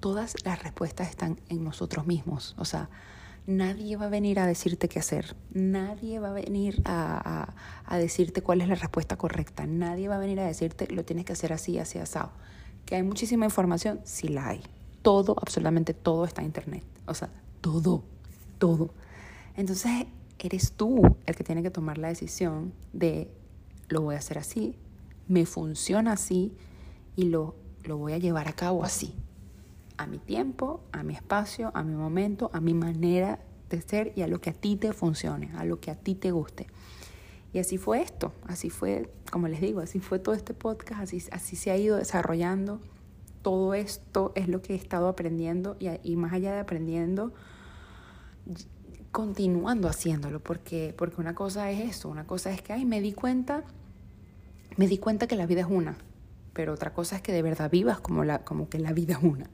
todas 0.00 0.34
las 0.44 0.62
respuestas 0.62 1.10
están 1.10 1.40
en 1.48 1.64
nosotros 1.64 2.06
mismos, 2.06 2.54
o 2.58 2.64
sea, 2.64 2.88
Nadie 3.46 3.96
va 3.96 4.06
a 4.06 4.08
venir 4.08 4.38
a 4.38 4.46
decirte 4.46 4.88
qué 4.88 4.98
hacer. 4.98 5.34
Nadie 5.52 6.20
va 6.20 6.28
a 6.28 6.32
venir 6.32 6.82
a, 6.84 7.48
a, 7.86 7.94
a, 7.94 7.98
decirte 7.98 8.42
cuál 8.42 8.60
es 8.60 8.68
la 8.68 8.74
respuesta 8.74 9.16
correcta. 9.16 9.66
Nadie 9.66 10.08
va 10.08 10.16
a 10.16 10.18
venir 10.18 10.38
a 10.40 10.46
decirte 10.46 10.86
lo 10.92 11.04
tienes 11.04 11.24
que 11.24 11.32
hacer 11.32 11.52
así, 11.52 11.78
así, 11.78 11.98
asado. 11.98 12.30
Que 12.84 12.96
hay 12.96 13.02
muchísima 13.02 13.46
información, 13.46 14.00
sí 14.04 14.28
la 14.28 14.48
hay. 14.48 14.62
Todo, 15.02 15.34
absolutamente 15.40 15.94
todo 15.94 16.26
está 16.26 16.42
en 16.42 16.48
Internet. 16.48 16.84
O 17.06 17.14
sea, 17.14 17.30
todo, 17.60 18.04
todo. 18.58 18.90
Entonces, 19.60 20.06
eres 20.38 20.72
tú 20.72 21.16
el 21.26 21.36
que 21.36 21.44
tiene 21.44 21.62
que 21.62 21.70
tomar 21.70 21.98
la 21.98 22.08
decisión 22.08 22.72
de 22.94 23.30
lo 23.88 24.00
voy 24.00 24.14
a 24.14 24.18
hacer 24.18 24.38
así, 24.38 24.74
me 25.28 25.44
funciona 25.44 26.12
así 26.12 26.54
y 27.14 27.24
lo, 27.24 27.54
lo 27.84 27.98
voy 27.98 28.14
a 28.14 28.18
llevar 28.18 28.48
a 28.48 28.54
cabo 28.54 28.84
así 28.84 29.14
a 29.98 30.06
mi 30.06 30.16
tiempo, 30.16 30.80
a 30.92 31.02
mi 31.02 31.14
espacio, 31.14 31.70
a 31.74 31.82
mi 31.82 31.94
momento, 31.94 32.50
a 32.54 32.60
mi 32.60 32.72
manera 32.72 33.38
de 33.68 33.82
ser 33.82 34.14
y 34.16 34.22
a 34.22 34.28
lo 34.28 34.40
que 34.40 34.48
a 34.48 34.52
ti 34.54 34.76
te 34.76 34.94
funcione, 34.94 35.50
a 35.54 35.64
lo 35.66 35.78
que 35.78 35.90
a 35.90 35.94
ti 35.94 36.14
te 36.14 36.30
guste. 36.30 36.66
Y 37.52 37.58
así 37.58 37.76
fue 37.76 38.00
esto, 38.00 38.32
así 38.46 38.70
fue, 38.70 39.12
como 39.30 39.46
les 39.46 39.60
digo, 39.60 39.80
así 39.80 40.00
fue 40.00 40.18
todo 40.18 40.34
este 40.34 40.54
podcast, 40.54 41.02
así, 41.02 41.22
así 41.32 41.54
se 41.54 41.70
ha 41.70 41.76
ido 41.76 41.98
desarrollando. 41.98 42.80
Todo 43.42 43.74
esto 43.74 44.32
es 44.36 44.48
lo 44.48 44.62
que 44.62 44.72
he 44.72 44.76
estado 44.76 45.06
aprendiendo 45.06 45.76
y, 45.78 45.88
y 46.02 46.16
más 46.16 46.32
allá 46.32 46.54
de 46.54 46.60
aprendiendo, 46.60 47.34
continuando 49.12 49.88
haciéndolo, 49.88 50.40
porque, 50.40 50.94
porque 50.96 51.20
una 51.20 51.34
cosa 51.34 51.70
es 51.70 51.96
eso, 51.96 52.08
una 52.08 52.26
cosa 52.26 52.50
es 52.50 52.62
que, 52.62 52.72
ay, 52.72 52.84
me 52.84 53.00
di 53.00 53.12
cuenta, 53.12 53.64
me 54.76 54.86
di 54.86 54.98
cuenta 54.98 55.26
que 55.26 55.36
la 55.36 55.46
vida 55.46 55.62
es 55.62 55.66
una, 55.68 55.96
pero 56.52 56.74
otra 56.74 56.92
cosa 56.92 57.16
es 57.16 57.22
que 57.22 57.32
de 57.32 57.42
verdad 57.42 57.70
vivas 57.70 58.00
como, 58.00 58.24
la, 58.24 58.40
como 58.40 58.68
que 58.68 58.78
la 58.78 58.92
vida 58.92 59.14
es 59.14 59.22
una. 59.22 59.50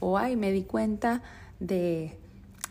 O, 0.00 0.18
ay, 0.18 0.36
me 0.36 0.52
di 0.52 0.62
cuenta 0.62 1.22
de, 1.58 2.18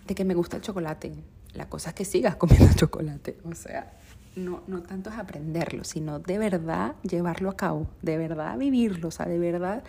de 0.05 0.15
que 0.15 0.25
me 0.25 0.33
gusta 0.33 0.57
el 0.57 0.63
chocolate. 0.63 1.13
La 1.53 1.69
cosa 1.69 1.89
es 1.89 1.95
que 1.95 2.05
sigas 2.05 2.35
comiendo 2.37 2.73
chocolate. 2.73 3.37
O 3.43 3.55
sea, 3.55 3.93
no, 4.35 4.61
no 4.67 4.83
tanto 4.83 5.09
es 5.09 5.17
aprenderlo, 5.17 5.83
sino 5.83 6.19
de 6.19 6.37
verdad 6.37 6.95
llevarlo 7.01 7.49
a 7.49 7.57
cabo, 7.57 7.87
de 8.01 8.17
verdad 8.17 8.57
vivirlo, 8.57 9.09
o 9.09 9.11
sea, 9.11 9.25
de 9.25 9.39
verdad 9.39 9.83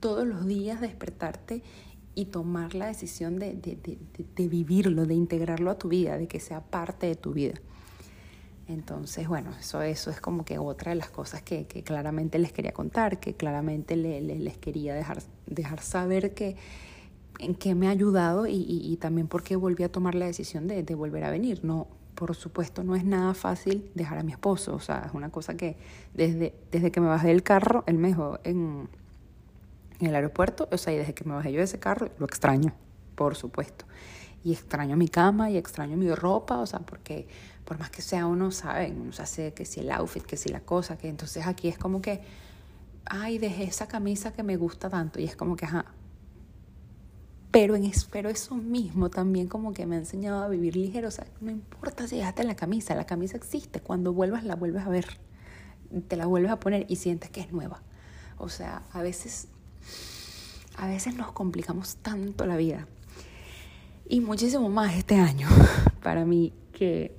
todos 0.00 0.26
los 0.26 0.44
días 0.46 0.80
despertarte 0.80 1.62
y 2.14 2.26
tomar 2.26 2.74
la 2.74 2.86
decisión 2.86 3.38
de, 3.38 3.54
de, 3.54 3.98
de, 4.36 4.48
vivirlo, 4.48 5.06
de 5.06 5.14
integrarlo 5.14 5.70
a 5.70 5.78
tu 5.78 5.88
vida, 5.88 6.16
de 6.16 6.28
que 6.28 6.40
sea 6.40 6.60
parte 6.60 7.06
de 7.06 7.14
tu 7.16 7.32
vida. 7.32 7.54
Entonces, 8.66 9.28
bueno, 9.28 9.50
eso, 9.58 9.82
eso 9.82 10.10
es 10.10 10.20
como 10.20 10.44
que 10.44 10.58
otra 10.58 10.90
de 10.90 10.96
las 10.96 11.10
cosas 11.10 11.42
que, 11.42 11.66
que 11.66 11.82
claramente 11.82 12.38
les 12.38 12.52
quería 12.52 12.72
contar, 12.72 13.20
que 13.20 13.34
claramente 13.34 13.96
le, 13.96 14.20
le, 14.20 14.38
les 14.38 14.56
quería 14.56 14.94
dejar, 14.94 15.22
dejar 15.46 15.80
saber 15.80 16.34
que 16.34 16.56
en 17.40 17.54
qué 17.54 17.74
me 17.74 17.88
ha 17.88 17.90
ayudado 17.90 18.46
y, 18.46 18.54
y, 18.54 18.96
también 18.96 19.26
por 19.26 19.42
qué 19.42 19.56
volví 19.56 19.82
a 19.82 19.90
tomar 19.90 20.14
la 20.14 20.26
decisión 20.26 20.68
de, 20.68 20.82
de, 20.82 20.94
volver 20.94 21.24
a 21.24 21.30
venir. 21.30 21.64
No, 21.64 21.88
por 22.14 22.34
supuesto, 22.34 22.84
no 22.84 22.94
es 22.94 23.04
nada 23.04 23.34
fácil 23.34 23.90
dejar 23.94 24.18
a 24.18 24.22
mi 24.22 24.32
esposo. 24.32 24.74
O 24.74 24.80
sea, 24.80 25.04
es 25.06 25.14
una 25.14 25.30
cosa 25.30 25.56
que 25.56 25.76
desde, 26.14 26.54
desde 26.70 26.90
que 26.90 27.00
me 27.00 27.08
bajé 27.08 27.28
del 27.28 27.42
carro, 27.42 27.82
él 27.86 27.98
me 27.98 28.08
dejó 28.08 28.38
en, 28.44 28.88
en 30.00 30.06
el 30.06 30.14
aeropuerto, 30.14 30.68
o 30.70 30.78
sea, 30.78 30.92
y 30.92 30.96
desde 30.96 31.14
que 31.14 31.24
me 31.24 31.34
bajé 31.34 31.52
yo 31.52 31.58
de 31.58 31.64
ese 31.64 31.78
carro, 31.78 32.10
lo 32.18 32.26
extraño, 32.26 32.72
por 33.14 33.36
supuesto. 33.36 33.84
Y 34.42 34.52
extraño 34.52 34.96
mi 34.96 35.08
cama 35.08 35.50
y 35.50 35.56
extraño 35.56 35.96
mi 35.96 36.12
ropa, 36.14 36.58
o 36.58 36.66
sea, 36.66 36.80
porque 36.80 37.26
por 37.64 37.78
más 37.78 37.90
que 37.90 38.02
sea 38.02 38.26
uno 38.26 38.50
sabe, 38.50 38.92
uno 38.92 39.10
hace 39.18 39.54
que 39.54 39.64
si 39.64 39.80
el 39.80 39.90
outfit, 39.90 40.22
que 40.22 40.36
si 40.36 40.50
la 40.50 40.60
cosa, 40.60 40.98
que 40.98 41.08
entonces 41.08 41.46
aquí 41.46 41.68
es 41.68 41.78
como 41.78 42.02
que, 42.02 42.20
ay, 43.06 43.38
dejé 43.38 43.64
esa 43.64 43.88
camisa 43.88 44.32
que 44.32 44.42
me 44.42 44.56
gusta 44.56 44.90
tanto 44.90 45.20
y 45.20 45.24
es 45.24 45.36
como 45.36 45.56
que, 45.56 45.64
ajá. 45.64 45.86
Pero, 47.50 47.76
en, 47.76 47.90
pero 48.10 48.28
eso 48.28 48.56
mismo 48.56 49.10
también 49.10 49.46
como 49.46 49.72
que 49.72 49.86
me 49.86 49.94
ha 49.94 49.98
enseñado 50.00 50.42
a 50.42 50.48
vivir 50.48 50.76
ligero, 50.76 51.08
o 51.08 51.10
sea, 51.12 51.24
no 51.40 51.50
importa 51.52 52.08
si 52.08 52.16
dejaste 52.16 52.42
la 52.44 52.56
camisa, 52.56 52.94
la 52.94 53.06
camisa 53.06 53.36
existe, 53.36 53.80
cuando 53.80 54.12
vuelvas 54.12 54.44
la 54.44 54.56
vuelves 54.56 54.84
a 54.84 54.88
ver, 54.88 55.06
te 56.08 56.16
la 56.16 56.26
vuelves 56.26 56.50
a 56.50 56.58
poner 56.58 56.84
y 56.88 56.96
sientes 56.96 57.30
que 57.30 57.40
es 57.40 57.52
nueva. 57.52 57.82
O 58.38 58.48
sea, 58.48 58.82
a 58.92 59.02
veces, 59.02 59.48
a 60.76 60.86
veces 60.86 61.14
nos 61.14 61.32
complicamos 61.32 61.96
tanto 61.96 62.46
la 62.46 62.56
vida. 62.56 62.86
Y 64.06 64.20
muchísimo 64.20 64.68
más 64.68 64.94
este 64.94 65.16
año 65.16 65.48
para 66.02 66.24
mí 66.24 66.52
que 66.72 67.14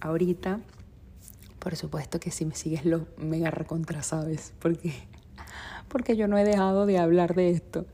ahorita, 0.00 0.60
por 1.58 1.76
supuesto 1.76 2.20
que 2.20 2.30
si 2.30 2.46
me 2.46 2.54
sigues 2.54 2.84
lo 2.84 3.06
mega 3.18 3.50
recontra 3.50 4.02
sabes, 4.02 4.54
porque, 4.60 4.92
porque 5.88 6.16
yo 6.16 6.28
no 6.28 6.38
he 6.38 6.44
dejado 6.44 6.86
de 6.86 6.98
hablar 6.98 7.34
de 7.34 7.50
esto. 7.50 7.86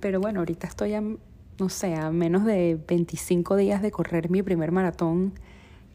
Pero 0.00 0.20
bueno, 0.20 0.40
ahorita 0.40 0.66
estoy 0.66 0.94
a, 0.94 1.00
no 1.00 1.68
sé, 1.68 1.94
a 1.94 2.10
menos 2.10 2.44
de 2.44 2.78
25 2.86 3.56
días 3.56 3.80
de 3.80 3.90
correr 3.90 4.30
mi 4.30 4.42
primer 4.42 4.72
maratón. 4.72 5.32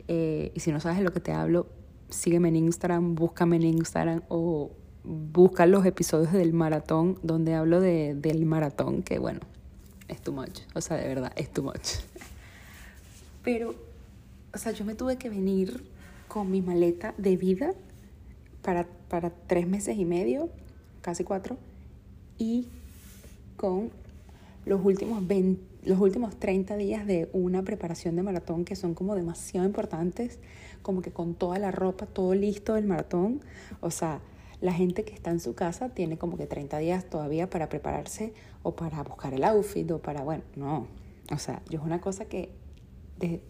Eh, 0.07 0.51
y 0.55 0.59
si 0.61 0.71
no 0.71 0.79
sabes 0.79 0.97
de 0.97 1.03
lo 1.03 1.13
que 1.13 1.19
te 1.19 1.31
hablo, 1.31 1.67
sígueme 2.09 2.49
en 2.49 2.55
Instagram, 2.55 3.15
búscame 3.15 3.57
en 3.57 3.63
Instagram 3.63 4.23
o 4.29 4.71
busca 5.03 5.65
los 5.65 5.85
episodios 5.85 6.31
del 6.31 6.53
maratón 6.53 7.17
donde 7.23 7.55
hablo 7.55 7.79
de, 7.81 8.15
del 8.15 8.45
maratón, 8.45 9.03
que 9.03 9.19
bueno, 9.19 9.39
es 10.07 10.21
too 10.21 10.33
much. 10.33 10.61
O 10.75 10.81
sea, 10.81 10.97
de 10.97 11.07
verdad, 11.07 11.31
es 11.35 11.51
too 11.51 11.63
much. 11.63 12.01
Pero 13.43 13.75
o 14.53 14.57
sea, 14.57 14.71
yo 14.73 14.83
me 14.83 14.95
tuve 14.95 15.17
que 15.17 15.29
venir 15.29 15.83
con 16.27 16.51
mi 16.51 16.61
maleta 16.61 17.13
de 17.17 17.37
vida 17.37 17.73
para, 18.61 18.85
para 19.09 19.29
tres 19.29 19.67
meses 19.67 19.97
y 19.97 20.05
medio, 20.05 20.49
casi 21.01 21.23
cuatro, 21.23 21.57
y 22.37 22.67
con 23.55 23.91
los 24.65 24.83
últimos, 24.83 25.25
20, 25.25 25.89
los 25.89 25.99
últimos 25.99 26.37
30 26.37 26.75
días 26.75 27.07
de 27.07 27.29
una 27.33 27.63
preparación 27.63 28.15
de 28.15 28.23
maratón 28.23 28.65
que 28.65 28.75
son 28.75 28.93
como 28.93 29.15
demasiado 29.15 29.65
importantes, 29.65 30.39
como 30.81 31.01
que 31.01 31.11
con 31.11 31.33
toda 31.33 31.57
la 31.57 31.71
ropa, 31.71 32.05
todo 32.05 32.35
listo 32.35 32.73
del 32.73 32.85
maratón. 32.85 33.41
O 33.79 33.89
sea, 33.89 34.19
la 34.61 34.73
gente 34.73 35.03
que 35.03 35.13
está 35.13 35.31
en 35.31 35.39
su 35.39 35.55
casa 35.55 35.89
tiene 35.89 36.17
como 36.17 36.37
que 36.37 36.45
30 36.45 36.77
días 36.77 37.05
todavía 37.05 37.49
para 37.49 37.67
prepararse 37.67 38.33
o 38.61 38.75
para 38.75 39.03
buscar 39.03 39.33
el 39.33 39.43
outfit 39.43 39.89
o 39.91 39.99
para, 39.99 40.23
bueno, 40.23 40.43
no. 40.55 40.87
O 41.31 41.37
sea, 41.39 41.61
yo 41.69 41.79
es 41.79 41.85
una 41.85 41.99
cosa 41.99 42.25
que 42.25 42.49
desde, 43.17 43.41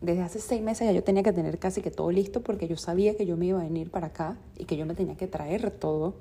desde 0.00 0.22
hace 0.22 0.40
seis 0.40 0.60
meses 0.60 0.86
ya 0.88 0.92
yo 0.92 1.04
tenía 1.04 1.22
que 1.22 1.32
tener 1.32 1.58
casi 1.58 1.82
que 1.82 1.92
todo 1.92 2.10
listo 2.10 2.42
porque 2.42 2.66
yo 2.66 2.76
sabía 2.76 3.16
que 3.16 3.26
yo 3.26 3.36
me 3.36 3.46
iba 3.46 3.60
a 3.60 3.62
venir 3.62 3.90
para 3.90 4.08
acá 4.08 4.36
y 4.58 4.64
que 4.64 4.76
yo 4.76 4.86
me 4.86 4.94
tenía 4.94 5.16
que 5.16 5.28
traer 5.28 5.70
todo 5.70 6.14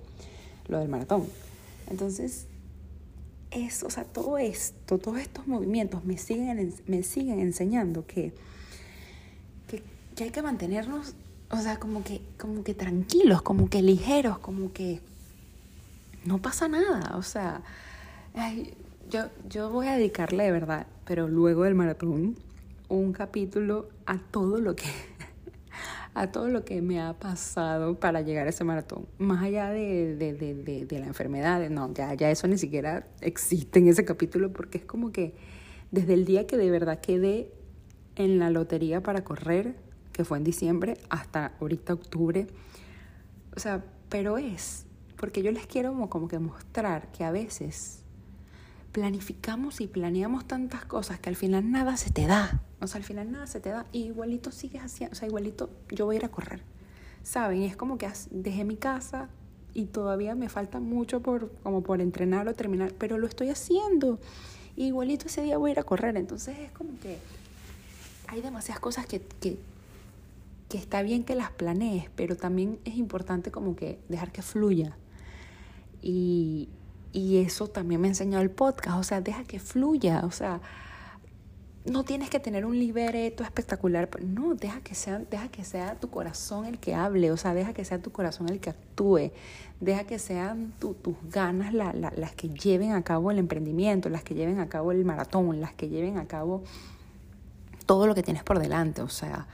lo 0.68 0.78
del 0.78 0.90
maratón. 0.90 1.26
Entonces, 1.90 2.46
es, 3.50 3.82
o 3.82 3.90
sea, 3.90 4.04
todo 4.04 4.38
esto, 4.38 5.00
todos 5.00 5.18
estos 5.18 5.48
movimientos 5.48 6.06
me 6.06 6.20
siguen, 6.20 6.72
me 6.86 7.02
siguen 7.02 7.40
enseñando 7.40 8.06
que, 8.06 8.32
que, 9.68 9.82
que 10.16 10.26
hay 10.26 10.30
que 10.30 10.44
mantenernos 10.44 11.16
o 11.52 11.58
sea, 11.58 11.80
como 11.80 12.04
que, 12.04 12.22
como 12.38 12.64
que 12.64 12.74
tranquilos, 12.74 13.42
como 13.42 13.70
que 13.70 13.82
ligeros, 13.82 14.40
como 14.40 14.72
que 14.72 15.02
no 16.26 16.40
pasa 16.40 16.68
nada. 16.68 17.18
O 17.18 17.24
sea, 17.24 17.62
yo, 19.10 19.26
yo 19.48 19.70
voy 19.70 19.88
a 19.88 19.96
dedicarle 19.96 20.44
de 20.44 20.52
verdad, 20.52 20.88
pero 21.06 21.28
luego 21.28 21.64
del 21.64 21.76
maratón, 21.76 22.36
un 22.88 23.14
capítulo 23.14 23.90
a 24.06 24.18
todo 24.18 24.60
lo 24.60 24.76
que 24.76 24.86
a 26.14 26.32
todo 26.32 26.50
lo 26.50 26.66
que 26.66 26.82
me 26.82 27.02
ha 27.02 27.14
pasado 27.14 28.00
para 28.00 28.22
llegar 28.22 28.46
a 28.48 28.50
ese 28.50 28.64
maratón. 28.64 29.08
Más 29.18 29.44
allá 29.44 29.70
de, 29.70 30.16
de, 30.16 30.34
de, 30.34 30.86
de 30.86 31.00
la 31.00 31.08
enfermedad, 31.08 31.68
no, 31.70 31.94
ya, 31.94 32.14
ya 32.14 32.30
eso 32.30 32.48
ni 32.48 32.58
siquiera 32.58 33.08
existe 33.22 33.80
en 33.80 33.88
ese 33.88 34.06
capítulo 34.06 34.52
porque 34.52 34.80
es 34.80 34.86
como 34.86 35.12
que 35.12 35.34
desde 35.92 36.14
el 36.14 36.26
día 36.26 36.46
que 36.46 36.58
de 36.58 36.70
verdad 36.70 37.00
quedé 37.00 37.52
en 38.16 38.38
la 38.38 38.50
lotería 38.50 39.02
para 39.02 39.24
correr, 39.24 39.76
que 40.20 40.26
fue 40.26 40.38
en 40.38 40.44
diciembre, 40.44 40.98
hasta 41.08 41.54
ahorita 41.62 41.94
octubre. 41.94 42.46
O 43.56 43.60
sea, 43.62 43.86
pero 44.10 44.38
es, 44.38 44.86
porque 45.16 45.42
yo 45.42 45.50
les 45.54 45.66
quiero 45.66 45.94
como, 45.94 46.10
como 46.10 46.28
que 46.28 46.40
mostrar 46.40 47.10
que 47.14 47.24
a 47.24 47.32
veces 47.32 48.04
planificamos 48.92 49.80
y 49.80 49.88
planeamos 49.88 50.46
tantas 50.46 50.84
cosas 50.84 51.22
que 51.22 51.30
al 51.30 51.38
final 51.38 51.72
nada 51.72 51.96
se 51.96 52.10
te 52.10 52.28
da. 52.28 52.62
O 52.82 52.88
sea, 52.88 52.98
al 52.98 53.06
final 53.06 53.32
nada 53.32 53.48
se 53.48 53.62
te 53.62 53.70
da. 53.70 53.86
Y 53.94 54.08
igualito 54.08 54.52
sigues 54.52 54.84
haciendo, 54.84 55.14
o 55.14 55.16
sea, 55.16 55.26
igualito 55.26 55.70
yo 55.90 56.06
voy 56.06 56.18
a 56.18 56.20
ir 56.20 56.26
a 56.26 56.30
correr. 56.32 56.64
¿Saben? 57.24 57.62
Y 57.62 57.66
es 57.68 57.78
como 57.78 57.98
que 57.98 58.10
dejé 58.30 58.66
mi 58.66 58.76
casa 58.76 59.30
y 59.74 59.86
todavía 59.86 60.36
me 60.36 60.50
falta 60.50 60.82
mucho 60.82 61.22
por, 61.22 61.50
como 61.64 61.82
por 61.82 62.02
entrenar 62.02 62.46
o 62.50 62.56
terminar, 62.56 62.92
pero 62.98 63.18
lo 63.18 63.26
estoy 63.26 63.52
haciendo. 63.52 64.20
igualito 64.76 65.28
ese 65.28 65.44
día 65.44 65.58
voy 65.58 65.70
a 65.70 65.74
ir 65.76 65.80
a 65.80 65.84
correr. 65.84 66.18
Entonces 66.18 66.60
es 66.60 66.74
como 66.74 67.00
que 67.00 67.20
hay 68.28 68.42
demasiadas 68.42 68.82
cosas 68.82 69.06
que, 69.06 69.22
que, 69.22 69.58
que 70.70 70.78
está 70.78 71.02
bien 71.02 71.24
que 71.24 71.36
las 71.36 71.52
planees, 71.52 72.10
pero 72.16 72.38
también 72.38 72.80
es 72.86 72.96
importante 72.96 73.52
como 73.52 73.76
que 73.76 74.00
dejar 74.08 74.32
que 74.32 74.42
fluya. 74.42 74.96
Y, 76.02 76.70
y 77.12 77.38
eso 77.38 77.68
también 77.68 78.00
me 78.00 78.08
ha 78.08 78.12
enseñado 78.12 78.44
el 78.44 78.52
podcast, 78.52 79.00
o 79.00 79.04
sea, 79.04 79.20
deja 79.20 79.44
que 79.44 79.60
fluya, 79.60 80.22
o 80.26 80.32
sea, 80.32 80.62
no 81.86 82.04
tienes 82.04 82.30
que 82.30 82.40
tener 82.40 82.66
un 82.66 82.78
libreto 82.78 83.44
espectacular, 83.44 84.10
no, 84.24 84.54
deja 84.54 84.82
que 84.82 84.96
sea, 84.96 85.20
deja 85.20 85.48
que 85.50 85.64
sea 85.64 85.96
tu 85.96 86.10
corazón 86.10 86.66
el 86.66 86.80
que 86.80 86.94
hable, 86.94 87.32
o 87.32 87.38
sea, 87.38 87.54
deja 87.54 87.74
que 87.74 87.84
sea 87.84 88.00
tu 88.00 88.12
corazón 88.12 88.50
el 88.50 88.60
que 88.60 88.70
actúe, 88.70 89.32
deja 89.80 90.04
que 90.04 90.20
sean 90.20 90.74
tus 90.80 91.16
ganas 91.32 91.74
las 91.74 92.36
que 92.36 92.50
lleven 92.50 92.92
a 92.92 93.02
cabo 93.04 93.32
el 93.32 93.40
emprendimiento, 93.40 94.10
las 94.10 94.24
que 94.24 94.36
lleven 94.36 94.60
a 94.60 94.70
cabo 94.70 94.92
el 94.92 95.04
maratón, 95.06 95.60
las 95.62 95.74
que 95.74 95.90
lleven 95.90 96.18
a 96.18 96.28
cabo 96.28 96.64
todo 97.86 98.06
lo 98.06 98.14
que 98.14 98.24
tienes 98.24 98.44
por 98.44 98.60
delante, 98.60 99.02
o 99.02 99.10
sea, 99.10 99.48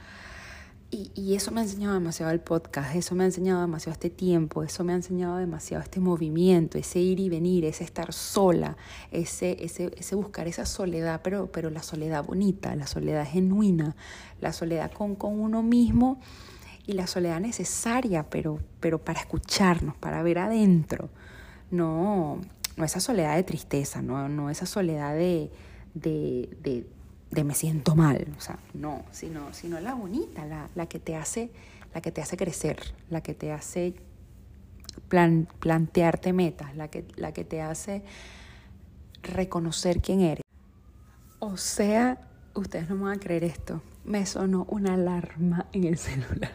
y, 0.90 1.34
eso 1.34 1.50
me 1.50 1.60
ha 1.60 1.64
enseñado 1.64 1.94
demasiado 1.94 2.30
el 2.32 2.40
podcast, 2.40 2.94
eso 2.94 3.14
me 3.14 3.24
ha 3.24 3.26
enseñado 3.26 3.60
demasiado 3.60 3.92
este 3.92 4.08
tiempo, 4.08 4.62
eso 4.62 4.84
me 4.84 4.92
ha 4.92 4.96
enseñado 4.96 5.36
demasiado 5.36 5.82
este 5.82 5.98
movimiento, 5.98 6.78
ese 6.78 7.00
ir 7.00 7.18
y 7.18 7.28
venir, 7.28 7.64
ese 7.64 7.82
estar 7.82 8.12
sola, 8.12 8.76
ese, 9.10 9.56
ese, 9.64 9.90
ese 9.96 10.14
buscar 10.14 10.46
esa 10.46 10.64
soledad, 10.64 11.20
pero, 11.24 11.50
pero 11.50 11.70
la 11.70 11.82
soledad 11.82 12.24
bonita, 12.24 12.74
la 12.76 12.86
soledad 12.86 13.26
genuina, 13.26 13.96
la 14.40 14.52
soledad 14.52 14.92
con, 14.92 15.16
con 15.16 15.40
uno 15.40 15.62
mismo 15.62 16.20
y 16.86 16.92
la 16.92 17.08
soledad 17.08 17.40
necesaria, 17.40 18.30
pero, 18.30 18.60
pero 18.78 19.04
para 19.04 19.20
escucharnos, 19.20 19.96
para 19.96 20.22
ver 20.22 20.38
adentro. 20.38 21.10
No, 21.70 22.40
no 22.76 22.84
esa 22.84 23.00
soledad 23.00 23.34
de 23.34 23.42
tristeza, 23.42 24.02
no, 24.02 24.28
no 24.28 24.50
esa 24.50 24.66
soledad 24.66 25.14
de, 25.14 25.50
de 25.94 26.48
de 26.62 26.86
me 27.30 27.54
siento 27.54 27.94
mal, 27.94 28.26
o 28.36 28.40
sea, 28.40 28.58
no, 28.74 29.04
sino, 29.10 29.52
sino 29.52 29.80
la 29.80 29.94
bonita, 29.94 30.46
la, 30.46 30.68
la, 30.74 30.86
que 30.86 30.98
te 30.98 31.16
hace, 31.16 31.50
la 31.94 32.00
que 32.00 32.12
te 32.12 32.22
hace 32.22 32.36
crecer, 32.36 32.94
la 33.10 33.20
que 33.20 33.34
te 33.34 33.52
hace 33.52 33.94
plan, 35.08 35.48
plantearte 35.58 36.32
metas, 36.32 36.74
la 36.76 36.88
que, 36.88 37.04
la 37.16 37.32
que 37.32 37.44
te 37.44 37.60
hace 37.60 38.02
reconocer 39.22 40.00
quién 40.00 40.20
eres. 40.20 40.42
O 41.38 41.56
sea, 41.56 42.18
ustedes 42.54 42.88
no 42.88 42.96
me 42.96 43.04
van 43.04 43.16
a 43.18 43.20
creer 43.20 43.44
esto, 43.44 43.82
me 44.04 44.24
sonó 44.24 44.66
una 44.70 44.94
alarma 44.94 45.66
en 45.72 45.84
el 45.84 45.98
celular. 45.98 46.52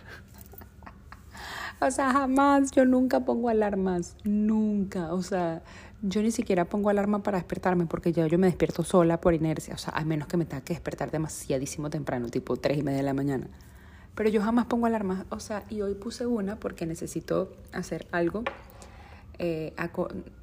o 1.81 1.91
sea, 1.91 2.11
jamás, 2.11 2.71
yo 2.71 2.85
nunca 2.85 3.19
pongo 3.19 3.49
alarmas, 3.49 4.15
nunca, 4.23 5.13
o 5.13 5.21
sea, 5.21 5.61
yo 6.01 6.21
ni 6.21 6.31
siquiera 6.31 6.65
pongo 6.65 6.89
alarma 6.89 7.21
para 7.21 7.37
despertarme 7.37 7.85
porque 7.85 8.11
ya 8.11 8.25
yo 8.27 8.37
me 8.39 8.47
despierto 8.47 8.83
sola 8.83 9.21
por 9.21 9.33
inercia, 9.33 9.75
o 9.75 9.77
sea, 9.77 9.93
a 9.93 10.03
menos 10.03 10.27
que 10.27 10.37
me 10.37 10.45
tenga 10.45 10.63
que 10.63 10.73
despertar 10.73 11.11
demasiadísimo 11.11 11.89
temprano, 11.89 12.29
tipo 12.29 12.57
tres 12.57 12.77
y 12.77 12.83
media 12.83 12.97
de 12.97 13.03
la 13.03 13.13
mañana. 13.13 13.47
Pero 14.15 14.29
yo 14.29 14.41
jamás 14.41 14.65
pongo 14.65 14.87
alarma, 14.87 15.25
o 15.29 15.39
sea, 15.39 15.63
y 15.69 15.81
hoy 15.81 15.93
puse 15.93 16.25
una 16.25 16.57
porque 16.57 16.85
necesito 16.85 17.53
hacer 17.71 18.07
algo, 18.11 18.43
eh, 19.37 19.73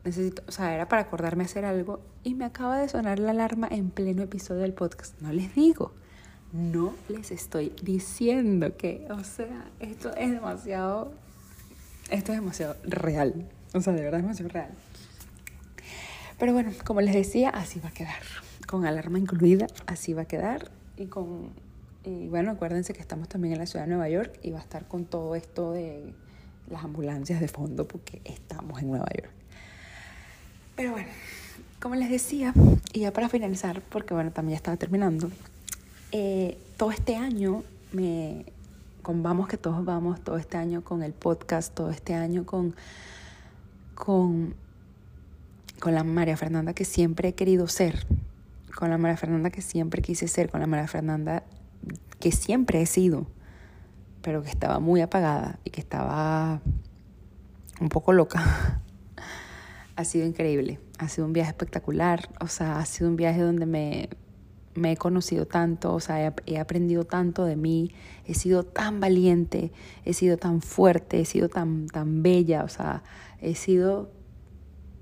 necesito, 0.04 0.42
o 0.48 0.52
sea, 0.52 0.74
era 0.74 0.88
para 0.88 1.02
acordarme 1.02 1.44
hacer 1.44 1.64
algo 1.64 2.00
y 2.24 2.34
me 2.34 2.44
acaba 2.44 2.78
de 2.78 2.88
sonar 2.88 3.18
la 3.18 3.32
alarma 3.32 3.68
en 3.70 3.90
pleno 3.90 4.22
episodio 4.22 4.62
del 4.62 4.72
podcast. 4.72 5.20
No 5.20 5.32
les 5.32 5.54
digo, 5.54 5.92
no 6.52 6.94
les 7.08 7.30
estoy 7.30 7.72
diciendo 7.82 8.76
que, 8.76 9.06
o 9.10 9.22
sea, 9.24 9.66
esto 9.80 10.14
es 10.16 10.30
demasiado, 10.30 11.12
esto 12.10 12.32
es 12.32 12.40
demasiado 12.40 12.76
real, 12.84 13.46
o 13.74 13.80
sea, 13.80 13.92
de 13.92 14.02
verdad 14.02 14.20
es 14.20 14.24
demasiado 14.24 14.50
real. 14.50 14.70
Pero 16.38 16.52
bueno, 16.52 16.70
como 16.84 17.00
les 17.00 17.14
decía, 17.14 17.50
así 17.50 17.80
va 17.80 17.88
a 17.88 17.92
quedar. 17.92 18.22
Con 18.66 18.86
alarma 18.86 19.18
incluida, 19.18 19.66
así 19.86 20.12
va 20.12 20.22
a 20.22 20.26
quedar. 20.26 20.70
Y 20.96 21.06
con 21.06 21.50
y 22.08 22.28
bueno, 22.28 22.52
acuérdense 22.52 22.94
que 22.94 23.00
estamos 23.00 23.28
también 23.28 23.52
en 23.54 23.60
la 23.60 23.66
ciudad 23.66 23.84
de 23.84 23.90
Nueva 23.90 24.08
York 24.08 24.38
y 24.42 24.50
va 24.50 24.58
a 24.58 24.62
estar 24.62 24.86
con 24.86 25.04
todo 25.04 25.34
esto 25.34 25.72
de 25.72 26.14
las 26.70 26.82
ambulancias 26.84 27.40
de 27.40 27.48
fondo 27.48 27.86
porque 27.86 28.22
estamos 28.24 28.80
en 28.80 28.88
Nueva 28.88 29.08
York. 29.14 29.30
Pero 30.76 30.92
bueno, 30.92 31.08
como 31.80 31.96
les 31.96 32.08
decía, 32.08 32.54
y 32.92 33.00
ya 33.00 33.12
para 33.12 33.28
finalizar, 33.28 33.82
porque 33.90 34.14
bueno, 34.14 34.30
también 34.30 34.52
ya 34.52 34.56
estaba 34.56 34.76
terminando, 34.76 35.30
eh, 36.12 36.56
todo 36.76 36.92
este 36.92 37.16
año 37.16 37.62
me, 37.92 38.46
con 39.02 39.22
Vamos 39.22 39.48
que 39.48 39.58
todos 39.58 39.84
vamos, 39.84 40.22
todo 40.22 40.38
este 40.38 40.56
año 40.56 40.82
con 40.82 41.02
el 41.02 41.12
podcast, 41.12 41.74
todo 41.74 41.90
este 41.90 42.14
año 42.14 42.46
con, 42.46 42.74
con 43.94 44.54
con 45.80 45.94
la 45.94 46.04
María 46.04 46.36
Fernanda 46.36 46.74
que 46.74 46.84
siempre 46.84 47.28
he 47.28 47.34
querido 47.34 47.68
ser, 47.68 48.06
con 48.74 48.90
la 48.90 48.98
María 48.98 49.16
Fernanda 49.16 49.50
que 49.50 49.62
siempre 49.62 50.02
quise 50.02 50.28
ser, 50.28 50.50
con 50.50 50.60
la 50.60 50.66
María 50.66 50.88
Fernanda 50.88 51.44
que 52.20 52.32
siempre 52.32 52.82
he 52.82 52.86
sido, 52.86 53.26
pero 54.22 54.42
que 54.42 54.50
estaba 54.50 54.80
muy 54.80 55.00
apagada 55.00 55.58
y 55.64 55.70
que 55.70 55.80
estaba 55.80 56.60
un 57.80 57.88
poco 57.88 58.12
loca. 58.12 58.82
ha 59.96 60.04
sido 60.04 60.26
increíble, 60.26 60.78
ha 60.98 61.08
sido 61.08 61.26
un 61.26 61.32
viaje 61.32 61.50
espectacular, 61.50 62.28
o 62.40 62.46
sea, 62.46 62.78
ha 62.78 62.86
sido 62.86 63.10
un 63.10 63.16
viaje 63.16 63.40
donde 63.40 63.66
me, 63.66 64.08
he 64.90 64.96
conocido 64.96 65.46
tanto, 65.46 65.92
o 65.92 66.00
sea, 66.00 66.24
he, 66.24 66.32
he, 66.46 66.58
aprendido 66.58 67.04
tanto 67.04 67.44
de 67.44 67.56
mí, 67.56 67.92
he 68.24 68.34
sido 68.34 68.62
tan 68.62 69.00
valiente, 69.00 69.72
he 70.04 70.12
sido 70.12 70.36
tan 70.36 70.60
fuerte, 70.60 71.20
he 71.20 71.24
sido 71.24 71.48
tan, 71.48 71.88
tan 71.88 72.22
bella, 72.22 72.62
o 72.62 72.68
sea, 72.68 73.02
he 73.40 73.56
sido 73.56 74.17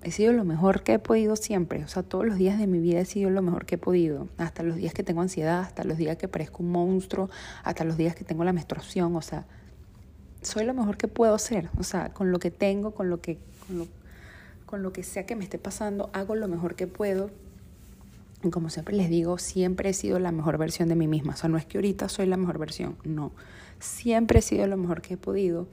he 0.06 0.12
sido 0.12 0.32
lo 0.32 0.44
mejor 0.44 0.84
que 0.84 0.94
he 0.94 0.98
podido 1.00 1.34
siempre. 1.34 1.82
O 1.82 1.88
sea, 1.88 2.04
todos 2.04 2.24
los 2.24 2.36
días 2.36 2.60
de 2.60 2.68
mi 2.68 2.78
vida 2.78 3.00
he 3.00 3.04
sido 3.04 3.28
lo 3.28 3.42
mejor 3.42 3.66
que 3.66 3.74
he 3.74 3.78
podido. 3.78 4.28
Hasta 4.38 4.62
los 4.62 4.76
días 4.76 4.94
que 4.94 5.02
tengo 5.02 5.20
ansiedad, 5.20 5.58
hasta 5.58 5.82
los 5.82 5.98
días 5.98 6.16
que 6.16 6.28
parezco 6.28 6.62
un 6.62 6.70
monstruo, 6.70 7.28
hasta 7.64 7.82
los 7.82 7.96
días 7.96 8.14
que 8.14 8.22
tengo 8.22 8.44
la 8.44 8.52
menstruación. 8.52 9.16
O 9.16 9.20
sea, 9.20 9.46
soy 10.42 10.64
lo 10.64 10.74
mejor 10.74 10.96
que 10.96 11.08
puedo 11.08 11.36
ser. 11.40 11.70
O 11.76 11.82
sea, 11.82 12.10
con 12.10 12.30
lo 12.30 12.38
que 12.38 12.52
tengo, 12.52 12.92
con 12.92 13.10
lo 13.10 13.20
que, 13.20 13.38
con 13.66 13.78
lo, 13.78 13.88
con 14.64 14.84
lo 14.84 14.92
que 14.92 15.02
sea 15.02 15.26
que 15.26 15.34
me 15.34 15.42
esté 15.42 15.58
pasando, 15.58 16.08
hago 16.12 16.36
lo 16.36 16.46
mejor 16.46 16.76
que 16.76 16.86
puedo. 16.86 17.32
Y 18.44 18.50
como 18.50 18.70
siempre 18.70 18.94
les 18.94 19.10
digo, 19.10 19.38
siempre 19.38 19.88
he 19.88 19.92
sido 19.92 20.20
la 20.20 20.30
mejor 20.30 20.56
versión 20.56 20.88
de 20.88 20.94
mí 20.94 21.08
misma. 21.08 21.32
O 21.32 21.36
sea, 21.36 21.48
no 21.48 21.58
es 21.58 21.66
que 21.66 21.78
ahorita 21.78 22.08
soy 22.08 22.26
la 22.26 22.36
mejor 22.36 22.58
versión, 22.58 22.96
no. 23.02 23.32
Siempre 23.80 24.38
he 24.38 24.42
sido 24.42 24.68
lo 24.68 24.76
mejor 24.76 25.02
que 25.02 25.14
he 25.14 25.16
podido, 25.16 25.66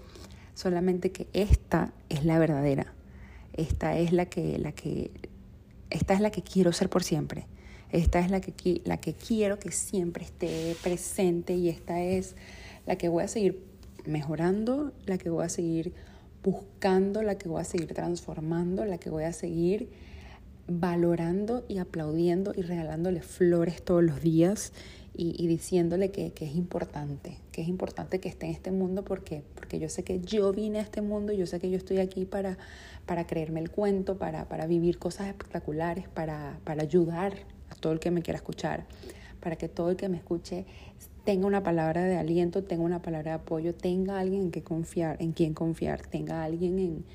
solamente 0.55 1.11
que 1.11 1.27
esta 1.33 1.93
es 2.09 2.25
la 2.25 2.39
verdadera 2.39 2.93
esta 3.53 3.97
es 3.97 4.11
la 4.11 4.25
que, 4.25 4.57
la 4.57 4.71
que, 4.71 5.11
esta 5.89 6.13
es 6.13 6.21
la 6.21 6.31
que 6.31 6.41
quiero 6.41 6.73
ser 6.73 6.89
por 6.89 7.03
siempre. 7.03 7.45
Esta 7.91 8.19
es 8.19 8.31
la 8.31 8.41
que, 8.41 8.81
la 8.85 8.97
que 8.97 9.13
quiero 9.13 9.59
que 9.59 9.71
siempre 9.71 10.25
esté 10.25 10.75
presente 10.81 11.53
y 11.53 11.69
esta 11.69 12.01
es 12.01 12.35
la 12.87 12.97
que 12.97 13.07
voy 13.07 13.23
a 13.23 13.27
seguir 13.27 13.63
mejorando, 14.05 14.91
la 15.05 15.17
que 15.17 15.29
voy 15.29 15.45
a 15.45 15.49
seguir 15.49 15.93
buscando, 16.43 17.21
la 17.21 17.37
que 17.37 17.47
voy 17.47 17.61
a 17.61 17.65
seguir 17.65 17.93
transformando, 17.93 18.83
la 18.85 18.97
que 18.97 19.09
voy 19.09 19.23
a 19.23 19.31
seguir 19.31 19.89
valorando 20.67 21.65
y 21.67 21.77
aplaudiendo 21.77 22.53
y 22.55 22.61
regalándole 22.61 23.21
flores 23.21 23.83
todos 23.83 24.03
los 24.03 24.21
días 24.21 24.73
y, 25.15 25.45
diciéndole 25.47 26.09
que, 26.09 26.31
que, 26.31 26.45
es 26.45 26.55
importante, 26.55 27.37
que 27.51 27.61
es 27.61 27.67
importante 27.67 28.19
que 28.19 28.29
esté 28.29 28.47
en 28.47 28.53
este 28.53 28.71
mundo 28.71 29.03
porque, 29.03 29.43
porque 29.53 29.77
yo 29.77 29.87
sé 29.87 30.03
que 30.03 30.19
yo 30.21 30.51
vine 30.51 30.79
a 30.79 30.81
este 30.81 31.01
mundo, 31.03 31.31
yo 31.33 31.45
sé 31.45 31.59
que 31.59 31.69
yo 31.69 31.77
estoy 31.77 31.99
aquí 31.99 32.25
para, 32.25 32.57
para 33.05 33.27
creerme 33.27 33.59
el 33.59 33.69
cuento, 33.69 34.17
para, 34.17 34.47
para 34.47 34.65
vivir 34.65 34.97
cosas 34.97 35.27
espectaculares, 35.27 36.07
para, 36.07 36.59
para 36.63 36.83
ayudar 36.83 37.33
todo 37.83 37.93
el 37.93 37.99
que 37.99 38.11
me 38.11 38.21
quiera 38.21 38.37
escuchar, 38.37 38.85
para 39.41 39.57
que 39.57 39.67
todo 39.67 39.89
el 39.91 39.97
que 39.97 40.07
me 40.07 40.17
escuche 40.17 40.65
tenga 41.25 41.45
una 41.45 41.63
palabra 41.63 42.03
de 42.03 42.15
aliento, 42.15 42.63
tenga 42.63 42.83
una 42.83 43.01
palabra 43.01 43.31
de 43.31 43.35
apoyo, 43.35 43.75
tenga 43.75 44.19
alguien 44.19 44.43
en 44.43 44.51
que 44.51 44.63
confiar, 44.63 45.21
en 45.21 45.33
quien 45.33 45.53
confiar, 45.53 46.01
tenga 46.01 46.43
alguien 46.43 46.79
en, 46.79 47.05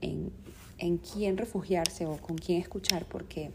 en, 0.00 0.30
en 0.78 0.98
quien 0.98 1.36
refugiarse 1.36 2.06
o 2.06 2.16
con 2.16 2.38
quien 2.38 2.60
escuchar, 2.60 3.06
porque, 3.06 3.50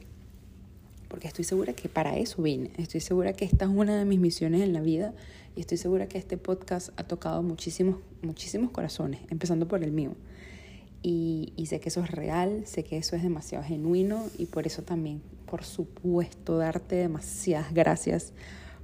porque 1.08 1.28
estoy 1.28 1.46
segura 1.46 1.72
que 1.74 1.88
para 1.88 2.18
eso 2.18 2.42
vine, 2.42 2.72
estoy 2.78 3.00
segura 3.00 3.32
que 3.32 3.46
esta 3.46 3.66
es 3.66 3.72
una 3.72 3.98
de 3.98 4.04
mis 4.04 4.20
misiones 4.20 4.62
en 4.62 4.74
la 4.74 4.82
vida 4.82 5.14
y 5.56 5.62
estoy 5.62 5.78
segura 5.78 6.08
que 6.08 6.18
este 6.18 6.38
podcast 6.38 6.90
ha 6.98 7.06
tocado 7.06 7.42
muchísimos, 7.42 7.98
muchísimos 8.22 8.72
corazones, 8.72 9.22
empezando 9.30 9.68
por 9.68 9.82
el 9.82 9.92
mío. 9.94 10.14
Y, 11.02 11.54
y 11.56 11.68
sé 11.68 11.80
que 11.80 11.90
eso 11.90 12.04
es 12.04 12.12
real, 12.12 12.64
sé 12.66 12.84
que 12.84 12.98
eso 12.98 13.16
es 13.16 13.24
demasiado 13.24 13.64
genuino 13.64 14.26
y 14.38 14.46
por 14.46 14.68
eso 14.68 14.82
también 14.84 15.22
por 15.50 15.64
supuesto, 15.64 16.58
darte 16.58 16.96
demasiadas 16.96 17.74
gracias 17.74 18.34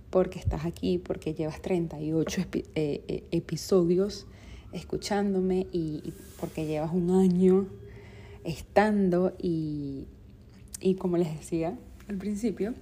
porque 0.09 0.39
estás 0.39 0.66
aquí, 0.66 0.97
porque 0.97 1.34
llevas 1.34 1.61
38 1.61 2.41
eh, 2.41 2.66
eh, 2.76 3.24
episodios 3.32 4.26
escuchándome 4.72 5.68
y, 5.72 6.13
porque 6.39 6.66
llevas 6.66 6.91
un 6.91 7.11
año 7.11 7.68
estando 8.43 9.36
y, 9.39 10.07
y 10.82 10.95
como 10.95 11.18
les 11.18 11.38
decía 11.38 11.78
al 12.09 12.18
principio, 12.18 12.74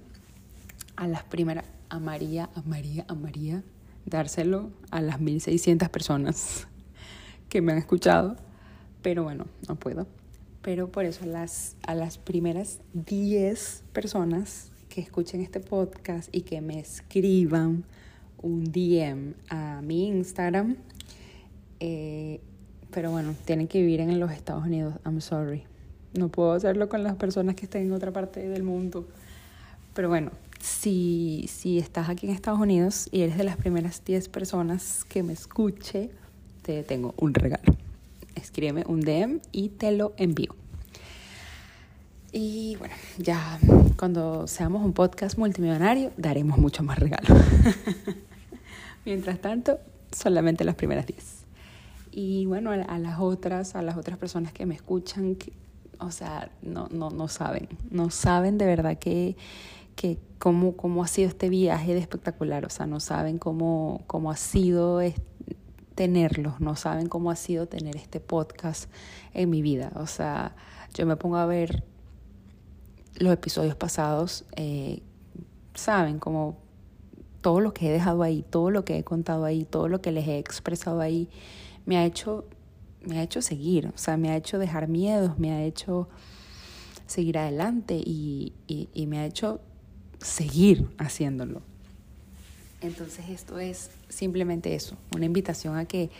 a 0.96 1.06
las 1.06 1.24
primeras, 1.24 1.66
a 1.88 1.98
María, 1.98 2.50
a 2.54 2.62
María, 2.62 3.04
a 3.08 3.14
María, 3.14 3.62
dárselo 4.06 4.70
a 4.90 5.00
las 5.00 5.20
1600 5.20 5.88
personas 5.90 6.66
que 7.48 7.60
me 7.60 7.72
han 7.72 7.78
escuchado, 7.78 8.36
pero 9.04 9.22
bueno, 9.22 9.46
no 9.68 9.76
puedo 9.76 10.08
pero 10.64 10.88
por 10.88 11.04
eso 11.04 11.24
a 11.24 11.26
las, 11.26 11.76
a 11.86 11.94
las 11.94 12.16
primeras 12.16 12.80
10 12.94 13.84
personas 13.92 14.70
que 14.88 15.02
escuchen 15.02 15.42
este 15.42 15.60
podcast 15.60 16.34
y 16.34 16.40
que 16.40 16.62
me 16.62 16.80
escriban 16.80 17.84
un 18.40 18.64
DM 18.64 19.34
a 19.50 19.82
mi 19.82 20.08
Instagram, 20.08 20.76
eh, 21.80 22.40
pero 22.90 23.10
bueno, 23.10 23.34
tienen 23.44 23.68
que 23.68 23.80
vivir 23.80 24.00
en 24.00 24.18
los 24.18 24.32
Estados 24.32 24.64
Unidos, 24.64 24.94
I'm 25.04 25.20
sorry. 25.20 25.64
No 26.14 26.30
puedo 26.30 26.52
hacerlo 26.52 26.88
con 26.88 27.02
las 27.02 27.16
personas 27.16 27.56
que 27.56 27.66
estén 27.66 27.82
en 27.82 27.92
otra 27.92 28.10
parte 28.10 28.48
del 28.48 28.62
mundo. 28.62 29.06
Pero 29.92 30.08
bueno, 30.08 30.30
si, 30.60 31.44
si 31.52 31.78
estás 31.78 32.08
aquí 32.08 32.26
en 32.26 32.32
Estados 32.32 32.60
Unidos 32.60 33.08
y 33.12 33.20
eres 33.20 33.36
de 33.36 33.44
las 33.44 33.58
primeras 33.58 34.02
10 34.02 34.30
personas 34.30 35.04
que 35.04 35.22
me 35.22 35.34
escuche, 35.34 36.10
te 36.62 36.84
tengo 36.84 37.12
un 37.18 37.34
regalo 37.34 37.83
escríbeme 38.34 38.84
un 38.86 39.00
DM 39.00 39.40
y 39.52 39.70
te 39.70 39.92
lo 39.92 40.12
envío. 40.16 40.54
Y 42.32 42.74
bueno, 42.76 42.94
ya 43.16 43.60
cuando 43.96 44.48
seamos 44.48 44.84
un 44.84 44.92
podcast 44.92 45.38
multimillonario, 45.38 46.10
daremos 46.16 46.58
mucho 46.58 46.82
más 46.82 46.98
regalos. 46.98 47.30
Mientras 49.04 49.38
tanto, 49.38 49.78
solamente 50.10 50.64
las 50.64 50.74
primeras 50.74 51.06
10. 51.06 51.44
Y 52.10 52.46
bueno, 52.46 52.70
a, 52.70 52.98
las 52.98 53.20
otras, 53.20 53.76
a 53.76 53.82
las 53.82 53.96
otras 53.96 54.18
personas 54.18 54.52
que 54.52 54.66
me 54.66 54.74
escuchan, 54.74 55.36
o 55.98 56.10
sea, 56.10 56.50
no, 56.62 56.88
no, 56.90 57.10
no 57.10 57.28
saben, 57.28 57.68
no 57.90 58.10
saben 58.10 58.58
de 58.58 58.66
verdad 58.66 58.98
que, 58.98 59.36
que 59.94 60.18
cómo, 60.38 60.76
cómo 60.76 61.02
ha 61.02 61.08
sido 61.08 61.28
este 61.28 61.48
viaje 61.48 61.94
de 61.94 62.00
espectacular, 62.00 62.64
o 62.64 62.70
sea, 62.70 62.86
no 62.86 63.00
saben 63.00 63.38
cómo, 63.38 64.02
cómo 64.06 64.30
ha 64.30 64.36
sido 64.36 65.00
tenerlos, 65.94 66.60
no 66.60 66.76
saben 66.76 67.08
cómo 67.08 67.30
ha 67.30 67.36
sido 67.36 67.66
tener 67.66 67.96
este 67.96 68.20
podcast 68.20 68.90
en 69.32 69.50
mi 69.50 69.62
vida. 69.62 69.92
O 69.96 70.06
sea, 70.06 70.56
yo 70.94 71.06
me 71.06 71.16
pongo 71.16 71.36
a 71.36 71.46
ver 71.46 71.84
los 73.16 73.32
episodios 73.32 73.76
pasados, 73.76 74.44
eh, 74.56 75.02
saben, 75.74 76.18
como 76.18 76.58
todo 77.40 77.60
lo 77.60 77.74
que 77.74 77.88
he 77.88 77.92
dejado 77.92 78.22
ahí, 78.22 78.44
todo 78.48 78.70
lo 78.70 78.84
que 78.84 78.98
he 78.98 79.04
contado 79.04 79.44
ahí, 79.44 79.64
todo 79.64 79.88
lo 79.88 80.00
que 80.00 80.10
les 80.10 80.26
he 80.26 80.38
expresado 80.38 81.00
ahí, 81.00 81.28
me 81.86 81.96
ha 81.98 82.04
hecho, 82.04 82.46
me 83.02 83.18
ha 83.18 83.22
hecho 83.22 83.42
seguir, 83.42 83.88
o 83.94 83.98
sea, 83.98 84.16
me 84.16 84.30
ha 84.30 84.36
hecho 84.36 84.58
dejar 84.58 84.88
miedos, 84.88 85.38
me 85.38 85.52
ha 85.52 85.62
hecho 85.62 86.08
seguir 87.06 87.38
adelante 87.38 87.96
y, 87.96 88.54
y 88.66 89.06
me 89.06 89.18
ha 89.18 89.26
hecho 89.26 89.60
seguir 90.18 90.88
haciéndolo. 90.98 91.73
Entonces 92.84 93.30
esto 93.30 93.58
es 93.58 93.90
simplemente 94.08 94.74
eso, 94.74 94.96
una 95.14 95.24
invitación 95.24 95.76
a 95.76 95.86
que, 95.86 96.10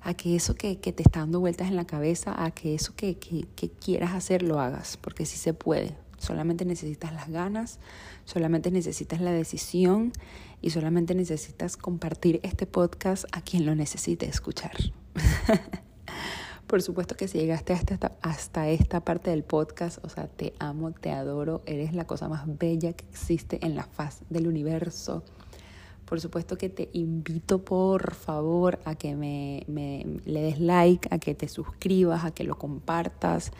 a 0.00 0.14
que 0.14 0.34
eso 0.34 0.56
que, 0.56 0.78
que 0.78 0.92
te 0.92 1.04
está 1.04 1.20
dando 1.20 1.38
vueltas 1.38 1.68
en 1.68 1.76
la 1.76 1.86
cabeza, 1.86 2.44
a 2.44 2.50
que 2.50 2.74
eso 2.74 2.94
que, 2.96 3.16
que, 3.16 3.46
que 3.54 3.70
quieras 3.70 4.12
hacer 4.14 4.42
lo 4.42 4.58
hagas, 4.58 4.96
porque 4.96 5.24
sí 5.24 5.38
se 5.38 5.54
puede. 5.54 5.94
Solamente 6.18 6.64
necesitas 6.64 7.14
las 7.14 7.28
ganas, 7.30 7.78
solamente 8.24 8.70
necesitas 8.70 9.20
la 9.20 9.30
decisión 9.30 10.12
y 10.60 10.70
solamente 10.70 11.14
necesitas 11.14 11.76
compartir 11.76 12.40
este 12.42 12.66
podcast 12.66 13.24
a 13.32 13.40
quien 13.40 13.64
lo 13.64 13.74
necesite 13.74 14.26
escuchar. 14.26 14.72
Por 16.66 16.82
supuesto 16.82 17.16
que 17.16 17.28
si 17.28 17.38
llegaste 17.38 17.72
hasta, 17.72 18.12
hasta 18.20 18.68
esta 18.68 19.00
parte 19.00 19.30
del 19.30 19.44
podcast, 19.44 20.04
o 20.04 20.08
sea, 20.08 20.26
te 20.26 20.54
amo, 20.58 20.92
te 20.92 21.10
adoro, 21.10 21.62
eres 21.66 21.94
la 21.94 22.06
cosa 22.06 22.28
más 22.28 22.42
bella 22.58 22.92
que 22.92 23.04
existe 23.06 23.64
en 23.64 23.74
la 23.74 23.84
faz 23.84 24.22
del 24.28 24.46
universo. 24.46 25.24
Por 26.10 26.20
supuesto 26.20 26.58
que 26.58 26.68
te 26.68 26.90
invito 26.92 27.64
por 27.64 28.14
favor 28.16 28.80
a 28.84 28.96
que 28.96 29.14
me, 29.14 29.64
le 30.24 30.42
des 30.42 30.58
like, 30.58 31.08
a 31.12 31.20
que 31.20 31.36
te 31.36 31.46
suscribas, 31.46 32.24
a 32.24 32.32
que 32.32 32.42
lo 32.42 32.58
compartas, 32.58 33.52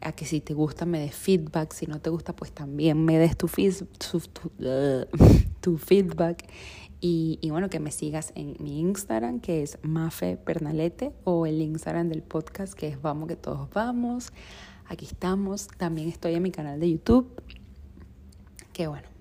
a 0.00 0.10
que 0.10 0.24
si 0.24 0.40
te 0.40 0.52
gusta 0.52 0.84
me 0.84 0.98
des 0.98 1.14
feedback, 1.14 1.72
si 1.72 1.86
no 1.86 2.00
te 2.00 2.10
gusta 2.10 2.34
pues 2.34 2.50
también 2.50 3.04
me 3.04 3.20
des 3.20 3.36
tu, 3.38 3.46
feedback 5.78 6.44
y, 7.00 7.38
y, 7.40 7.50
bueno, 7.50 7.70
que 7.70 7.78
me 7.78 7.92
sigas 7.92 8.32
en 8.34 8.56
mi 8.58 8.80
Instagram 8.80 9.38
que 9.38 9.62
es 9.62 9.78
Mafe 9.82 10.36
Pernalete 10.36 11.12
o 11.22 11.46
el 11.46 11.62
Instagram 11.62 12.08
del 12.08 12.24
podcast 12.24 12.74
que 12.74 12.88
es 12.88 13.00
Vamos 13.00 13.28
que 13.28 13.36
todos 13.36 13.70
vamos. 13.70 14.32
Aquí 14.86 15.04
estamos, 15.04 15.68
también 15.68 16.08
estoy 16.08 16.34
en 16.34 16.42
mi 16.42 16.50
canal 16.50 16.80
de 16.80 16.90
YouTube, 16.90 17.40
que 18.72 18.88
bueno, 18.88 19.11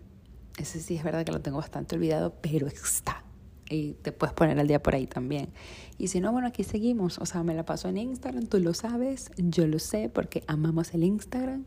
ese 0.61 0.79
sí 0.79 0.95
es 0.95 1.03
verdad 1.03 1.25
que 1.25 1.31
lo 1.31 1.41
tengo 1.41 1.57
bastante 1.57 1.95
olvidado, 1.95 2.33
pero 2.41 2.67
está. 2.67 3.23
Y 3.69 3.93
te 3.93 4.11
puedes 4.11 4.33
poner 4.33 4.59
al 4.59 4.67
día 4.67 4.83
por 4.83 4.95
ahí 4.95 5.07
también. 5.07 5.49
Y 5.97 6.07
si 6.07 6.19
no, 6.19 6.31
bueno, 6.31 6.47
aquí 6.47 6.63
seguimos. 6.63 7.19
O 7.19 7.25
sea, 7.25 7.43
me 7.43 7.53
la 7.53 7.63
paso 7.63 7.87
en 7.87 7.97
Instagram, 7.97 8.47
tú 8.47 8.59
lo 8.59 8.73
sabes, 8.73 9.31
yo 9.37 9.67
lo 9.67 9.79
sé 9.79 10.09
porque 10.09 10.43
amamos 10.47 10.93
el 10.93 11.03
Instagram. 11.03 11.63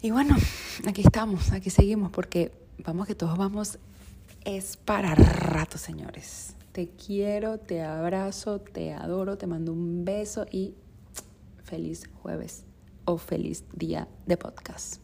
Y 0.00 0.10
bueno, 0.10 0.36
aquí 0.86 1.02
estamos, 1.02 1.52
aquí 1.52 1.70
seguimos 1.70 2.10
porque 2.12 2.52
vamos 2.84 3.06
que 3.06 3.14
todos 3.14 3.36
vamos, 3.36 3.78
es 4.44 4.76
para 4.76 5.14
rato, 5.14 5.76
señores. 5.76 6.54
Te 6.72 6.88
quiero, 6.88 7.58
te 7.58 7.82
abrazo, 7.82 8.60
te 8.60 8.92
adoro, 8.92 9.36
te 9.36 9.46
mando 9.46 9.72
un 9.72 10.04
beso 10.04 10.46
y 10.50 10.74
feliz 11.64 12.08
jueves 12.22 12.64
o 13.04 13.18
feliz 13.18 13.64
día 13.74 14.06
de 14.26 14.36
podcast. 14.36 15.00